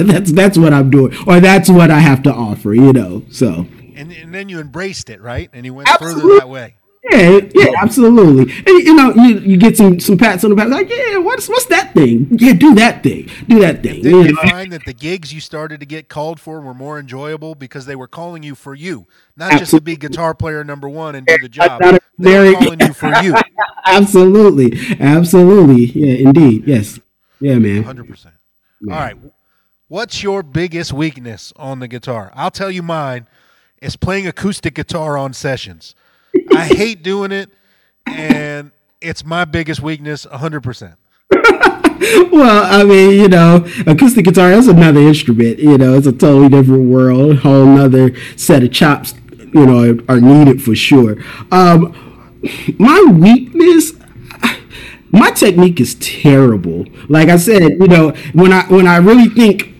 that's 0.00 0.32
that's 0.32 0.58
what 0.58 0.72
I'm 0.72 0.90
doing, 0.90 1.16
or 1.26 1.40
that's 1.40 1.68
what 1.68 1.90
I 1.90 1.98
have 1.98 2.22
to 2.24 2.32
offer, 2.32 2.74
you 2.74 2.92
know. 2.92 3.24
So. 3.30 3.66
And, 3.94 4.10
and 4.10 4.34
then 4.34 4.48
you 4.48 4.58
embraced 4.58 5.10
it, 5.10 5.20
right? 5.20 5.48
And 5.52 5.64
you 5.64 5.74
went 5.74 5.88
Absolutely. 5.88 6.22
further 6.22 6.38
that 6.40 6.48
way. 6.48 6.76
Yeah, 7.10 7.40
yeah, 7.52 7.72
absolutely. 7.80 8.52
And 8.52 8.68
you 8.68 8.94
know, 8.94 9.12
you, 9.14 9.38
you 9.40 9.56
get 9.56 9.76
some 9.76 9.98
some 9.98 10.16
pats 10.16 10.44
on 10.44 10.50
the 10.50 10.56
back, 10.56 10.68
like, 10.68 10.88
yeah, 10.88 11.16
what's 11.18 11.48
what's 11.48 11.66
that 11.66 11.94
thing? 11.94 12.28
Yeah, 12.30 12.52
do 12.52 12.74
that 12.76 13.02
thing, 13.02 13.28
do 13.48 13.58
that 13.60 13.82
thing. 13.82 14.02
Did 14.02 14.30
you 14.30 14.36
find 14.36 14.72
that 14.72 14.84
the 14.86 14.92
gigs 14.92 15.32
you 15.32 15.40
started 15.40 15.80
to 15.80 15.86
get 15.86 16.08
called 16.08 16.38
for 16.38 16.60
were 16.60 16.74
more 16.74 17.00
enjoyable 17.00 17.56
because 17.56 17.86
they 17.86 17.96
were 17.96 18.06
calling 18.06 18.44
you 18.44 18.54
for 18.54 18.74
you, 18.74 19.06
not 19.36 19.46
absolutely. 19.46 19.58
just 19.58 19.70
to 19.72 19.80
be 19.80 19.96
guitar 19.96 20.32
player 20.32 20.62
number 20.62 20.88
one 20.88 21.16
and 21.16 21.26
do 21.26 21.38
the 21.38 21.48
job. 21.48 21.80
They 22.18 22.38
were 22.38 22.52
calling 22.52 22.80
you 22.80 22.92
for 22.92 23.12
you. 23.22 23.34
absolutely, 23.86 24.96
absolutely. 25.00 25.86
Yeah, 25.86 26.28
indeed. 26.28 26.68
Yes. 26.68 27.00
Yeah, 27.40 27.58
man. 27.58 27.82
Hundred 27.82 28.08
percent. 28.08 28.34
All 28.88 28.96
right. 28.96 29.16
What's 29.88 30.22
your 30.22 30.42
biggest 30.42 30.92
weakness 30.92 31.52
on 31.56 31.80
the 31.80 31.88
guitar? 31.88 32.30
I'll 32.34 32.52
tell 32.52 32.70
you 32.70 32.82
mine. 32.82 33.26
It's 33.78 33.96
playing 33.96 34.28
acoustic 34.28 34.74
guitar 34.74 35.18
on 35.18 35.32
sessions. 35.32 35.96
I 36.54 36.66
hate 36.66 37.02
doing 37.02 37.32
it, 37.32 37.50
and 38.06 38.70
it's 39.00 39.24
my 39.24 39.44
biggest 39.44 39.80
weakness, 39.80 40.24
hundred 40.24 40.62
percent. 40.62 40.94
well, 42.32 42.64
I 42.64 42.84
mean, 42.84 43.20
you 43.20 43.28
know, 43.28 43.66
acoustic 43.86 44.24
guitar 44.24 44.52
is 44.52 44.68
another 44.68 45.00
instrument. 45.00 45.58
You 45.58 45.78
know, 45.78 45.94
it's 45.94 46.06
a 46.06 46.12
totally 46.12 46.48
different 46.48 46.88
world, 46.90 47.38
whole 47.38 47.64
another 47.64 48.14
set 48.36 48.62
of 48.62 48.72
chops. 48.72 49.14
You 49.54 49.66
know, 49.66 49.98
are, 50.08 50.20
needed 50.20 50.62
for 50.62 50.74
sure. 50.74 51.16
Um, 51.50 51.94
my 52.78 53.04
weakness, 53.12 53.92
my 55.10 55.30
technique 55.30 55.78
is 55.78 55.94
terrible. 55.96 56.86
Like 57.08 57.28
I 57.28 57.36
said, 57.36 57.72
you 57.72 57.86
know, 57.86 58.10
when 58.32 58.52
I 58.52 58.64
when 58.66 58.86
I 58.86 58.96
really 58.96 59.28
think, 59.28 59.74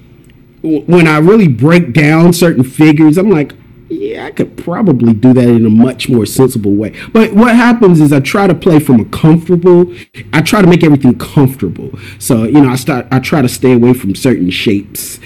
when 0.62 1.06
I 1.06 1.18
really 1.18 1.48
break 1.48 1.92
down 1.92 2.32
certain 2.32 2.64
figures, 2.64 3.16
I'm 3.16 3.30
like, 3.30 3.54
yeah, 3.92 4.26
I 4.26 4.30
could 4.30 4.56
probably 4.56 5.12
do 5.12 5.32
that 5.34 5.48
in 5.48 5.66
a 5.66 5.70
much 5.70 6.08
more 6.08 6.26
sensible 6.26 6.74
way. 6.74 6.94
But 7.12 7.32
what 7.34 7.54
happens 7.54 8.00
is 8.00 8.12
I 8.12 8.20
try 8.20 8.46
to 8.46 8.54
play 8.54 8.78
from 8.78 9.00
a 9.00 9.04
comfortable. 9.06 9.94
I 10.32 10.42
try 10.42 10.62
to 10.62 10.66
make 10.66 10.82
everything 10.82 11.18
comfortable. 11.18 11.90
So 12.18 12.44
you 12.44 12.60
know, 12.60 12.70
I 12.70 12.76
start. 12.76 13.06
I 13.10 13.18
try 13.18 13.42
to 13.42 13.48
stay 13.48 13.72
away 13.72 13.92
from 13.92 14.14
certain 14.14 14.50
shapes, 14.50 15.20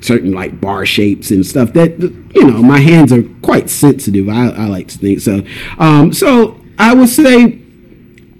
certain 0.00 0.32
like 0.32 0.60
bar 0.60 0.86
shapes 0.86 1.30
and 1.30 1.44
stuff. 1.44 1.72
That 1.72 2.00
you 2.00 2.50
know, 2.50 2.62
my 2.62 2.78
hands 2.78 3.12
are 3.12 3.22
quite 3.42 3.68
sensitive. 3.70 4.28
I, 4.28 4.50
I 4.50 4.66
like 4.66 4.88
to 4.88 4.98
think 4.98 5.20
so. 5.20 5.44
Um, 5.78 6.12
so 6.12 6.60
I 6.78 6.94
would 6.94 7.08
say 7.08 7.58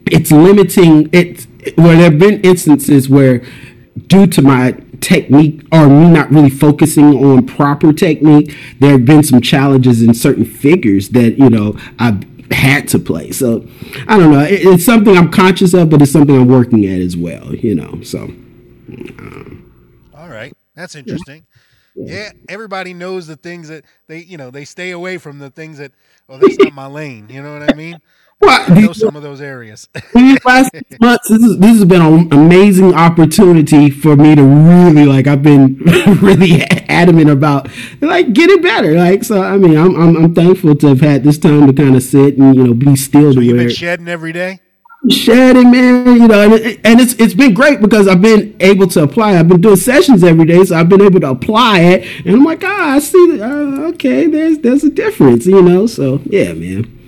it's 0.06 0.30
limiting. 0.30 1.08
It 1.12 1.46
where 1.76 1.96
there 1.96 2.10
have 2.10 2.18
been 2.18 2.40
instances 2.42 3.08
where, 3.08 3.44
due 4.08 4.26
to 4.26 4.42
my 4.42 4.76
technique 5.02 5.62
or 5.72 5.88
me 5.88 6.08
not 6.08 6.30
really 6.30 6.48
focusing 6.48 7.24
on 7.24 7.46
proper 7.46 7.92
technique, 7.92 8.56
there 8.78 8.92
have 8.92 9.04
been 9.04 9.22
some 9.22 9.40
challenges 9.40 10.02
in 10.02 10.14
certain 10.14 10.44
figures 10.44 11.10
that, 11.10 11.38
you 11.38 11.50
know, 11.50 11.76
I've 11.98 12.24
had 12.52 12.88
to 12.88 12.98
play. 12.98 13.32
So 13.32 13.66
I 14.06 14.18
don't 14.18 14.32
know. 14.32 14.40
It, 14.40 14.64
it's 14.64 14.84
something 14.84 15.16
I'm 15.16 15.30
conscious 15.30 15.74
of, 15.74 15.90
but 15.90 16.00
it's 16.00 16.12
something 16.12 16.34
I'm 16.34 16.48
working 16.48 16.86
at 16.86 17.00
as 17.00 17.16
well, 17.16 17.54
you 17.54 17.74
know. 17.74 18.02
So. 18.02 18.24
Um, 18.88 19.70
All 20.14 20.28
right. 20.28 20.54
That's 20.74 20.94
interesting. 20.94 21.46
Yeah. 21.94 22.14
yeah. 22.14 22.30
everybody 22.48 22.94
knows 22.94 23.26
the 23.26 23.36
things 23.36 23.68
that 23.68 23.84
they, 24.06 24.20
you 24.20 24.38
know, 24.38 24.50
they 24.50 24.64
stay 24.64 24.92
away 24.92 25.18
from 25.18 25.38
the 25.38 25.50
things 25.50 25.78
that, 25.78 25.92
oh, 26.28 26.38
that's 26.38 26.58
not 26.58 26.72
my 26.72 26.86
lane. 26.86 27.28
You 27.28 27.42
know 27.42 27.58
what 27.58 27.70
I 27.70 27.76
mean? 27.76 27.98
Well, 28.42 28.64
I 28.72 28.80
know 28.80 28.92
some 28.92 29.14
of 29.14 29.22
those 29.22 29.40
areas. 29.40 29.88
these 30.14 30.44
last 30.44 30.72
six 30.72 30.98
months, 31.00 31.28
this, 31.28 31.40
is, 31.40 31.58
this 31.58 31.70
has 31.70 31.84
been 31.84 32.02
an 32.02 32.32
amazing 32.32 32.92
opportunity 32.92 33.88
for 33.88 34.16
me 34.16 34.34
to 34.34 34.42
really 34.42 35.04
like. 35.04 35.28
I've 35.28 35.44
been 35.44 35.76
really 36.20 36.60
adamant 36.88 37.30
about 37.30 37.68
like 38.00 38.32
getting 38.32 38.60
better. 38.60 38.94
Like 38.94 39.22
so, 39.22 39.40
I 39.40 39.56
mean, 39.58 39.76
I'm 39.78 39.94
I'm, 39.94 40.16
I'm 40.16 40.34
thankful 40.34 40.74
to 40.74 40.88
have 40.88 41.00
had 41.00 41.22
this 41.22 41.38
time 41.38 41.68
to 41.68 41.72
kind 41.72 41.94
of 41.94 42.02
sit 42.02 42.36
and 42.36 42.56
you 42.56 42.64
know 42.64 42.74
be 42.74 42.96
still. 42.96 43.32
So 43.32 43.38
you've 43.38 43.58
been 43.58 43.70
shedding 43.70 44.08
every 44.08 44.32
day. 44.32 44.60
Shedding, 45.08 45.70
man, 45.72 46.06
you 46.06 46.28
know, 46.28 46.44
and, 46.44 46.52
it, 46.54 46.80
and 46.84 47.00
it's 47.00 47.12
it's 47.14 47.34
been 47.34 47.54
great 47.54 47.80
because 47.80 48.08
I've 48.08 48.22
been 48.22 48.56
able 48.58 48.88
to 48.88 49.04
apply. 49.04 49.38
I've 49.38 49.48
been 49.48 49.60
doing 49.60 49.76
sessions 49.76 50.24
every 50.24 50.46
day, 50.46 50.64
so 50.64 50.76
I've 50.76 50.88
been 50.88 51.02
able 51.02 51.20
to 51.20 51.30
apply 51.30 51.78
it, 51.80 52.26
and 52.26 52.36
I'm 52.36 52.44
like, 52.44 52.62
ah, 52.64 52.94
I 52.94 52.98
see. 52.98 53.40
Uh, 53.40 53.88
okay, 53.90 54.26
there's 54.26 54.58
there's 54.58 54.82
a 54.82 54.90
difference, 54.90 55.46
you 55.46 55.62
know. 55.62 55.86
So 55.86 56.20
yeah, 56.24 56.52
man 56.54 57.01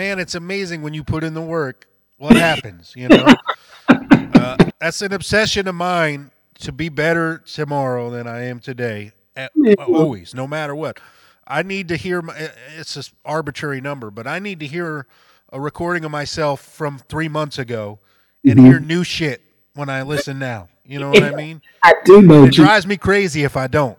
man, 0.00 0.18
it's 0.18 0.34
amazing 0.34 0.80
when 0.80 0.94
you 0.94 1.04
put 1.04 1.22
in 1.22 1.34
the 1.34 1.42
work 1.42 1.86
what 2.16 2.34
happens. 2.34 2.94
You 2.96 3.08
know, 3.08 3.34
uh, 3.88 4.56
that's 4.80 5.02
an 5.02 5.12
obsession 5.12 5.68
of 5.68 5.74
mine 5.74 6.30
to 6.60 6.72
be 6.72 6.88
better 6.88 7.42
tomorrow 7.46 8.08
than 8.08 8.26
I 8.26 8.44
am 8.44 8.60
today. 8.60 9.12
At, 9.36 9.52
always, 9.78 10.34
no 10.34 10.46
matter 10.46 10.74
what. 10.74 10.98
I 11.46 11.62
need 11.62 11.88
to 11.88 11.96
hear. 11.96 12.22
My, 12.22 12.34
it's 12.78 12.96
an 12.96 13.02
arbitrary 13.26 13.82
number, 13.82 14.10
but 14.10 14.26
I 14.26 14.38
need 14.38 14.60
to 14.60 14.66
hear 14.66 15.06
a 15.52 15.60
recording 15.60 16.04
of 16.06 16.10
myself 16.10 16.62
from 16.62 16.98
three 16.98 17.28
months 17.28 17.58
ago 17.58 17.98
and 18.42 18.54
mm-hmm. 18.54 18.66
hear 18.66 18.80
new 18.80 19.04
shit 19.04 19.42
when 19.74 19.90
I 19.90 20.00
listen 20.00 20.38
now. 20.38 20.68
You 20.86 20.98
know 20.98 21.10
what 21.10 21.22
I 21.22 21.32
mean? 21.32 21.60
I 21.82 21.92
do 22.06 22.22
know. 22.22 22.44
It 22.44 22.54
drives 22.54 22.86
me 22.86 22.96
crazy 22.96 23.44
if 23.44 23.54
I 23.54 23.66
don't. 23.66 23.98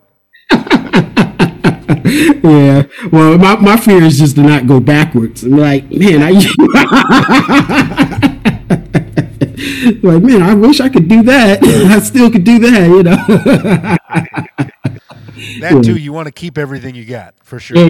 yeah. 2.44 2.84
Well, 3.12 3.38
my, 3.38 3.56
my 3.58 3.78
fear 3.78 4.02
is 4.04 4.18
just 4.20 4.36
to 4.36 4.44
not 4.44 4.68
go 4.68 4.80
backwards. 4.80 5.44
I'm 5.44 5.52
like, 5.52 5.90
man, 5.92 6.22
I 6.24 6.32
like, 10.04 10.24
man, 10.24 10.42
I 10.42 10.54
wish 10.54 10.80
I 10.80 10.90
could 10.90 11.08
do 11.08 11.24
that. 11.24 11.60
I 11.64 12.00
still 12.00 12.32
could 12.32 12.44
do 12.44 12.60
that, 12.60 12.88
you 12.88 13.04
know. 13.04 13.16
that 15.60 15.84
too, 15.84 15.98
you 15.98 16.14
want 16.14 16.28
to 16.28 16.32
keep 16.32 16.58
everything 16.58 16.96
you 16.96 17.06
got 17.06 17.36
for 17.44 17.60
sure. 17.60 17.90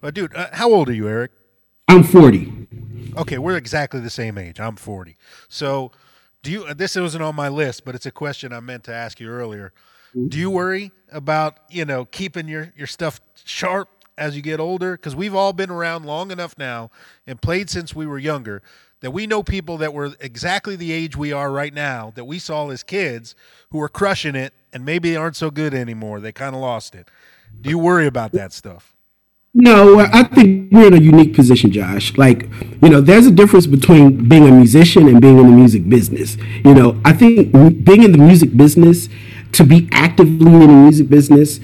but 0.00 0.14
dude, 0.14 0.34
uh, 0.34 0.48
how 0.52 0.72
old 0.72 0.88
are 0.88 0.94
you, 0.94 1.08
Eric? 1.08 1.32
I'm 1.88 2.02
40. 2.02 2.52
Okay, 3.16 3.38
we're 3.38 3.56
exactly 3.56 4.00
the 4.00 4.10
same 4.10 4.38
age. 4.38 4.58
I'm 4.58 4.76
40. 4.76 5.16
So, 5.48 5.92
do 6.42 6.50
you? 6.50 6.74
This 6.74 6.96
wasn't 6.96 7.22
on 7.22 7.34
my 7.34 7.48
list, 7.48 7.84
but 7.84 7.94
it's 7.94 8.06
a 8.06 8.10
question 8.10 8.52
I 8.52 8.60
meant 8.60 8.84
to 8.84 8.94
ask 8.94 9.20
you 9.20 9.28
earlier. 9.28 9.72
Do 10.14 10.38
you 10.38 10.50
worry 10.50 10.92
about 11.10 11.58
you 11.70 11.84
know 11.84 12.04
keeping 12.06 12.48
your 12.48 12.72
your 12.76 12.86
stuff 12.86 13.20
sharp 13.44 13.88
as 14.16 14.36
you 14.36 14.42
get 14.42 14.60
older? 14.60 14.92
Because 14.92 15.16
we've 15.16 15.34
all 15.34 15.52
been 15.52 15.70
around 15.70 16.04
long 16.04 16.30
enough 16.30 16.56
now 16.56 16.90
and 17.26 17.40
played 17.40 17.68
since 17.68 17.94
we 17.94 18.06
were 18.06 18.18
younger 18.18 18.62
that 19.04 19.10
we 19.10 19.26
know 19.26 19.42
people 19.42 19.76
that 19.76 19.92
were 19.92 20.14
exactly 20.18 20.76
the 20.76 20.90
age 20.90 21.14
we 21.14 21.30
are 21.30 21.52
right 21.52 21.74
now 21.74 22.10
that 22.14 22.24
we 22.24 22.38
saw 22.38 22.70
as 22.70 22.82
kids 22.82 23.34
who 23.70 23.78
are 23.78 23.88
crushing 23.88 24.34
it 24.34 24.54
and 24.72 24.82
maybe 24.82 25.10
they 25.10 25.16
aren't 25.16 25.36
so 25.36 25.50
good 25.50 25.74
anymore. 25.74 26.20
They 26.20 26.32
kind 26.32 26.54
of 26.54 26.62
lost 26.62 26.94
it. 26.94 27.08
Do 27.60 27.68
you 27.68 27.78
worry 27.78 28.06
about 28.06 28.32
that 28.32 28.54
stuff? 28.54 28.94
No, 29.52 30.00
I 30.00 30.22
think 30.22 30.72
we're 30.72 30.86
in 30.86 30.94
a 30.94 31.00
unique 31.00 31.34
position, 31.34 31.70
Josh. 31.70 32.16
Like, 32.16 32.48
you 32.82 32.88
know, 32.88 33.02
there's 33.02 33.26
a 33.26 33.30
difference 33.30 33.66
between 33.66 34.26
being 34.26 34.48
a 34.48 34.50
musician 34.50 35.06
and 35.06 35.20
being 35.20 35.38
in 35.38 35.46
the 35.46 35.52
music 35.52 35.86
business. 35.86 36.36
You 36.64 36.74
know, 36.74 36.98
I 37.04 37.12
think 37.12 37.52
being 37.84 38.04
in 38.04 38.12
the 38.12 38.18
music 38.18 38.56
business 38.56 39.10
to 39.54 39.64
be 39.64 39.88
actively 39.92 40.52
in 40.52 40.60
the 40.60 40.66
music 40.68 41.08
business 41.08 41.60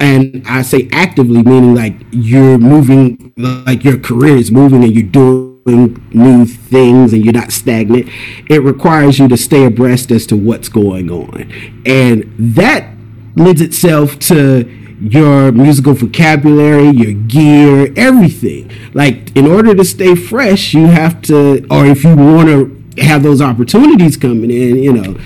and 0.00 0.44
I 0.46 0.62
say 0.62 0.88
actively 0.92 1.42
meaning 1.42 1.74
like 1.74 1.94
you're 2.10 2.58
moving 2.58 3.32
like 3.36 3.84
your 3.84 3.98
career 3.98 4.36
is 4.36 4.50
moving 4.50 4.84
and 4.84 4.94
you're 4.94 5.02
doing 5.02 6.06
new 6.12 6.46
things 6.46 7.12
and 7.12 7.24
you're 7.24 7.34
not 7.34 7.52
stagnant 7.52 8.08
it 8.48 8.62
requires 8.62 9.18
you 9.18 9.28
to 9.28 9.36
stay 9.36 9.64
abreast 9.64 10.10
as 10.10 10.26
to 10.26 10.36
what's 10.36 10.68
going 10.68 11.10
on. 11.10 11.52
And 11.84 12.32
that 12.38 12.94
lends 13.36 13.60
itself 13.60 14.18
to 14.20 14.64
your 15.00 15.52
musical 15.52 15.94
vocabulary 15.94 16.90
your 16.90 17.12
gear 17.12 17.92
everything. 17.96 18.70
Like 18.94 19.36
in 19.36 19.46
order 19.46 19.74
to 19.74 19.84
stay 19.84 20.14
fresh 20.14 20.74
you 20.74 20.86
have 20.86 21.22
to 21.22 21.66
or 21.70 21.86
if 21.86 22.04
you 22.04 22.14
want 22.14 22.48
to 22.48 23.02
have 23.02 23.22
those 23.22 23.40
opportunities 23.40 24.16
coming 24.16 24.50
in 24.50 24.76
you 24.76 24.92
know 24.92 25.20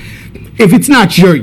if 0.59 0.73
it's 0.75 0.89
not 0.89 1.17
your 1.17 1.37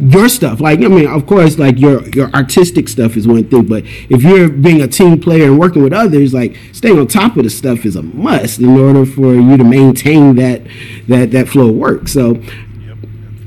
your 0.00 0.28
stuff 0.28 0.60
like 0.60 0.80
i 0.80 0.88
mean 0.88 1.06
of 1.06 1.24
course 1.26 1.56
like 1.58 1.78
your 1.78 2.06
your 2.10 2.28
artistic 2.30 2.88
stuff 2.88 3.16
is 3.16 3.28
one 3.28 3.44
thing 3.48 3.64
but 3.64 3.84
if 4.08 4.22
you're 4.22 4.48
being 4.48 4.80
a 4.80 4.88
team 4.88 5.20
player 5.20 5.44
and 5.44 5.58
working 5.58 5.82
with 5.82 5.92
others 5.92 6.34
like 6.34 6.56
staying 6.72 6.98
on 6.98 7.06
top 7.06 7.36
of 7.36 7.44
the 7.44 7.50
stuff 7.50 7.84
is 7.84 7.94
a 7.94 8.02
must 8.02 8.58
in 8.58 8.76
order 8.76 9.06
for 9.06 9.34
you 9.34 9.56
to 9.56 9.62
maintain 9.62 10.34
that 10.34 10.62
that 11.06 11.30
that 11.30 11.48
flow 11.48 11.68
of 11.68 11.76
work 11.76 12.08
so 12.08 12.32
yep. 12.32 12.98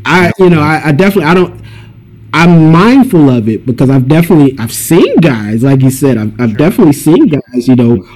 i 0.06 0.32
you 0.40 0.50
know 0.50 0.62
I, 0.62 0.88
I 0.88 0.92
definitely 0.94 1.26
i 1.26 1.34
don't 1.34 1.62
i'm 2.34 2.72
mindful 2.72 3.30
of 3.30 3.50
it 3.50 3.66
because 3.66 3.90
i've 3.90 4.08
definitely 4.08 4.58
i've 4.58 4.74
seen 4.74 5.18
guys 5.18 5.64
like 5.64 5.82
you 5.82 5.92
said 5.92 6.18
i've, 6.18 6.40
I've 6.40 6.52
sure. 6.52 6.58
definitely 6.58 6.94
seen 6.94 7.28
guys 7.28 7.68
you 7.68 7.76
know 7.76 8.08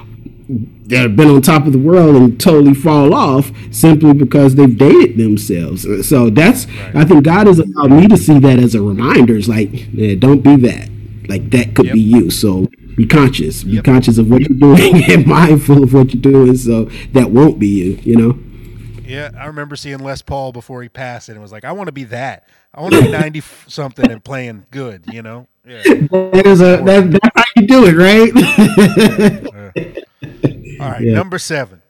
that 0.48 1.00
have 1.00 1.16
been 1.16 1.30
on 1.30 1.42
top 1.42 1.66
of 1.66 1.74
the 1.74 1.80
world 1.80 2.16
and 2.16 2.40
totally 2.40 2.74
fall 2.74 3.14
off 3.14 3.52
simply 3.72 4.14
because 4.14 4.56
they've 4.56 4.78
dated 4.78 5.18
themselves. 5.18 6.08
So 6.08 6.30
that's 6.30 6.68
right. 6.68 6.96
I 6.98 7.06
think 7.06 7.24
God 7.24 7.48
has 7.48 7.60
allowed 7.60 7.92
me 7.92 8.08
to 8.08 8.18
see 8.18 8.40
that 8.40 8.60
as 8.60 8.76
a 8.76 8.82
reminder. 8.82 9.36
It's 9.36 9.48
like, 9.48 9.70
yeah, 9.94 10.16
don't 10.16 10.42
be 10.42 10.56
that. 10.58 10.90
Like 11.28 11.50
that 11.52 11.76
could 11.76 11.88
yep. 11.88 11.96
be 11.96 12.02
you. 12.02 12.30
So 12.30 12.68
be 12.96 13.06
conscious, 13.06 13.64
be 13.64 13.72
yep. 13.72 13.86
conscious 13.86 14.18
of 14.18 14.30
what 14.30 14.42
you're 14.42 14.58
doing, 14.58 15.04
and 15.12 15.26
mindful 15.26 15.84
of 15.84 15.94
what 15.94 16.14
you're 16.14 16.22
doing, 16.22 16.56
so 16.56 16.86
that 17.14 17.32
won't 17.32 17.60
be 17.60 17.68
you. 17.68 18.00
You 18.04 18.16
know. 18.16 18.40
Yeah, 19.04 19.32
I 19.38 19.46
remember 19.46 19.76
seeing 19.76 20.00
Les 20.00 20.22
Paul 20.22 20.52
before 20.52 20.82
he 20.82 20.90
passed, 20.90 21.30
and 21.30 21.38
it 21.38 21.42
was 21.42 21.52
like, 21.52 21.64
I 21.64 21.72
want 21.72 21.88
to 21.88 21.92
be 21.92 22.06
that. 22.06 22.48
I 22.74 22.82
want 22.82 22.94
to 22.94 23.02
be 23.02 23.12
ninety 23.12 23.42
something 23.68 24.10
and 24.10 24.24
playing 24.24 24.66
good. 24.72 25.04
You 25.12 25.22
know. 25.22 25.48
Yeah. 25.66 25.84
That 26.12 26.46
is 26.46 26.62
a 26.62 26.78
that, 26.84 27.12
that's 27.12 27.30
how 27.36 27.44
you 27.56 27.68
do 27.68 27.86
it, 27.88 27.96
right? 27.96 28.32
All 30.82 30.92
right, 30.92 31.02
yeah. 31.02 31.14
number 31.14 31.40
7 31.40 31.82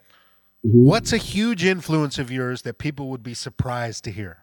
mm-hmm. 0.66 0.86
What's 0.86 1.14
a 1.14 1.18
huge 1.18 1.64
influence 1.64 2.20
of 2.20 2.32
yours 2.32 2.64
that 2.64 2.78
people 2.78 3.08
would 3.10 3.24
be 3.24 3.34
surprised 3.34 4.04
to 4.06 4.12
hear? 4.12 4.40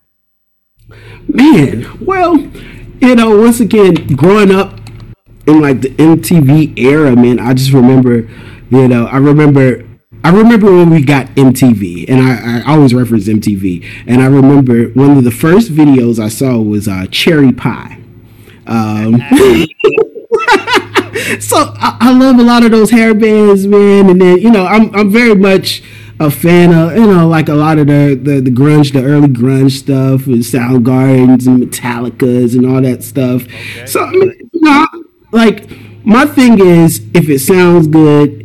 Man, 1.29 2.05
well, 2.05 2.37
you 2.39 3.15
know, 3.15 3.39
once 3.39 3.61
again, 3.61 3.95
growing 4.17 4.51
up 4.51 4.79
in 5.47 5.61
like 5.61 5.81
the 5.81 5.91
MTV 5.91 6.79
era, 6.79 7.15
man, 7.15 7.39
I 7.39 7.55
just 7.55 7.73
remember, 7.73 8.29
you 8.71 8.89
know, 8.89 9.07
I 9.07 9.19
remember 9.19 9.85
I 10.25 10.31
remember 10.31 10.71
when 10.71 10.91
we 10.91 11.05
got 11.05 11.27
MTV, 11.29 12.09
and 12.09 12.21
I, 12.21 12.61
I, 12.61 12.75
always 12.75 12.95
reference 12.95 13.27
MTV. 13.27 13.85
And 14.07 14.23
I 14.23 14.27
remember 14.27 14.85
one 14.91 15.19
of 15.19 15.25
the 15.25 15.33
first 15.33 15.73
videos 15.73 16.21
I 16.21 16.29
saw 16.29 16.61
was 16.61 16.87
uh, 16.87 17.07
Cherry 17.11 17.53
Pie. 17.53 17.99
Um, 18.69 19.21
so 21.41 21.57
I, 21.77 21.97
I, 22.01 22.13
love 22.13 22.39
a 22.39 22.43
lot 22.43 22.65
of 22.65 22.71
those 22.71 22.91
hair 22.91 23.15
bands, 23.15 23.67
man. 23.67 24.11
And 24.11 24.21
then 24.21 24.39
you 24.39 24.51
know, 24.51 24.67
I'm 24.67 24.95
I'm 24.95 25.11
very 25.11 25.35
much 25.35 25.83
a 26.21 26.31
fan 26.31 26.73
of 26.73 26.97
you 26.97 27.07
know 27.07 27.29
like 27.29 27.49
a 27.49 27.55
lot 27.55 27.79
of 27.79 27.87
the 27.87 28.19
the, 28.21 28.41
the 28.41 28.51
grunge, 28.51 28.93
the 28.93 29.03
early 29.03 29.29
grunge 29.29 29.73
stuff, 29.73 30.27
and 30.27 30.37
Soundgardens 30.37 31.47
and 31.47 31.63
Metallicas 31.63 32.57
and 32.57 32.67
all 32.67 32.81
that 32.83 33.03
stuff. 33.03 33.45
Okay. 33.45 33.87
So 33.87 34.05
I 34.05 34.11
mean, 34.11 34.51
you 34.53 34.61
know, 34.61 34.87
like 35.33 35.71
my 36.05 36.27
thing 36.27 36.59
is, 36.59 37.01
if 37.15 37.29
it 37.29 37.41
sounds 37.41 37.87
good, 37.87 38.43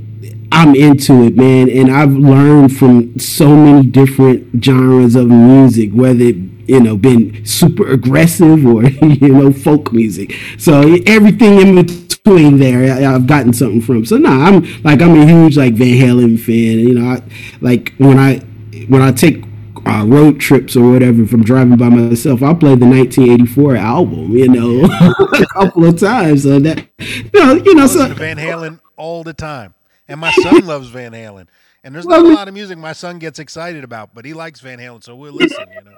I'm 0.52 0.76
into 0.76 1.24
it, 1.24 1.36
man. 1.36 1.70
And 1.70 1.92
I've 1.92 2.14
learned 2.14 2.76
from 2.76 3.20
so 3.20 3.56
many 3.56 3.86
different 3.88 4.64
genres 4.64 5.16
of 5.16 5.28
music, 5.28 5.92
whether 5.92 6.26
it 6.26 6.36
you 6.68 6.82
know 6.82 6.98
been 6.98 7.46
super 7.46 7.90
aggressive 7.90 8.66
or 8.66 8.84
you 8.90 9.34
know 9.34 9.54
folk 9.54 9.94
music. 9.94 10.34
So 10.58 10.98
everything 11.06 11.60
in 11.60 11.76
between 11.76 12.07
there, 12.28 12.94
I, 12.94 13.00
have 13.00 13.28
gotten 13.28 13.54
something 13.54 13.82
from. 13.82 14.06
So 14.06 14.18
nah, 14.18 14.46
I'm 14.46 14.64
like 14.84 15.02
I'm 15.02 15.20
a 15.20 15.26
huge 15.26 15.58
like 15.58 15.74
Van 15.74 15.88
Halen 15.88 16.40
fan. 16.40 16.80
You 16.80 16.94
know, 16.94 17.12
I, 17.12 17.24
like 17.62 17.94
when 17.98 18.20
I 18.20 18.40
when 18.88 19.02
I 19.02 19.12
take 19.12 19.44
uh, 19.86 20.06
road 20.06 20.40
trips 20.40 20.76
or 20.76 20.92
whatever 20.92 21.26
from 21.26 21.44
driving 21.44 21.78
by 21.78 21.90
myself, 21.90 22.44
I'll 22.44 22.56
play 22.56 22.76
the 22.76 22.86
1984 22.86 23.76
album, 23.78 24.32
you 24.32 24.50
know, 24.50 24.84
a 25.34 25.46
couple 25.54 25.86
of 25.86 26.00
times. 26.00 26.44
So 26.44 26.60
that, 26.60 26.88
you 27.00 27.30
know, 27.34 27.54
you 27.54 27.74
know 27.74 27.88
so 27.88 28.14
Van 28.14 28.38
Halen 28.38 28.80
all 28.98 29.24
the 29.24 29.34
time. 29.34 29.74
And 30.08 30.20
my 30.20 30.32
son 30.32 30.66
loves 30.66 30.90
Van 30.90 31.12
Halen. 31.12 31.48
And 31.84 31.96
there's 31.96 32.06
not 32.06 32.20
a 32.20 32.28
lot 32.28 32.50
of 32.50 32.54
music 32.54 32.78
my 32.78 32.92
son 32.92 33.18
gets 33.18 33.40
excited 33.40 33.84
about, 33.84 34.14
but 34.14 34.26
he 34.26 34.34
likes 34.34 34.60
Van 34.60 34.78
Halen, 34.78 35.02
so 35.04 35.16
we'll 35.16 35.32
listen. 35.32 35.64
You 35.74 35.82
know. 35.86 35.96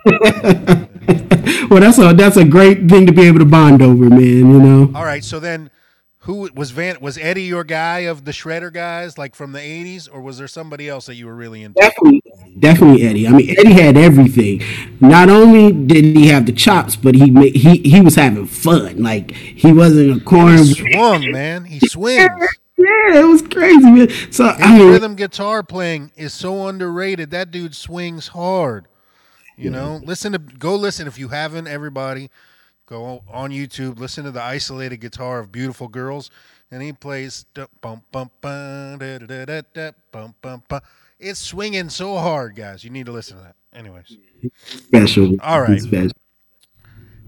well, 1.72 1.80
that's 1.80 1.98
a 1.98 2.14
that's 2.14 2.38
a 2.38 2.46
great 2.46 2.88
thing 2.88 3.08
to 3.08 3.12
be 3.12 3.24
able 3.24 3.40
to 3.40 3.46
bond 3.46 3.82
over, 3.82 4.08
man. 4.08 4.20
You 4.20 4.60
know. 4.60 4.92
All 4.94 5.04
right, 5.04 5.24
so 5.24 5.40
then, 5.40 5.72
who 6.24 6.50
was 6.54 6.72
Van? 6.72 6.98
Was 7.00 7.18
Eddie 7.18 7.44
your 7.44 7.64
guy 7.64 8.00
of 8.00 8.26
the 8.26 8.32
Shredder 8.32 8.74
guys, 8.74 9.18
like 9.18 9.36
from 9.36 9.54
the 9.54 9.60
'80s, 9.60 10.10
or 10.12 10.22
was 10.22 10.38
there 10.38 10.48
somebody 10.48 10.90
else 10.90 11.06
that 11.06 11.16
you 11.16 11.28
were 11.28 11.36
really 11.36 11.64
into? 11.64 11.80
Definitely, 11.80 12.22
definitely 12.60 13.04
Eddie. 13.04 13.28
I 13.28 13.32
mean, 13.32 13.56
Eddie 13.58 13.74
had 13.74 13.96
everything. 13.96 14.62
Not 15.00 15.30
only 15.30 15.72
did 15.72 16.18
he 16.18 16.28
have 16.28 16.46
the 16.46 16.52
chops, 16.52 16.98
but 16.98 17.16
he 17.16 17.32
he 17.52 17.78
he 17.78 18.02
was 18.02 18.16
having 18.16 18.46
fun. 18.48 19.02
Like 19.02 19.32
he 19.32 19.72
wasn't 19.72 20.22
a 20.22 20.26
corner. 20.26 20.58
He 20.62 20.94
swung, 20.94 21.32
man. 21.32 21.66
He 21.66 21.80
swings. 21.88 22.30
Yeah, 22.80 23.20
it 23.20 23.28
was 23.28 23.42
crazy, 23.42 23.92
man. 23.92 24.10
So 24.32 24.54
His 24.54 24.66
I 24.66 24.78
mean, 24.78 24.88
rhythm 24.88 25.16
guitar 25.16 25.64
playing 25.64 26.14
is 26.16 26.34
so 26.34 26.66
underrated. 26.70 27.30
That 27.32 27.52
dude 27.52 27.76
swings 27.76 28.30
hard. 28.30 28.88
You 29.58 29.66
yeah. 29.66 29.76
know, 29.76 30.02
listen 30.06 30.32
to 30.32 30.40
go 30.40 30.76
listen 30.76 31.06
if 31.06 31.20
you 31.20 31.28
haven't. 31.28 31.68
Everybody, 31.68 32.30
go 32.90 33.24
on 33.30 33.52
YouTube. 33.52 34.00
Listen 34.00 34.24
to 34.26 34.32
the 34.32 34.42
isolated 34.42 34.98
guitar 34.98 35.40
of 35.40 35.52
"Beautiful 35.52 35.88
Girls," 35.88 36.32
and 36.72 36.82
he 36.82 36.92
plays. 36.92 37.46
It's 41.20 41.40
swinging 41.40 41.90
so 41.90 42.18
hard, 42.18 42.56
guys. 42.56 42.84
You 42.84 42.90
need 42.90 43.06
to 43.06 43.12
listen 43.12 43.38
to 43.38 43.44
that. 43.44 43.56
Anyways, 43.74 44.18
special. 44.66 45.36
All 45.42 45.62
right. 45.62 45.80
Special. 45.80 46.12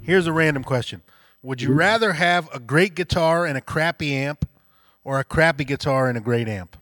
Here's 0.02 0.26
a 0.26 0.34
random 0.34 0.64
question: 0.64 1.02
Would 1.44 1.62
you 1.62 1.74
rather 1.74 2.14
have 2.14 2.50
a 2.54 2.60
great 2.60 2.96
guitar 2.96 3.46
and 3.46 3.58
a 3.58 3.62
crappy 3.62 4.16
amp, 4.16 4.48
or 5.04 5.20
a 5.20 5.24
crappy 5.24 5.64
guitar 5.64 6.10
and 6.10 6.18
a 6.18 6.22
great 6.22 6.48
amp? 6.48 6.76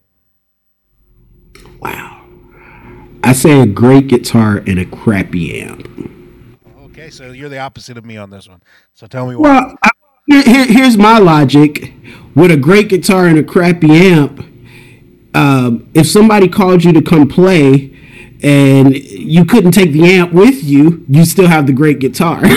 Wow. 1.79 2.15
I 3.21 3.33
say 3.33 3.59
a 3.59 3.65
great 3.65 4.07
guitar 4.07 4.63
and 4.65 4.79
a 4.79 4.85
crappy 4.85 5.61
amp. 5.61 5.87
Okay, 7.09 7.15
so 7.15 7.31
you're 7.31 7.49
the 7.49 7.57
opposite 7.57 7.97
of 7.97 8.05
me 8.05 8.17
on 8.17 8.29
this 8.29 8.47
one. 8.47 8.61
So 8.93 9.07
tell 9.07 9.25
me 9.27 9.35
why. 9.35 9.41
Well, 9.41 9.75
I, 9.81 9.89
here, 10.27 10.65
here's 10.65 10.95
my 10.95 11.17
logic. 11.17 11.91
With 12.35 12.51
a 12.51 12.57
great 12.57 12.87
guitar 12.87 13.25
and 13.25 13.39
a 13.39 13.43
crappy 13.43 13.91
amp, 13.91 14.45
um, 15.33 15.89
if 15.95 16.05
somebody 16.05 16.47
called 16.47 16.83
you 16.83 16.93
to 16.93 17.01
come 17.01 17.27
play 17.27 17.97
and 18.43 18.95
you 18.95 19.43
couldn't 19.43 19.71
take 19.71 19.91
the 19.91 20.05
amp 20.05 20.33
with 20.33 20.63
you, 20.63 21.03
you 21.09 21.25
still 21.25 21.47
have 21.47 21.65
the 21.65 21.73
great 21.73 21.97
guitar. 21.97 22.37
and 22.45 22.53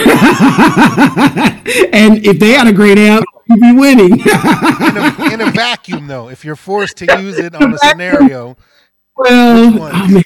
if 2.26 2.38
they 2.38 2.50
had 2.50 2.66
a 2.66 2.74
great 2.74 2.98
amp, 2.98 3.24
you'd 3.48 3.58
be 3.58 3.72
winning. 3.72 4.20
in, 4.20 4.28
a, 4.28 5.32
in, 5.32 5.40
a, 5.40 5.50
vacuum, 5.50 6.08
though, 6.08 6.28
if 6.28 6.44
you're 6.44 6.56
forced 6.56 6.98
to 6.98 7.06
use 7.22 7.38
it 7.38 7.54
on 7.54 7.72
a 7.72 7.78
scenario. 7.78 8.56
Well, 9.14 9.90
I 9.92 10.08
mean, 10.08 10.24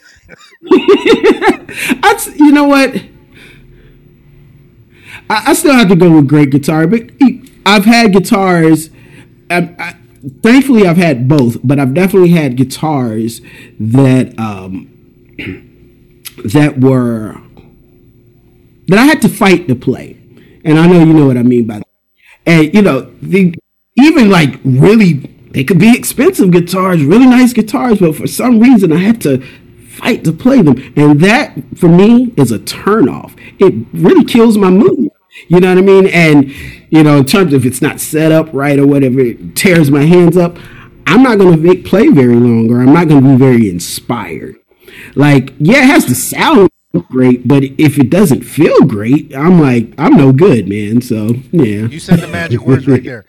you 2.37 2.53
know 2.53 2.69
what? 2.69 2.95
I, 5.29 5.51
I, 5.51 5.53
still 5.55 5.75
have 5.75 5.89
to 5.89 5.97
go 5.97 6.11
with 6.17 6.29
great 6.29 6.51
guitar, 6.51 6.87
but 6.87 7.11
I've 7.65 7.85
had 7.85 8.13
guitars. 8.13 8.91
I, 9.51 9.75
I, 9.79 9.97
thankfully, 10.43 10.87
I've 10.87 10.97
had 10.97 11.29
both, 11.29 11.59
but 11.65 11.79
I've 11.79 11.95
definitely 11.95 12.31
had 12.31 12.57
guitars 12.57 13.41
that 13.79 14.39
um, 14.39 14.89
that 16.45 16.81
were 16.81 17.41
that 18.89 18.99
I 18.99 19.05
had 19.05 19.21
to 19.23 19.29
fight 19.29 19.69
to 19.69 19.75
play, 19.75 20.19
and 20.65 20.79
I 20.79 20.87
know 20.87 21.01
you 21.01 21.13
know 21.13 21.27
what 21.27 21.37
I 21.37 21.43
mean 21.43 21.67
by 21.67 21.79
that. 21.79 21.89
And 22.45 22.75
you 22.75 22.83
know, 22.83 23.13
the 23.21 23.55
even 23.97 24.31
like 24.31 24.61
really 24.65 25.15
they 25.51 25.65
could 25.65 25.79
be 25.79 25.97
expensive 25.97 26.51
guitars, 26.51 27.03
really 27.03 27.27
nice 27.27 27.53
guitars, 27.53 27.99
but 27.99 28.15
for 28.15 28.27
some 28.27 28.61
reason 28.61 28.93
I 28.93 28.99
had 28.99 29.21
to 29.23 29.39
fight 29.97 30.25
to 30.25 30.33
play 30.33 30.63
them. 30.63 30.77
And 30.97 31.21
that 31.21 31.55
for 31.77 31.89
me 31.89 32.33
is 32.37 32.53
a 32.53 32.59
turnoff. 32.59 33.35
It 33.59 33.87
really 33.93 34.25
kills 34.25 34.59
my 34.59 34.71
mood. 34.71 35.11
You 35.49 35.61
know 35.61 35.69
what 35.69 35.79
I 35.79 35.83
mean? 35.83 36.07
And 36.07 36.51
you 36.91 37.03
know, 37.03 37.19
in 37.19 37.25
terms 37.25 37.53
of 37.53 37.67
it's 37.67 37.83
not 37.83 38.01
set 38.01 38.33
up 38.33 38.49
right 38.53 38.79
or 38.79 38.87
whatever, 38.87 39.21
it 39.21 39.57
tears 39.57 39.91
my 39.91 40.05
hands 40.05 40.37
up. 40.37 40.57
I'm 41.07 41.23
not 41.23 41.39
going 41.39 41.55
to 41.55 41.61
make 41.61 41.85
play 41.85 42.09
very 42.09 42.35
long, 42.35 42.71
or 42.71 42.81
I'm 42.81 42.93
not 42.93 43.09
going 43.09 43.23
to 43.23 43.31
be 43.31 43.37
very 43.37 43.71
inspired. 43.71 44.57
Like, 45.15 45.53
yeah, 45.59 45.85
it 45.85 45.87
has 45.87 46.05
to 46.07 46.15
sound 46.15 46.71
great, 47.09 47.47
but 47.47 47.63
if 47.63 47.99
it 47.99 48.11
doesn't 48.11 48.43
feel 48.43 48.83
great, 48.83 49.35
I'm 49.35 49.61
like, 49.61 49.93
I'm 49.99 50.17
no 50.17 50.33
good, 50.33 50.69
man. 50.69 51.01
So 51.01 51.35
yeah. 51.53 51.87
You 51.87 52.01
said 52.01 52.21
the 52.21 52.29
magic 52.29 52.61
words 52.61 52.89
right 52.89 53.05
there. 53.05 53.27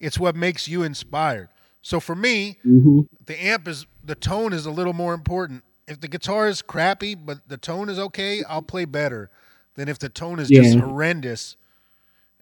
It's 0.00 0.18
what 0.18 0.36
makes 0.36 0.68
you 0.68 0.82
inspired. 0.82 1.48
So 1.82 2.00
for 2.00 2.14
me, 2.14 2.58
mm-hmm. 2.64 3.00
the 3.26 3.44
amp 3.44 3.66
is 3.68 3.86
the 4.04 4.14
tone 4.14 4.52
is 4.52 4.66
a 4.66 4.70
little 4.70 4.92
more 4.92 5.14
important. 5.14 5.64
If 5.86 6.00
the 6.00 6.08
guitar 6.08 6.48
is 6.48 6.62
crappy, 6.62 7.14
but 7.14 7.48
the 7.48 7.56
tone 7.56 7.88
is 7.88 7.98
okay, 7.98 8.42
I'll 8.44 8.62
play 8.62 8.84
better 8.84 9.30
than 9.78 9.88
if 9.88 10.00
the 10.00 10.08
tone 10.08 10.40
is 10.40 10.50
yeah. 10.50 10.62
just 10.62 10.76
horrendous 10.76 11.56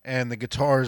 and 0.06 0.32
the 0.32 0.36
guitar 0.36 0.86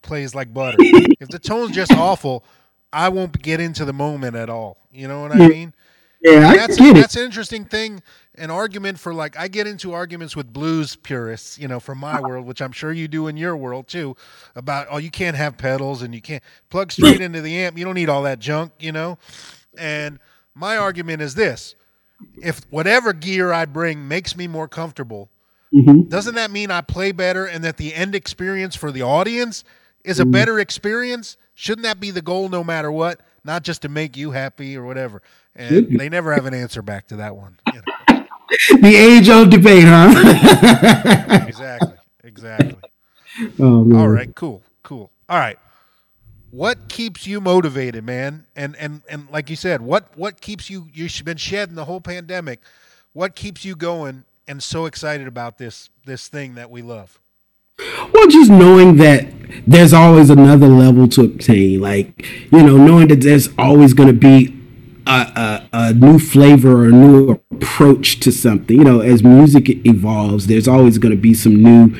plays 0.00 0.32
like 0.32 0.54
butter. 0.54 0.76
if 0.80 1.28
the 1.28 1.40
tone's 1.40 1.74
just 1.74 1.90
awful, 1.92 2.44
I 2.92 3.08
won't 3.08 3.42
get 3.42 3.58
into 3.58 3.84
the 3.84 3.92
moment 3.92 4.36
at 4.36 4.48
all. 4.48 4.78
You 4.92 5.08
know 5.08 5.22
what 5.22 5.32
I 5.32 5.48
mean? 5.48 5.74
Yeah, 6.22 6.54
that's 6.54 6.80
I 6.80 6.84
get 6.84 6.94
a, 6.94 6.98
it. 6.98 7.00
That's 7.00 7.16
an 7.16 7.24
interesting 7.24 7.64
thing. 7.64 8.00
An 8.36 8.48
argument 8.48 9.00
for 9.00 9.12
like 9.12 9.36
I 9.36 9.48
get 9.48 9.66
into 9.66 9.92
arguments 9.92 10.36
with 10.36 10.52
blues 10.52 10.94
purists, 10.94 11.58
you 11.58 11.66
know, 11.66 11.80
from 11.80 11.98
my 11.98 12.20
world, 12.20 12.46
which 12.46 12.62
I'm 12.62 12.70
sure 12.70 12.92
you 12.92 13.08
do 13.08 13.26
in 13.26 13.36
your 13.36 13.56
world 13.56 13.88
too, 13.88 14.16
about 14.54 14.86
oh 14.88 14.98
you 14.98 15.10
can't 15.10 15.36
have 15.36 15.58
pedals 15.58 16.02
and 16.02 16.14
you 16.14 16.22
can't 16.22 16.44
plug 16.70 16.92
straight 16.92 17.20
into 17.20 17.40
the 17.40 17.58
amp. 17.58 17.76
You 17.76 17.84
don't 17.84 17.94
need 17.94 18.08
all 18.08 18.22
that 18.22 18.38
junk, 18.38 18.70
you 18.78 18.92
know. 18.92 19.18
And 19.76 20.20
my 20.54 20.76
argument 20.76 21.22
is 21.22 21.34
this: 21.34 21.74
if 22.40 22.60
whatever 22.70 23.12
gear 23.12 23.52
I 23.52 23.64
bring 23.64 24.06
makes 24.06 24.36
me 24.36 24.46
more 24.46 24.68
comfortable, 24.68 25.28
mm-hmm. 25.72 26.08
doesn't 26.08 26.34
that 26.34 26.50
mean 26.50 26.70
I 26.70 26.80
play 26.80 27.12
better 27.12 27.46
and 27.46 27.64
that 27.64 27.76
the 27.76 27.94
end 27.94 28.14
experience 28.14 28.76
for 28.76 28.90
the 28.90 29.02
audience 29.02 29.64
is 30.04 30.20
a 30.20 30.22
mm-hmm. 30.22 30.32
better 30.32 30.58
experience? 30.60 31.36
Shouldn't 31.54 31.84
that 31.84 32.00
be 32.00 32.10
the 32.10 32.22
goal 32.22 32.48
no 32.48 32.64
matter 32.64 32.90
what? 32.90 33.20
Not 33.44 33.62
just 33.62 33.82
to 33.82 33.88
make 33.88 34.16
you 34.16 34.30
happy 34.30 34.76
or 34.76 34.84
whatever 34.84 35.22
and 35.54 35.98
they 35.98 36.08
never 36.08 36.32
have 36.32 36.46
an 36.46 36.54
answer 36.54 36.82
back 36.82 37.08
to 37.08 37.16
that 37.16 37.36
one. 37.36 37.58
You 37.72 37.82
know. 37.86 38.26
the 38.80 38.94
age 38.96 39.28
old 39.28 39.50
debate, 39.50 39.84
huh? 39.86 41.44
exactly. 41.46 41.94
Exactly. 42.24 42.76
Oh, 43.58 43.90
All 43.96 44.08
right. 44.08 44.34
Cool. 44.34 44.62
Cool. 44.82 45.10
All 45.26 45.38
right. 45.38 45.58
what 46.50 46.90
keeps 46.90 47.26
you 47.26 47.40
motivated, 47.40 48.04
man? 48.04 48.44
And 48.54 48.76
and 48.76 49.00
and 49.08 49.26
like 49.30 49.48
you 49.48 49.56
said, 49.56 49.80
what 49.80 50.06
what 50.18 50.42
keeps 50.42 50.68
you? 50.68 50.88
You've 50.92 51.24
been 51.24 51.38
shedding 51.38 51.74
the 51.74 51.86
whole 51.86 52.02
pandemic. 52.02 52.60
What 53.14 53.34
keeps 53.34 53.64
you 53.64 53.74
going 53.74 54.24
and 54.52 54.62
so 54.62 54.84
excited 54.84 55.26
about 55.26 55.56
this 55.56 55.88
this 56.04 56.28
thing 56.28 56.54
that 56.56 56.70
we 56.70 56.82
love? 56.82 57.18
Well, 58.12 58.28
just 58.28 58.50
knowing 58.50 58.96
that 58.98 59.26
there's 59.66 59.94
always 59.94 60.28
another 60.28 60.68
level 60.68 61.08
to 61.08 61.22
obtain, 61.22 61.80
like 61.80 62.26
you 62.52 62.62
know, 62.62 62.76
knowing 62.76 63.08
that 63.08 63.22
there's 63.22 63.48
always 63.56 63.94
going 63.94 64.08
to 64.08 64.14
be 64.14 64.54
a, 65.06 65.10
a, 65.10 65.68
a, 65.72 65.94
new 65.94 66.18
flavor 66.18 66.82
or 66.82 66.84
a 66.84 66.92
new 66.92 67.40
approach 67.50 68.20
to 68.20 68.30
something. 68.30 68.76
You 68.76 68.84
know, 68.84 69.00
as 69.00 69.24
music 69.24 69.70
evolves, 69.86 70.46
there's 70.48 70.68
always 70.68 70.98
going 70.98 71.14
to 71.16 71.20
be 71.20 71.32
some 71.32 71.56
new, 71.62 71.96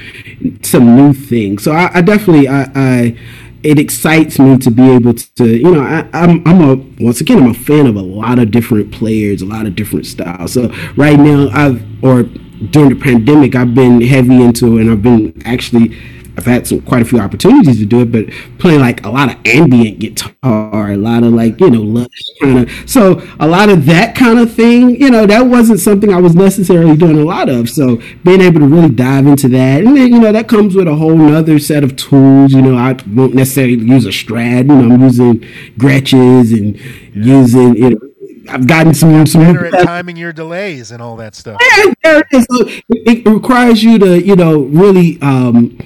some 0.62 0.94
new 0.94 1.14
things. 1.14 1.64
So 1.64 1.72
I, 1.72 1.90
I 1.94 2.00
definitely, 2.02 2.48
I, 2.48 2.70
I, 2.74 3.18
it 3.62 3.78
excites 3.78 4.38
me 4.38 4.58
to 4.58 4.70
be 4.70 4.90
able 4.90 5.14
to, 5.14 5.46
you 5.46 5.70
know, 5.70 5.82
I, 5.82 6.08
I'm, 6.12 6.46
I'm 6.46 6.60
a 6.60 6.74
once 7.02 7.20
again, 7.20 7.38
I'm 7.38 7.50
a 7.50 7.54
fan 7.54 7.86
of 7.86 7.96
a 7.96 8.02
lot 8.02 8.38
of 8.38 8.50
different 8.50 8.92
players, 8.92 9.42
a 9.42 9.46
lot 9.46 9.66
of 9.66 9.74
different 9.74 10.06
styles. 10.06 10.52
So 10.52 10.68
right 10.96 11.18
now, 11.18 11.48
I've 11.52 11.82
or 12.04 12.24
during 12.70 12.90
the 12.90 12.96
pandemic, 12.96 13.54
I've 13.54 13.74
been 13.74 14.00
heavy 14.00 14.42
into, 14.42 14.78
and 14.78 14.90
I've 14.90 15.02
been 15.02 15.40
actually 15.44 15.96
I've 16.36 16.46
had 16.46 16.66
some 16.66 16.80
quite 16.80 17.02
a 17.02 17.04
few 17.04 17.20
opportunities 17.20 17.78
to 17.78 17.84
do 17.84 18.00
it, 18.00 18.10
but 18.10 18.30
playing 18.58 18.80
like 18.80 19.04
a 19.04 19.10
lot 19.10 19.30
of 19.30 19.38
ambient 19.46 19.98
guitar, 19.98 20.92
a 20.92 20.96
lot 20.96 21.24
of 21.24 21.32
like 21.34 21.60
you 21.60 21.70
know 21.70 21.82
lush 21.82 22.08
kind 22.40 22.60
of. 22.60 22.88
So 22.88 23.22
a 23.38 23.46
lot 23.46 23.68
of 23.68 23.84
that 23.86 24.14
kind 24.14 24.38
of 24.38 24.52
thing, 24.52 24.98
you 25.00 25.10
know, 25.10 25.26
that 25.26 25.42
wasn't 25.42 25.80
something 25.80 26.12
I 26.12 26.20
was 26.20 26.34
necessarily 26.34 26.96
doing 26.96 27.18
a 27.18 27.24
lot 27.24 27.50
of. 27.50 27.68
So 27.68 28.00
being 28.24 28.40
able 28.40 28.60
to 28.60 28.66
really 28.66 28.88
dive 28.88 29.26
into 29.26 29.48
that, 29.48 29.84
and 29.84 29.94
then 29.94 30.12
you 30.12 30.20
know 30.20 30.32
that 30.32 30.48
comes 30.48 30.74
with 30.74 30.88
a 30.88 30.94
whole 30.94 31.16
nother 31.16 31.58
set 31.58 31.84
of 31.84 31.96
tools. 31.96 32.52
You 32.52 32.62
know, 32.62 32.76
I 32.76 32.96
won't 33.08 33.34
necessarily 33.34 33.74
use 33.74 34.06
a 34.06 34.10
Strat. 34.10 34.68
You 34.68 34.74
know, 34.74 34.94
I'm 34.94 35.02
using 35.02 35.40
Gretsches 35.76 36.56
and 36.56 36.80
using 37.14 37.76
you 37.76 37.90
know 37.90 38.11
I've 38.48 38.66
gotten 38.66 38.94
some 38.94 39.26
some 39.26 39.42
better 39.42 39.66
at 39.66 39.84
timing 39.84 40.16
your 40.16 40.32
delays 40.32 40.90
and 40.90 41.02
all 41.02 41.16
that 41.16 41.34
stuff. 41.34 41.60
Yeah, 41.60 42.22
it, 42.32 42.82
it, 42.88 43.26
requires 43.26 43.82
you 43.82 43.98
to 43.98 44.22
you 44.22 44.36
know 44.36 44.60
really 44.60 45.20
um, 45.22 45.78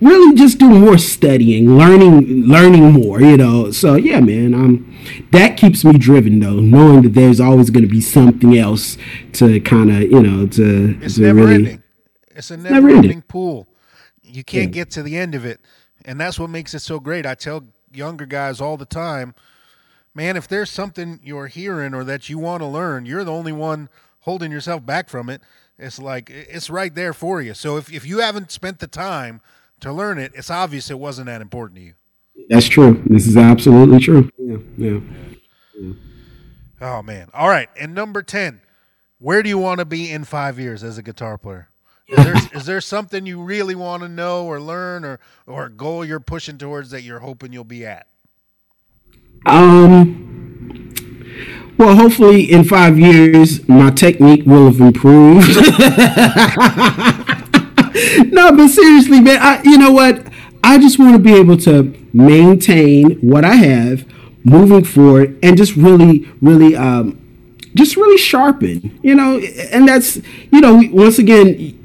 really 0.00 0.36
just 0.36 0.58
do 0.58 0.68
more 0.68 0.98
studying, 0.98 1.76
learning, 1.76 2.46
learning 2.46 2.92
more. 2.92 3.20
You 3.20 3.36
know, 3.36 3.70
so 3.70 3.96
yeah, 3.96 4.20
man. 4.20 4.54
Um, 4.54 4.94
that 5.32 5.56
keeps 5.56 5.84
me 5.84 5.98
driven 5.98 6.40
though, 6.40 6.60
knowing 6.60 7.02
that 7.02 7.14
there's 7.14 7.40
always 7.40 7.70
going 7.70 7.84
to 7.84 7.90
be 7.90 8.00
something 8.00 8.56
else 8.56 8.96
to 9.34 9.60
kind 9.60 9.90
of 9.90 10.02
you 10.02 10.22
know 10.22 10.46
to. 10.46 10.98
It's 11.02 11.16
to 11.16 11.22
never 11.22 11.40
really, 11.40 11.54
ending. 11.54 11.82
It's 12.34 12.50
a 12.50 12.56
never, 12.56 12.74
never 12.74 12.88
ending. 12.88 13.04
ending 13.04 13.22
pool. 13.22 13.66
You 14.22 14.44
can't 14.44 14.74
yeah. 14.74 14.82
get 14.82 14.90
to 14.92 15.02
the 15.02 15.16
end 15.16 15.34
of 15.34 15.44
it, 15.44 15.60
and 16.04 16.20
that's 16.20 16.38
what 16.38 16.50
makes 16.50 16.74
it 16.74 16.80
so 16.80 17.00
great. 17.00 17.26
I 17.26 17.34
tell 17.34 17.64
younger 17.92 18.26
guys 18.26 18.60
all 18.60 18.76
the 18.76 18.84
time, 18.84 19.34
man, 20.18 20.36
if 20.36 20.48
there's 20.48 20.68
something 20.68 21.20
you're 21.22 21.46
hearing 21.46 21.94
or 21.94 22.02
that 22.02 22.28
you 22.28 22.38
want 22.40 22.60
to 22.60 22.66
learn, 22.66 23.06
you're 23.06 23.22
the 23.22 23.32
only 23.32 23.52
one 23.52 23.88
holding 24.22 24.50
yourself 24.50 24.84
back 24.84 25.08
from 25.08 25.30
it. 25.30 25.40
It's 25.78 26.00
like 26.00 26.28
it's 26.28 26.68
right 26.68 26.92
there 26.92 27.12
for 27.12 27.40
you. 27.40 27.54
So 27.54 27.76
if 27.76 27.90
if 27.92 28.04
you 28.04 28.18
haven't 28.18 28.50
spent 28.50 28.80
the 28.80 28.88
time 28.88 29.40
to 29.78 29.92
learn 29.92 30.18
it, 30.18 30.32
it's 30.34 30.50
obvious 30.50 30.90
it 30.90 30.98
wasn't 30.98 31.26
that 31.26 31.40
important 31.40 31.78
to 31.78 31.84
you. 31.84 31.94
That's 32.48 32.66
true. 32.66 33.00
This 33.06 33.28
is 33.28 33.36
absolutely 33.36 34.00
true. 34.00 34.28
Yeah, 34.36 34.56
yeah. 34.76 34.98
yeah. 35.78 35.92
Oh 36.80 37.02
man. 37.02 37.28
All 37.32 37.48
right. 37.48 37.68
And 37.78 37.94
number 37.94 38.22
ten, 38.22 38.60
where 39.20 39.40
do 39.40 39.48
you 39.48 39.58
want 39.58 39.78
to 39.78 39.84
be 39.84 40.10
in 40.10 40.24
five 40.24 40.58
years 40.58 40.82
as 40.82 40.98
a 40.98 41.02
guitar 41.02 41.38
player? 41.38 41.68
Is 42.08 42.24
there, 42.24 42.36
is 42.54 42.66
there 42.66 42.80
something 42.80 43.24
you 43.24 43.40
really 43.40 43.76
want 43.76 44.02
to 44.02 44.08
know 44.08 44.46
or 44.46 44.58
learn, 44.60 45.04
or 45.04 45.20
or 45.46 45.66
a 45.66 45.70
goal 45.70 46.04
you're 46.04 46.18
pushing 46.18 46.58
towards 46.58 46.90
that 46.90 47.02
you're 47.02 47.20
hoping 47.20 47.52
you'll 47.52 47.62
be 47.62 47.86
at? 47.86 48.07
Um. 49.46 50.14
Well, 51.78 51.94
hopefully 51.94 52.50
in 52.50 52.64
five 52.64 52.98
years, 52.98 53.66
my 53.68 53.90
technique 53.90 54.44
will 54.44 54.66
have 54.66 54.80
improved. 54.80 55.48
no, 58.32 58.50
but 58.52 58.68
seriously, 58.68 59.20
man, 59.20 59.38
I, 59.40 59.62
you 59.62 59.78
know 59.78 59.92
what? 59.92 60.26
I 60.64 60.78
just 60.78 60.98
want 60.98 61.12
to 61.12 61.20
be 61.20 61.34
able 61.34 61.56
to 61.58 61.94
maintain 62.12 63.12
what 63.20 63.44
I 63.44 63.54
have 63.54 64.04
moving 64.44 64.82
forward 64.82 65.38
and 65.42 65.56
just 65.56 65.76
really, 65.76 66.28
really, 66.42 66.74
um, 66.74 67.16
just 67.74 67.96
really 67.96 68.18
sharpen, 68.18 68.98
you 69.02 69.14
know, 69.14 69.38
and 69.38 69.86
that's, 69.86 70.16
you 70.50 70.60
know, 70.60 70.82
once 70.92 71.20
again, 71.20 71.78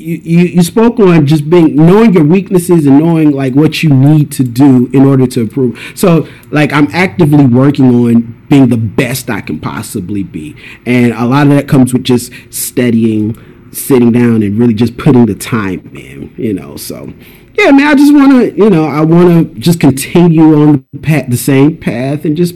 you, 0.00 0.46
you, 0.46 0.62
spoke 0.62 0.98
on 0.98 1.26
just 1.26 1.50
being 1.50 1.76
knowing 1.76 2.12
your 2.14 2.24
weaknesses 2.24 2.86
and 2.86 2.98
knowing 2.98 3.30
like 3.30 3.54
what 3.54 3.82
you 3.82 3.90
need 3.90 4.32
to 4.32 4.44
do 4.44 4.88
in 4.92 5.04
order 5.04 5.26
to 5.26 5.42
improve. 5.42 5.92
So 5.94 6.28
like 6.50 6.72
I'm 6.72 6.88
actively 6.92 7.46
working 7.46 7.86
on 7.86 8.46
being 8.48 8.68
the 8.68 8.76
best 8.76 9.30
I 9.30 9.40
can 9.40 9.60
possibly 9.60 10.22
be, 10.22 10.56
and 10.86 11.12
a 11.12 11.24
lot 11.26 11.46
of 11.46 11.52
that 11.52 11.68
comes 11.68 11.92
with 11.92 12.04
just 12.04 12.32
studying 12.50 13.36
sitting 13.72 14.12
down 14.12 14.42
and 14.42 14.58
really 14.58 14.74
just 14.74 14.96
putting 14.96 15.26
the 15.26 15.34
time 15.34 15.94
in, 15.94 16.34
you 16.36 16.52
know. 16.52 16.76
So, 16.76 17.12
yeah, 17.54 17.70
man, 17.70 17.86
I 17.86 17.94
just 17.94 18.12
want 18.12 18.32
to, 18.32 18.56
you 18.56 18.70
know, 18.70 18.84
I 18.84 19.00
want 19.02 19.54
to 19.54 19.60
just 19.60 19.80
continue 19.80 20.60
on 20.60 20.86
the, 20.92 20.98
path, 20.98 21.26
the 21.28 21.36
same 21.36 21.76
path 21.76 22.24
and 22.24 22.36
just 22.36 22.54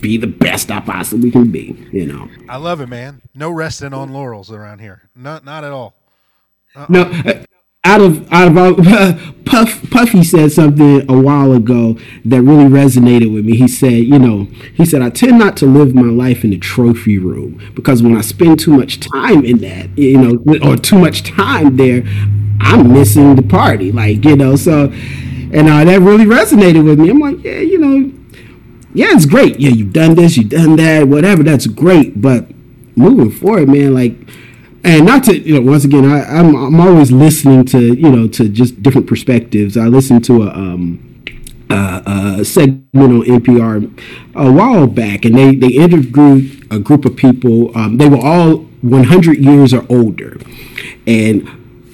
be 0.00 0.16
the 0.16 0.26
best 0.26 0.70
I 0.70 0.80
possibly 0.80 1.30
can 1.30 1.50
be, 1.50 1.76
you 1.92 2.06
know. 2.06 2.28
I 2.48 2.56
love 2.56 2.80
it, 2.80 2.88
man. 2.88 3.22
No 3.34 3.50
resting 3.50 3.92
on 3.92 4.12
laurels 4.12 4.50
around 4.50 4.80
here. 4.80 5.02
Not, 5.14 5.44
not 5.44 5.64
at 5.64 5.72
all. 5.72 5.94
No, 6.88 7.04
out 7.84 8.00
of 8.00 8.32
out 8.32 8.56
of 8.56 9.34
Puff 9.44 9.90
Puffy 9.90 10.24
said 10.24 10.50
something 10.52 11.08
a 11.08 11.20
while 11.20 11.52
ago 11.52 11.98
that 12.24 12.42
really 12.42 12.64
resonated 12.64 13.32
with 13.32 13.44
me. 13.44 13.56
He 13.56 13.68
said, 13.68 14.04
you 14.04 14.18
know, 14.18 14.44
he 14.74 14.84
said 14.84 15.02
I 15.02 15.10
tend 15.10 15.38
not 15.38 15.56
to 15.58 15.66
live 15.66 15.94
my 15.94 16.02
life 16.02 16.44
in 16.44 16.50
the 16.50 16.58
trophy 16.58 17.18
room 17.18 17.60
because 17.74 18.02
when 18.02 18.16
I 18.16 18.22
spend 18.22 18.58
too 18.58 18.72
much 18.72 19.00
time 19.00 19.44
in 19.44 19.58
that, 19.58 19.96
you 19.96 20.18
know, 20.18 20.42
or 20.68 20.76
too 20.76 20.98
much 20.98 21.22
time 21.22 21.76
there, 21.76 22.02
I'm 22.60 22.92
missing 22.92 23.36
the 23.36 23.42
party. 23.42 23.92
Like 23.92 24.24
you 24.24 24.34
know, 24.34 24.56
so 24.56 24.86
and 24.86 25.68
uh, 25.68 25.84
that 25.84 26.00
really 26.00 26.24
resonated 26.24 26.84
with 26.84 26.98
me. 26.98 27.10
I'm 27.10 27.20
like, 27.20 27.44
yeah, 27.44 27.58
you 27.58 27.78
know, 27.78 28.12
yeah, 28.94 29.08
it's 29.10 29.26
great. 29.26 29.60
Yeah, 29.60 29.70
you've 29.70 29.92
done 29.92 30.14
this, 30.14 30.36
you've 30.36 30.48
done 30.48 30.76
that, 30.76 31.06
whatever. 31.06 31.42
That's 31.42 31.66
great, 31.66 32.20
but 32.20 32.46
moving 32.96 33.30
forward, 33.30 33.68
man, 33.68 33.94
like 33.94 34.16
and 34.84 35.06
not 35.06 35.24
to 35.24 35.38
you 35.38 35.54
know 35.54 35.70
once 35.70 35.84
again 35.84 36.04
I, 36.04 36.22
I'm 36.24 36.54
I'm 36.54 36.80
always 36.80 37.10
listening 37.10 37.64
to 37.66 37.94
you 37.94 38.10
know 38.10 38.28
to 38.28 38.48
just 38.48 38.82
different 38.82 39.06
perspectives. 39.06 39.76
I 39.76 39.86
listened 39.86 40.24
to 40.26 40.42
a 40.44 40.48
um, 40.50 41.24
uh, 41.70 42.36
a 42.38 42.44
segment 42.44 42.94
on 42.94 43.22
NPR 43.22 43.98
a 44.34 44.52
while 44.52 44.86
back, 44.86 45.24
and 45.24 45.36
they 45.36 45.54
they 45.54 45.68
interviewed 45.68 46.66
a 46.70 46.78
group 46.78 47.04
of 47.04 47.16
people. 47.16 47.76
Um, 47.76 47.96
they 47.96 48.08
were 48.08 48.24
all 48.24 48.58
100 48.82 49.38
years 49.38 49.72
or 49.72 49.86
older, 49.88 50.38
and 51.06 51.48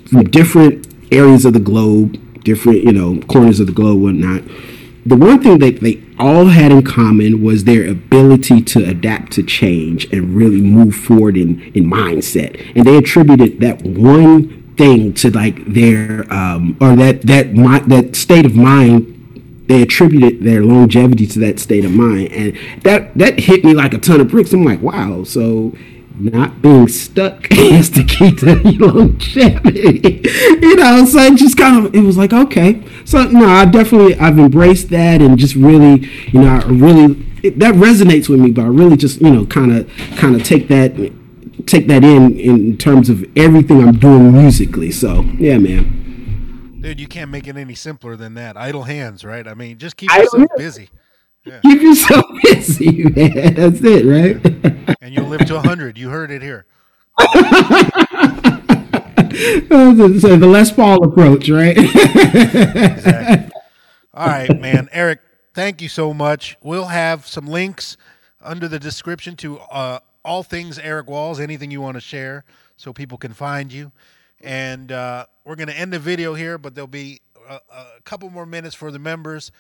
from 0.09 0.25
different 0.25 0.93
areas 1.13 1.45
of 1.45 1.53
the 1.53 1.61
globe, 1.61 2.19
different 2.43 2.83
you 2.83 2.93
know 2.93 3.21
corners 3.23 3.61
of 3.61 3.67
the 3.67 3.73
globe, 3.73 4.03
whatnot 4.03 4.43
the 5.07 5.17
one 5.17 5.43
thing 5.43 5.59
that 5.61 5.81
they 5.81 6.03
all 6.19 6.47
had 6.47 6.71
in 6.71 6.83
common 6.83 7.43
was 7.43 7.65
their 7.65 7.89
ability 7.89 8.61
to 8.63 8.85
adapt 8.85 9.33
to 9.33 9.43
change 9.43 10.05
and 10.13 10.37
really 10.37 10.61
move 10.61 10.95
forward 10.95 11.37
in, 11.37 11.61
in 11.75 11.85
mindset. 11.85 12.73
And 12.75 12.85
they 12.85 12.97
attributed 12.97 13.61
that 13.61 13.83
one 13.83 14.75
thing 14.77 15.15
to 15.15 15.31
like 15.31 15.65
their 15.67 16.31
um, 16.33 16.77
or 16.81 16.97
that 16.97 17.23
that 17.23 17.55
that 17.89 18.17
state 18.17 18.47
of 18.47 18.55
mind. 18.55 19.17
They 19.67 19.83
attributed 19.83 20.43
their 20.43 20.65
longevity 20.65 21.29
to 21.29 21.39
that 21.41 21.61
state 21.61 21.85
of 21.85 21.93
mind, 21.93 22.33
and 22.33 22.59
that 22.83 23.17
that 23.17 23.39
hit 23.39 23.65
me 23.65 23.73
like 23.73 23.95
a 23.95 23.99
ton 23.99 24.21
of 24.21 24.29
bricks. 24.29 24.53
I'm 24.53 24.65
like, 24.65 24.83
wow. 24.83 25.23
So 25.23 25.73
not 26.21 26.63
being 26.63 26.89
stuck 26.89 27.47
is 27.51 27.91
the 27.91 28.05
key 28.05 28.35
to 28.37 28.57
longevity. 28.87 30.21
you 30.61 30.77
know, 30.77 31.05
so 31.05 31.19
it 31.21 31.37
just 31.37 31.57
kind 31.57 31.87
of 31.87 31.95
it 31.95 32.03
was 32.03 32.17
like 32.17 32.33
okay. 32.33 32.83
So 33.05 33.25
no, 33.25 33.47
I 33.47 33.65
definitely 33.65 34.17
I've 34.17 34.39
embraced 34.39 34.91
that 34.91 35.21
and 35.23 35.39
just 35.39 35.55
really, 35.55 36.09
you 36.29 36.41
know, 36.41 36.49
I 36.49 36.65
really 36.67 37.27
it, 37.43 37.59
that 37.59 37.75
resonates 37.75 38.29
with 38.29 38.41
me. 38.41 38.51
But 38.51 38.63
I 38.63 38.69
really 38.69 38.97
just 38.97 39.21
you 39.21 39.31
know 39.31 39.47
kind 39.47 39.73
of 39.73 39.91
kind 40.17 40.35
of 40.35 40.45
take 40.45 40.69
that 40.69 40.95
take 41.67 41.87
that 41.89 42.05
in 42.05 42.39
in 42.39 42.77
terms 42.77 43.09
of 43.09 43.25
everything 43.37 43.87
I'm 43.87 43.99
doing 43.99 44.33
musically. 44.33 44.91
So 44.91 45.23
yeah, 45.39 45.59
man. 45.59 46.79
Dude, 46.81 46.99
you 46.99 47.09
can't 47.09 47.31
make 47.31 47.47
it 47.47 47.57
any 47.57 47.75
simpler 47.75 48.17
than 48.17 48.35
that. 48.35 48.57
Idle 48.57 48.85
hands, 48.85 49.23
right? 49.23 49.47
I 49.47 49.53
mean, 49.53 49.77
just 49.77 49.99
keep 49.99 50.11
yourself 50.15 50.49
busy. 50.57 50.89
Yeah. 51.45 51.61
Keep 51.61 51.83
yourself 51.83 52.25
busy, 52.43 53.05
man. 53.05 53.55
That's 53.55 53.81
it, 53.83 54.05
right? 54.05 54.97
and 55.01 55.15
you'll 55.15 55.27
live 55.27 55.47
to 55.47 55.55
100. 55.55 55.97
You 55.97 56.11
heard 56.11 56.31
it 56.31 56.43
here. 56.43 56.67
so 59.71 60.37
the 60.37 60.47
Les 60.47 60.71
Paul 60.71 61.05
approach, 61.05 61.49
right? 61.49 61.77
exactly. 61.79 63.51
All 64.13 64.27
right, 64.27 64.61
man. 64.61 64.89
Eric, 64.93 65.21
thank 65.55 65.81
you 65.81 65.89
so 65.89 66.13
much. 66.13 66.57
We'll 66.63 66.87
have 66.87 67.27
some 67.27 67.47
links 67.47 67.97
under 68.43 68.69
the 68.69 68.79
description 68.79 69.37
to 69.37 69.59
uh, 69.59 70.01
all 70.25 70.43
things 70.43 70.79
Eric 70.79 71.09
Walls, 71.09 71.41
anything 71.41 71.71
you 71.71 71.81
want 71.81 71.95
to 71.95 72.01
share 72.01 72.45
so 72.77 72.93
people 72.93 73.17
can 73.17 73.33
find 73.33 73.73
you. 73.73 73.93
And 74.43 74.93
uh, 74.93 75.27
we're 75.45 75.57
going 75.57 75.69
to 75.69 75.79
end 75.79 75.93
the 75.93 75.99
video 75.99 76.35
here, 76.35 76.59
but 76.59 76.75
there'll 76.75 76.89
be 76.89 77.21
a, 77.49 77.55
a 77.55 77.87
couple 78.05 78.29
more 78.31 78.47
minutes 78.47 78.75
for 78.75 78.91
the 78.91 78.99
members 78.99 79.53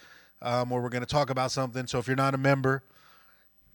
um, 0.43 0.70
where 0.70 0.80
we're 0.80 0.88
going 0.88 1.05
to 1.05 1.07
talk 1.07 1.30
about 1.30 1.51
something. 1.51 1.86
So 1.86 1.99
if 1.99 2.07
you're 2.07 2.16
not 2.16 2.34
a 2.34 2.38
member, 2.38 2.82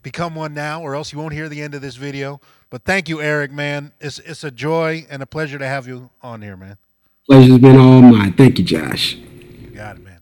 become 0.03 0.35
one 0.35 0.53
now, 0.53 0.81
or 0.81 0.95
else 0.95 1.11
you 1.11 1.19
won't 1.19 1.33
hear 1.33 1.49
the 1.49 1.61
end 1.61 1.75
of 1.75 1.81
this 1.81 1.95
video. 1.95 2.39
But 2.69 2.83
thank 2.83 3.09
you, 3.09 3.21
Eric, 3.21 3.51
man. 3.51 3.91
It's 3.99 4.19
it's 4.19 4.43
a 4.43 4.51
joy 4.51 5.05
and 5.09 5.21
a 5.21 5.25
pleasure 5.25 5.57
to 5.57 5.67
have 5.67 5.87
you 5.87 6.09
on 6.21 6.41
here, 6.41 6.57
man. 6.57 6.77
Pleasure's 7.27 7.57
been 7.57 7.77
all 7.77 8.01
mine. 8.01 8.33
Thank 8.33 8.59
you, 8.59 8.63
Josh. 8.63 9.15
You 9.15 9.71
got 9.73 9.97
it, 9.97 10.03
man. 10.03 10.14